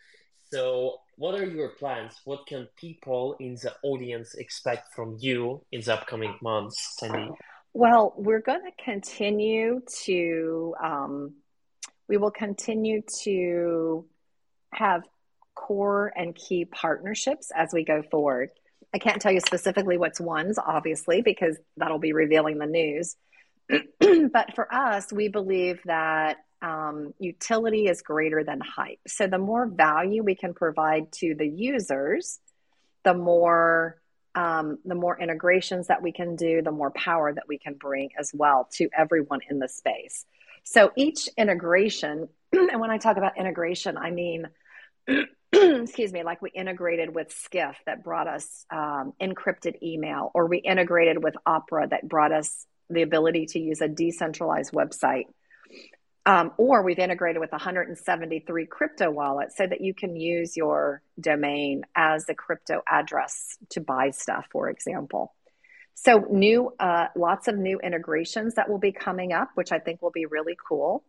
So, 0.50 0.96
what 1.16 1.34
are 1.34 1.44
your 1.44 1.70
plans? 1.80 2.14
What 2.24 2.46
can 2.46 2.66
people 2.76 3.36
in 3.38 3.54
the 3.62 3.74
audience 3.82 4.34
expect 4.34 4.94
from 4.94 5.18
you 5.20 5.60
in 5.70 5.82
the 5.82 5.92
upcoming 5.92 6.34
months, 6.40 6.96
Sandy? 6.98 7.30
Well, 7.72 8.14
we're 8.16 8.40
going 8.40 8.62
to 8.62 8.84
continue 8.84 9.80
to, 10.04 10.74
um, 10.82 11.34
we 12.08 12.16
will 12.16 12.32
continue 12.32 13.02
to 13.22 14.06
have 14.72 15.04
core 15.54 16.12
and 16.16 16.34
key 16.34 16.64
partnerships 16.64 17.52
as 17.54 17.70
we 17.72 17.84
go 17.84 18.02
forward. 18.02 18.50
I 18.92 18.98
can't 18.98 19.22
tell 19.22 19.30
you 19.30 19.40
specifically 19.40 19.98
what's 19.98 20.20
ones, 20.20 20.58
obviously, 20.58 21.22
because 21.22 21.56
that'll 21.76 22.00
be 22.00 22.12
revealing 22.12 22.58
the 22.58 22.66
news. 22.66 23.14
but 24.32 24.54
for 24.56 24.72
us, 24.72 25.12
we 25.12 25.28
believe 25.28 25.80
that 25.84 26.38
um, 26.60 27.14
utility 27.20 27.86
is 27.86 28.02
greater 28.02 28.42
than 28.42 28.60
hype. 28.60 28.98
So 29.06 29.28
the 29.28 29.38
more 29.38 29.66
value 29.66 30.24
we 30.24 30.34
can 30.34 30.54
provide 30.54 31.12
to 31.12 31.36
the 31.36 31.46
users, 31.46 32.40
the 33.04 33.14
more 33.14 34.00
um, 34.34 34.78
the 34.84 34.94
more 34.94 35.18
integrations 35.18 35.88
that 35.88 36.02
we 36.02 36.12
can 36.12 36.36
do, 36.36 36.62
the 36.62 36.70
more 36.70 36.90
power 36.90 37.32
that 37.32 37.48
we 37.48 37.58
can 37.58 37.74
bring 37.74 38.10
as 38.18 38.30
well 38.32 38.68
to 38.72 38.88
everyone 38.96 39.40
in 39.48 39.58
the 39.58 39.68
space. 39.68 40.24
So 40.64 40.92
each 40.96 41.28
integration, 41.36 42.28
and 42.52 42.80
when 42.80 42.90
I 42.90 42.98
talk 42.98 43.16
about 43.16 43.38
integration, 43.38 43.96
I 43.96 44.10
mean, 44.10 44.48
excuse 45.52 46.12
me, 46.12 46.22
like 46.22 46.42
we 46.42 46.50
integrated 46.50 47.14
with 47.14 47.32
Skiff 47.32 47.76
that 47.86 48.04
brought 48.04 48.28
us 48.28 48.64
um, 48.70 49.12
encrypted 49.20 49.82
email, 49.82 50.30
or 50.34 50.46
we 50.46 50.58
integrated 50.58 51.22
with 51.22 51.34
Opera 51.44 51.88
that 51.88 52.08
brought 52.08 52.32
us 52.32 52.66
the 52.88 53.02
ability 53.02 53.46
to 53.46 53.58
use 53.58 53.80
a 53.80 53.88
decentralized 53.88 54.72
website. 54.72 55.24
Um, 56.26 56.52
or 56.58 56.82
we've 56.82 56.98
integrated 56.98 57.40
with 57.40 57.50
173 57.50 58.66
crypto 58.66 59.10
wallets 59.10 59.56
so 59.56 59.66
that 59.66 59.80
you 59.80 59.94
can 59.94 60.16
use 60.16 60.56
your 60.56 61.02
domain 61.18 61.84
as 61.96 62.28
a 62.28 62.34
crypto 62.34 62.82
address 62.86 63.56
to 63.70 63.80
buy 63.80 64.10
stuff, 64.10 64.46
for 64.52 64.68
example. 64.68 65.34
So, 65.94 66.26
new, 66.30 66.72
uh, 66.78 67.06
lots 67.16 67.48
of 67.48 67.56
new 67.56 67.78
integrations 67.80 68.54
that 68.54 68.68
will 68.68 68.78
be 68.78 68.92
coming 68.92 69.32
up, 69.32 69.50
which 69.54 69.72
I 69.72 69.78
think 69.78 70.02
will 70.02 70.10
be 70.10 70.26
really 70.26 70.56
cool. 70.68 71.04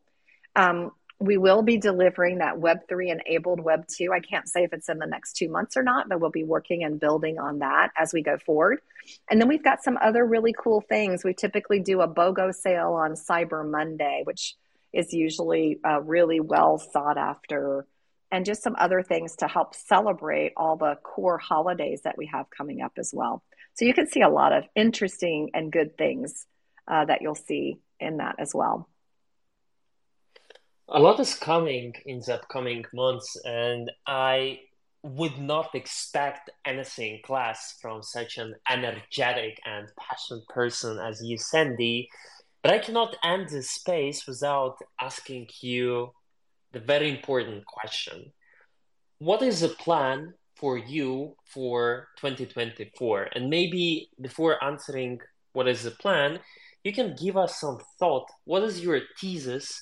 Um, 0.55 0.91
we 1.22 1.38
will 1.38 1.62
be 1.62 1.78
delivering 1.78 2.39
that 2.39 2.55
Web3 2.55 3.12
enabled 3.12 3.59
Web 3.59 3.88
2. 3.88 4.12
I 4.12 4.20
can't 4.20 4.49
say 4.49 4.64
if 4.64 4.74
it's 4.74 4.89
in 4.89 4.97
the 4.97 5.05
next 5.05 5.34
two 5.34 5.49
months 5.49 5.78
or 5.78 5.84
not, 5.84 6.09
but 6.09 6.20
we'll 6.20 6.32
be 6.32 6.43
working 6.43 6.84
and 6.84 6.99
building 6.99 7.38
on 7.38 7.59
that 7.59 7.91
as 7.95 8.12
we 8.12 8.24
go 8.24 8.38
forward. 8.38 8.82
And 9.30 9.39
then 9.39 9.47
we've 9.47 9.64
got 9.64 9.84
some 9.84 9.97
other 10.01 10.26
really 10.26 10.53
cool 10.57 10.82
things. 10.82 11.24
We 11.24 11.36
typically 11.36 11.80
do 11.80 12.01
a 12.01 12.07
BOGO 12.07 12.53
sale 12.53 12.93
on 12.93 13.14
Cyber 13.14 13.70
Monday, 13.70 14.24
which 14.24 14.55
is 14.93 15.13
usually 15.13 15.79
uh, 15.85 16.01
really 16.01 16.39
well 16.39 16.77
sought 16.77 17.17
after, 17.17 17.85
and 18.31 18.45
just 18.45 18.63
some 18.63 18.75
other 18.77 19.01
things 19.01 19.35
to 19.37 19.47
help 19.47 19.75
celebrate 19.75 20.53
all 20.57 20.77
the 20.77 20.95
core 21.03 21.37
holidays 21.37 22.01
that 22.03 22.17
we 22.17 22.27
have 22.27 22.45
coming 22.55 22.81
up 22.81 22.93
as 22.97 23.11
well. 23.13 23.43
So 23.73 23.85
you 23.85 23.93
can 23.93 24.07
see 24.07 24.21
a 24.21 24.29
lot 24.29 24.53
of 24.53 24.63
interesting 24.75 25.51
and 25.53 25.71
good 25.71 25.97
things 25.97 26.45
uh, 26.87 27.05
that 27.05 27.21
you'll 27.21 27.35
see 27.35 27.79
in 27.99 28.17
that 28.17 28.35
as 28.39 28.51
well 28.53 28.89
a 30.93 30.99
lot 30.99 31.19
is 31.21 31.35
coming 31.35 31.93
in 32.05 32.19
the 32.19 32.35
upcoming 32.35 32.83
months, 32.93 33.37
and 33.45 33.89
I 34.05 34.59
would 35.03 35.39
not 35.39 35.73
expect 35.73 36.49
anything 36.65 37.21
less 37.29 37.77
from 37.81 38.03
such 38.03 38.37
an 38.37 38.55
energetic 38.69 39.59
and 39.65 39.87
passionate 39.97 40.47
person 40.49 40.99
as 40.99 41.21
you, 41.23 41.37
Sandy. 41.37 42.09
But 42.64 42.74
I 42.74 42.80
cannot 42.80 43.16
end 43.24 43.49
this 43.49 43.70
space 43.72 44.28
without 44.28 44.78
asking 44.99 45.47
you 45.62 46.12
the 46.74 46.80
very 46.80 47.09
important 47.09 47.66
question 47.66 48.32
What 49.20 49.41
is 49.41 49.62
the 49.62 49.70
plan 49.70 50.34
for 50.55 50.78
you 50.78 51.36
for 51.45 52.07
2024? 52.20 53.30
And 53.36 53.49
maybe 53.49 54.09
before 54.22 54.64
answering 54.64 55.20
what 55.53 55.68
is 55.68 55.84
the 55.84 55.91
plan, 55.91 56.39
you 56.84 56.93
can 56.93 57.16
give 57.16 57.36
us 57.38 57.59
some 57.59 57.80
thought. 57.99 58.28
What 58.45 58.64
is 58.64 58.82
your 58.82 59.01
thesis? 59.20 59.82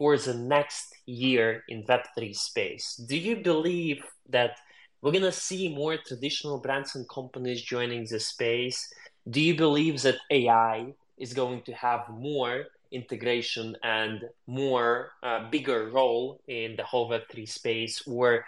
for 0.00 0.16
the 0.16 0.32
next 0.32 0.96
year 1.04 1.62
in 1.68 1.84
Web3 1.84 2.34
space? 2.34 2.96
Do 3.06 3.18
you 3.18 3.36
believe 3.36 4.02
that 4.30 4.56
we're 5.02 5.12
going 5.12 5.24
to 5.24 5.44
see 5.48 5.68
more 5.68 5.98
traditional 5.98 6.58
brands 6.58 6.96
and 6.96 7.06
companies 7.06 7.60
joining 7.60 8.06
the 8.06 8.18
space? 8.18 8.80
Do 9.28 9.42
you 9.42 9.54
believe 9.54 10.00
that 10.00 10.16
AI 10.30 10.94
is 11.20 11.32
going 11.34 11.62
to 11.62 11.72
have 11.72 12.08
more 12.08 12.64
integration 12.90 13.76
and 13.84 14.24
more 14.46 15.12
uh, 15.22 15.48
bigger 15.50 15.90
role 15.90 16.40
in 16.48 16.74
the 16.76 16.82
whole 16.82 17.08
Web3 17.08 17.48
space? 17.48 18.02
Or 18.06 18.44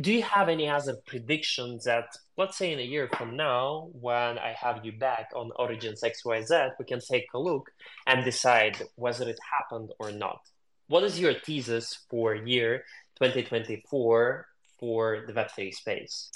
do 0.00 0.12
you 0.12 0.22
have 0.22 0.48
any 0.48 0.68
other 0.68 0.96
predictions 1.06 1.84
that, 1.84 2.16
let's 2.36 2.58
say, 2.58 2.72
in 2.72 2.80
a 2.80 2.82
year 2.82 3.08
from 3.16 3.36
now, 3.36 3.88
when 3.92 4.38
I 4.38 4.54
have 4.58 4.84
you 4.84 4.92
back 4.92 5.30
on 5.34 5.50
OriGens 5.58 6.02
XYZ, 6.02 6.72
we 6.78 6.84
can 6.84 7.00
take 7.00 7.26
a 7.34 7.38
look 7.38 7.70
and 8.06 8.24
decide 8.24 8.82
whether 8.96 9.28
it 9.28 9.38
happened 9.50 9.90
or 9.98 10.10
not? 10.10 10.40
What 10.88 11.04
is 11.04 11.20
your 11.20 11.34
thesis 11.34 12.04
for 12.10 12.34
year 12.34 12.84
2024 13.20 14.46
for 14.78 15.24
the 15.26 15.32
Web3 15.32 15.72
space? 15.72 16.30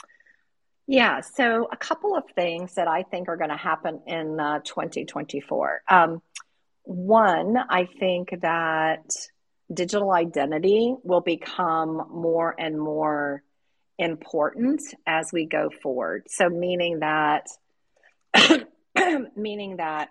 Yeah, 0.87 1.21
so 1.21 1.69
a 1.71 1.77
couple 1.77 2.17
of 2.17 2.25
things 2.35 2.75
that 2.75 2.87
I 2.87 3.03
think 3.03 3.29
are 3.29 3.37
going 3.37 3.51
to 3.51 3.57
happen 3.57 4.03
in 4.07 4.39
uh, 4.39 4.61
2024. 4.61 5.83
Um, 5.89 6.23
one, 6.85 7.57
I 7.69 7.87
think 7.99 8.41
that 8.41 9.05
digital 9.73 10.13
identity 10.13 10.95
will 11.03 11.21
become 11.21 12.07
more 12.13 12.55
and 12.57 12.79
more 12.79 13.43
important 13.99 14.81
as 15.07 15.31
we 15.33 15.47
go 15.47 15.71
forward. 15.83 16.27
So, 16.29 16.49
meaning 16.49 17.01
that, 17.01 17.49
meaning 19.37 19.79
that 19.79 20.11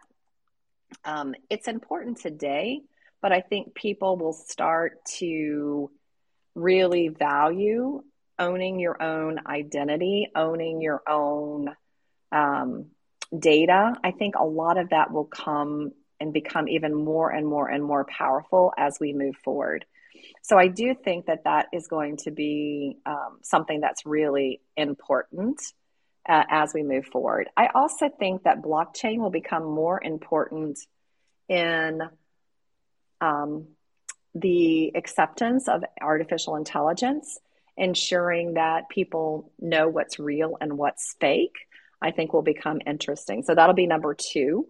um, 1.06 1.36
it's 1.50 1.70
important 1.70 2.18
today, 2.18 2.82
but 3.22 3.32
I 3.32 3.40
think 3.40 3.76
people 3.76 4.18
will 4.18 4.34
start 4.34 5.06
to 5.20 5.90
really 6.54 7.08
value 7.08 8.04
owning 8.38 8.80
your 8.80 9.02
own 9.02 9.40
identity, 9.46 10.30
owning 10.36 10.82
your 10.82 11.02
own 11.08 11.70
um, 12.32 12.88
data. 13.38 13.96
I 14.04 14.12
think 14.12 14.36
a 14.36 14.46
lot 14.46 14.78
of 14.78 14.90
that 14.90 15.12
will 15.12 15.26
come 15.26 15.92
and 16.20 16.34
become 16.34 16.68
even 16.68 16.94
more 16.94 17.30
and 17.30 17.46
more 17.48 17.68
and 17.68 17.84
more 17.84 18.06
powerful 18.06 18.74
as 18.78 18.98
we 19.00 19.14
move 19.14 19.36
forward. 19.44 19.86
So 20.42 20.58
I 20.58 20.68
do 20.68 20.96
think 20.96 21.26
that 21.26 21.44
that 21.44 21.68
is 21.74 21.88
going 21.88 22.18
to 22.18 22.32
be 22.32 22.98
um, 23.06 23.40
something 23.44 23.82
that's 23.82 24.06
really 24.06 24.62
important 24.78 25.62
uh, 26.28 26.44
as 26.50 26.74
we 26.74 26.84
move 26.84 27.06
forward. 27.06 27.50
I 27.56 27.68
also 27.74 28.10
think 28.10 28.44
that 28.44 28.62
blockchain 28.62 29.20
will 29.20 29.30
become 29.30 29.64
more 29.64 30.02
important 30.02 30.80
in 31.48 32.02
um, 33.22 33.68
the 34.34 34.92
acceptance 34.96 35.68
of 35.68 35.84
artificial 36.02 36.56
intelligence, 36.56 37.40
ensuring 37.78 38.54
that 38.54 38.90
people 38.90 39.52
know 39.60 39.88
what's 39.88 40.20
real 40.20 40.58
and 40.60 40.78
what's 40.78 41.16
fake. 41.20 41.56
I 42.02 42.12
think 42.12 42.34
will 42.34 42.42
become 42.42 42.82
interesting. 42.86 43.44
So 43.44 43.56
that'll 43.56 43.76
be 43.76 43.88
number 43.88 44.16
two. 44.16 44.68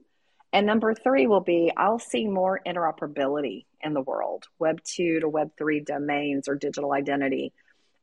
And 0.53 0.65
number 0.65 0.93
three 0.93 1.27
will 1.27 1.41
be 1.41 1.71
I'll 1.75 1.99
see 1.99 2.27
more 2.27 2.61
interoperability 2.65 3.65
in 3.81 3.93
the 3.93 4.01
world, 4.01 4.45
Web 4.57 4.81
2 4.83 5.19
to 5.19 5.27
Web 5.27 5.51
3 5.57 5.81
domains 5.81 6.47
or 6.47 6.55
digital 6.55 6.93
identity. 6.93 7.51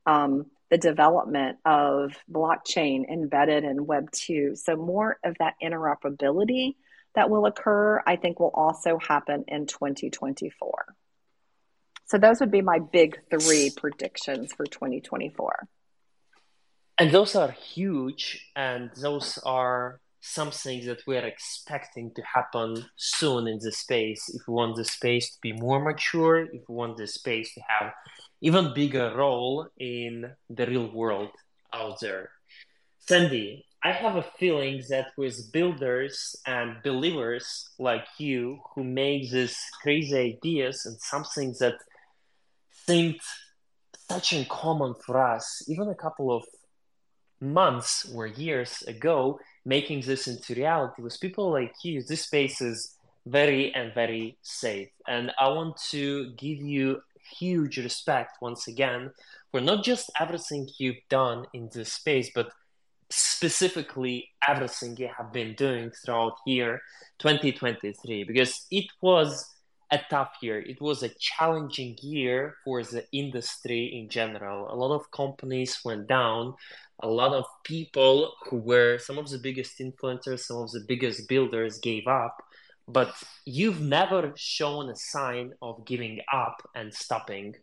Um, 0.05 0.47
the 0.69 0.77
development 0.77 1.57
of 1.65 2.13
blockchain 2.31 3.09
embedded 3.11 3.63
in 3.63 3.85
Web 3.85 4.11
2. 4.11 4.55
So, 4.55 4.75
more 4.75 5.17
of 5.23 5.35
that 5.39 5.55
interoperability 5.63 6.75
that 7.15 7.29
will 7.29 7.45
occur, 7.45 8.01
I 8.05 8.15
think, 8.15 8.39
will 8.39 8.51
also 8.53 8.97
happen 8.97 9.45
in 9.47 9.67
2024. 9.67 10.95
So, 12.05 12.17
those 12.17 12.39
would 12.39 12.51
be 12.51 12.61
my 12.61 12.79
big 12.79 13.19
three 13.29 13.71
predictions 13.75 14.53
for 14.53 14.65
2024. 14.65 15.67
And 16.99 17.11
those 17.11 17.35
are 17.35 17.51
huge, 17.51 18.51
and 18.55 18.91
those 18.95 19.39
are 19.45 19.99
something 20.23 20.85
that 20.85 21.01
we 21.05 21.17
are 21.17 21.25
expecting 21.25 22.09
to 22.15 22.21
happen 22.21 22.85
soon 22.95 23.45
in 23.45 23.59
the 23.61 23.71
space 23.73 24.29
if 24.33 24.41
we 24.47 24.53
want 24.53 24.73
the 24.77 24.85
space 24.85 25.31
to 25.33 25.37
be 25.41 25.51
more 25.51 25.83
mature 25.83 26.45
if 26.45 26.61
we 26.69 26.75
want 26.75 26.95
the 26.95 27.05
space 27.05 27.53
to 27.53 27.59
have 27.67 27.91
even 28.39 28.73
bigger 28.73 29.13
role 29.17 29.67
in 29.77 30.31
the 30.49 30.65
real 30.65 30.89
world 30.93 31.27
out 31.73 31.99
there 31.99 32.29
sandy 32.99 33.65
i 33.83 33.91
have 33.91 34.15
a 34.15 34.25
feeling 34.39 34.81
that 34.87 35.07
with 35.17 35.51
builders 35.51 36.37
and 36.47 36.81
believers 36.83 37.69
like 37.77 38.05
you 38.17 38.57
who 38.73 38.81
make 38.81 39.29
these 39.29 39.57
crazy 39.81 40.37
ideas 40.37 40.85
and 40.85 40.97
something 41.01 41.53
that 41.59 41.75
seemed 42.85 43.19
such 44.09 44.33
uncommon 44.33 44.93
for 45.05 45.21
us 45.21 45.63
even 45.67 45.89
a 45.89 45.95
couple 45.95 46.31
of 46.35 46.43
months 47.39 48.09
or 48.13 48.27
years 48.27 48.81
ago 48.83 49.39
making 49.65 50.01
this 50.01 50.27
into 50.27 50.53
reality 50.53 51.01
with 51.01 51.19
people 51.19 51.51
like 51.51 51.73
you 51.83 52.01
this 52.03 52.21
space 52.21 52.61
is 52.61 52.95
very 53.25 53.73
and 53.73 53.93
very 53.93 54.37
safe. 54.41 54.89
And 55.07 55.31
i 55.39 55.47
want 55.47 55.77
to 55.91 56.31
give 56.31 56.59
you 56.61 57.01
huge 57.37 57.77
respect 57.77 58.37
once 58.41 58.67
again 58.67 59.11
for 59.51 59.61
not 59.61 59.83
just 59.83 60.11
everything 60.19 60.69
you've 60.77 61.03
done 61.09 61.45
in 61.53 61.69
this 61.73 61.93
space 61.93 62.29
but 62.35 62.51
specifically 63.09 64.29
everything 64.47 64.97
you 64.97 65.09
have 65.15 65.31
been 65.31 65.53
doing 65.53 65.91
throughout 65.91 66.35
year 66.45 66.81
2023 67.19 68.23
because 68.23 68.65
it 68.71 68.85
was 69.01 69.52
a 69.95 69.99
tough 70.09 70.33
year 70.41 70.59
it 70.59 70.79
was 70.81 71.03
a 71.03 71.15
challenging 71.19 71.95
year 72.01 72.55
for 72.63 72.83
the 72.83 73.03
industry 73.11 73.83
in 73.97 74.09
general 74.09 74.59
a 74.73 74.75
lot 74.75 74.93
of 74.93 75.09
companies 75.11 75.79
went 75.85 76.07
down 76.07 76.53
a 77.03 77.07
lot 77.07 77.33
of 77.33 77.45
people 77.63 78.33
who 78.45 78.57
were 78.57 78.97
some 78.97 79.17
of 79.17 79.29
the 79.29 79.37
biggest 79.37 79.79
influencers, 79.79 80.39
some 80.39 80.57
of 80.57 80.71
the 80.71 80.85
biggest 80.87 81.27
builders 81.27 81.79
gave 81.79 82.07
up, 82.07 82.35
but 82.87 83.13
you've 83.45 83.81
never 83.81 84.33
shown 84.35 84.89
a 84.89 84.95
sign 84.95 85.53
of 85.61 85.85
giving 85.85 86.19
up 86.31 86.61
and 86.75 86.93
stopping. 86.93 87.55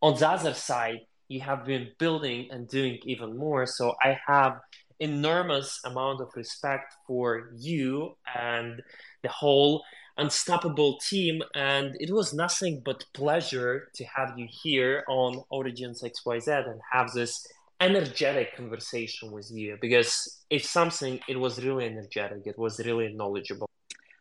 On 0.00 0.18
the 0.18 0.28
other 0.28 0.54
side, 0.54 1.00
you 1.28 1.40
have 1.40 1.64
been 1.64 1.88
building 1.98 2.48
and 2.50 2.68
doing 2.68 2.98
even 3.04 3.36
more. 3.36 3.66
So 3.66 3.94
I 4.02 4.18
have 4.26 4.60
enormous 5.00 5.80
amount 5.84 6.20
of 6.20 6.28
respect 6.36 6.94
for 7.06 7.50
you 7.56 8.16
and 8.34 8.80
the 9.22 9.28
whole 9.28 9.82
unstoppable 10.18 10.98
team 10.98 11.42
and 11.54 11.96
it 11.98 12.10
was 12.10 12.34
nothing 12.34 12.82
but 12.84 13.04
pleasure 13.14 13.88
to 13.94 14.04
have 14.04 14.38
you 14.38 14.46
here 14.50 15.04
on 15.08 15.42
OriGens 15.50 16.04
XYZ 16.04 16.70
and 16.70 16.80
have 16.90 17.12
this 17.12 17.46
energetic 17.80 18.56
conversation 18.56 19.32
with 19.32 19.50
you 19.50 19.76
because 19.80 20.42
if 20.50 20.64
something 20.64 21.18
it 21.28 21.38
was 21.38 21.64
really 21.64 21.86
energetic 21.86 22.46
it 22.46 22.58
was 22.58 22.78
really 22.80 23.12
knowledgeable. 23.12 23.68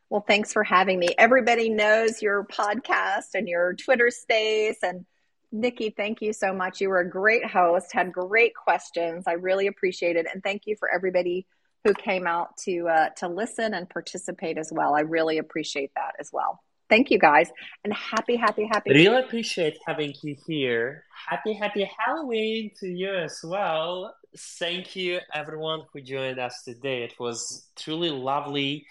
Well 0.10 0.24
thanks 0.28 0.52
for 0.52 0.64
having 0.64 0.98
me. 0.98 1.10
Everybody 1.18 1.70
knows 1.70 2.22
your 2.22 2.46
podcast 2.46 3.36
and 3.36 3.48
your 3.48 3.74
twitter 3.74 4.10
space 4.10 4.78
and 4.82 5.06
nikki 5.52 5.89
thank 5.89 6.22
you 6.22 6.32
so 6.32 6.54
much. 6.54 6.80
You 6.80 6.89
were 6.89 7.02
a 7.02 7.10
great 7.10 7.46
host 7.46 7.92
had 7.92 8.14
great 8.14 8.56
questions. 8.56 9.26
I 9.28 9.34
really 9.34 9.68
appreciate 9.68 10.16
it 10.16 10.26
and 10.34 10.42
thank 10.42 10.68
you 10.68 10.78
for 10.78 10.89
everybody 10.89 11.46
who 11.84 11.94
came 11.94 12.28
out 12.28 12.58
to 12.58 12.88
uh, 12.88 13.10
to 13.10 13.28
listen 13.28 13.74
and 13.74 13.90
participate 13.90 14.58
as 14.58 14.72
well 14.72 14.94
i 14.96 15.02
really 15.02 15.38
appreciate 15.38 15.92
that 15.96 16.14
as 16.20 16.30
well 16.32 16.62
Thank 16.92 17.10
you 17.10 17.20
guys. 17.20 17.50
And 17.86 17.94
happy, 17.94 18.36
happy, 18.36 18.68
happy. 18.70 18.90
Really 18.90 19.24
appreciate 19.24 19.78
having 19.88 20.14
you 20.22 20.36
here. 20.46 21.06
Happy, 21.30 21.54
happy 21.54 21.90
Halloween 21.98 22.70
to 22.82 22.88
you 22.90 23.16
as 23.16 23.40
well. 23.46 24.14
Thank 24.60 24.94
you, 24.98 25.20
everyone 25.34 25.84
who 25.94 26.02
joined 26.02 26.38
us 26.38 26.64
today. 26.66 27.04
It 27.04 27.14
was 27.18 27.70
truly 27.78 28.10
lovely. 28.10 28.86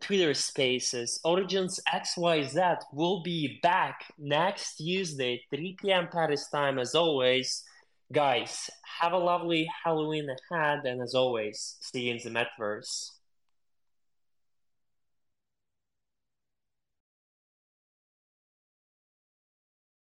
Twitter 0.00 0.34
Spaces. 0.34 1.20
OriGens 1.24 1.78
XYZ 1.94 2.78
will 2.92 3.22
be 3.22 3.60
back 3.62 4.04
next 4.18 4.76
Tuesday, 4.76 5.40
3 5.54 5.76
p.m. 5.80 6.08
Paris 6.12 6.48
time, 6.50 6.80
as 6.80 6.96
always. 6.96 7.62
Guys, 8.14 8.70
have 9.00 9.12
a 9.12 9.18
lovely 9.18 9.68
Halloween 9.82 10.28
ahead, 10.30 10.86
and 10.86 11.02
as 11.02 11.14
always, 11.14 11.76
see 11.80 12.02
you 12.02 12.14
in 12.14 12.20
the 12.22 12.30
metaverse. 12.30 13.10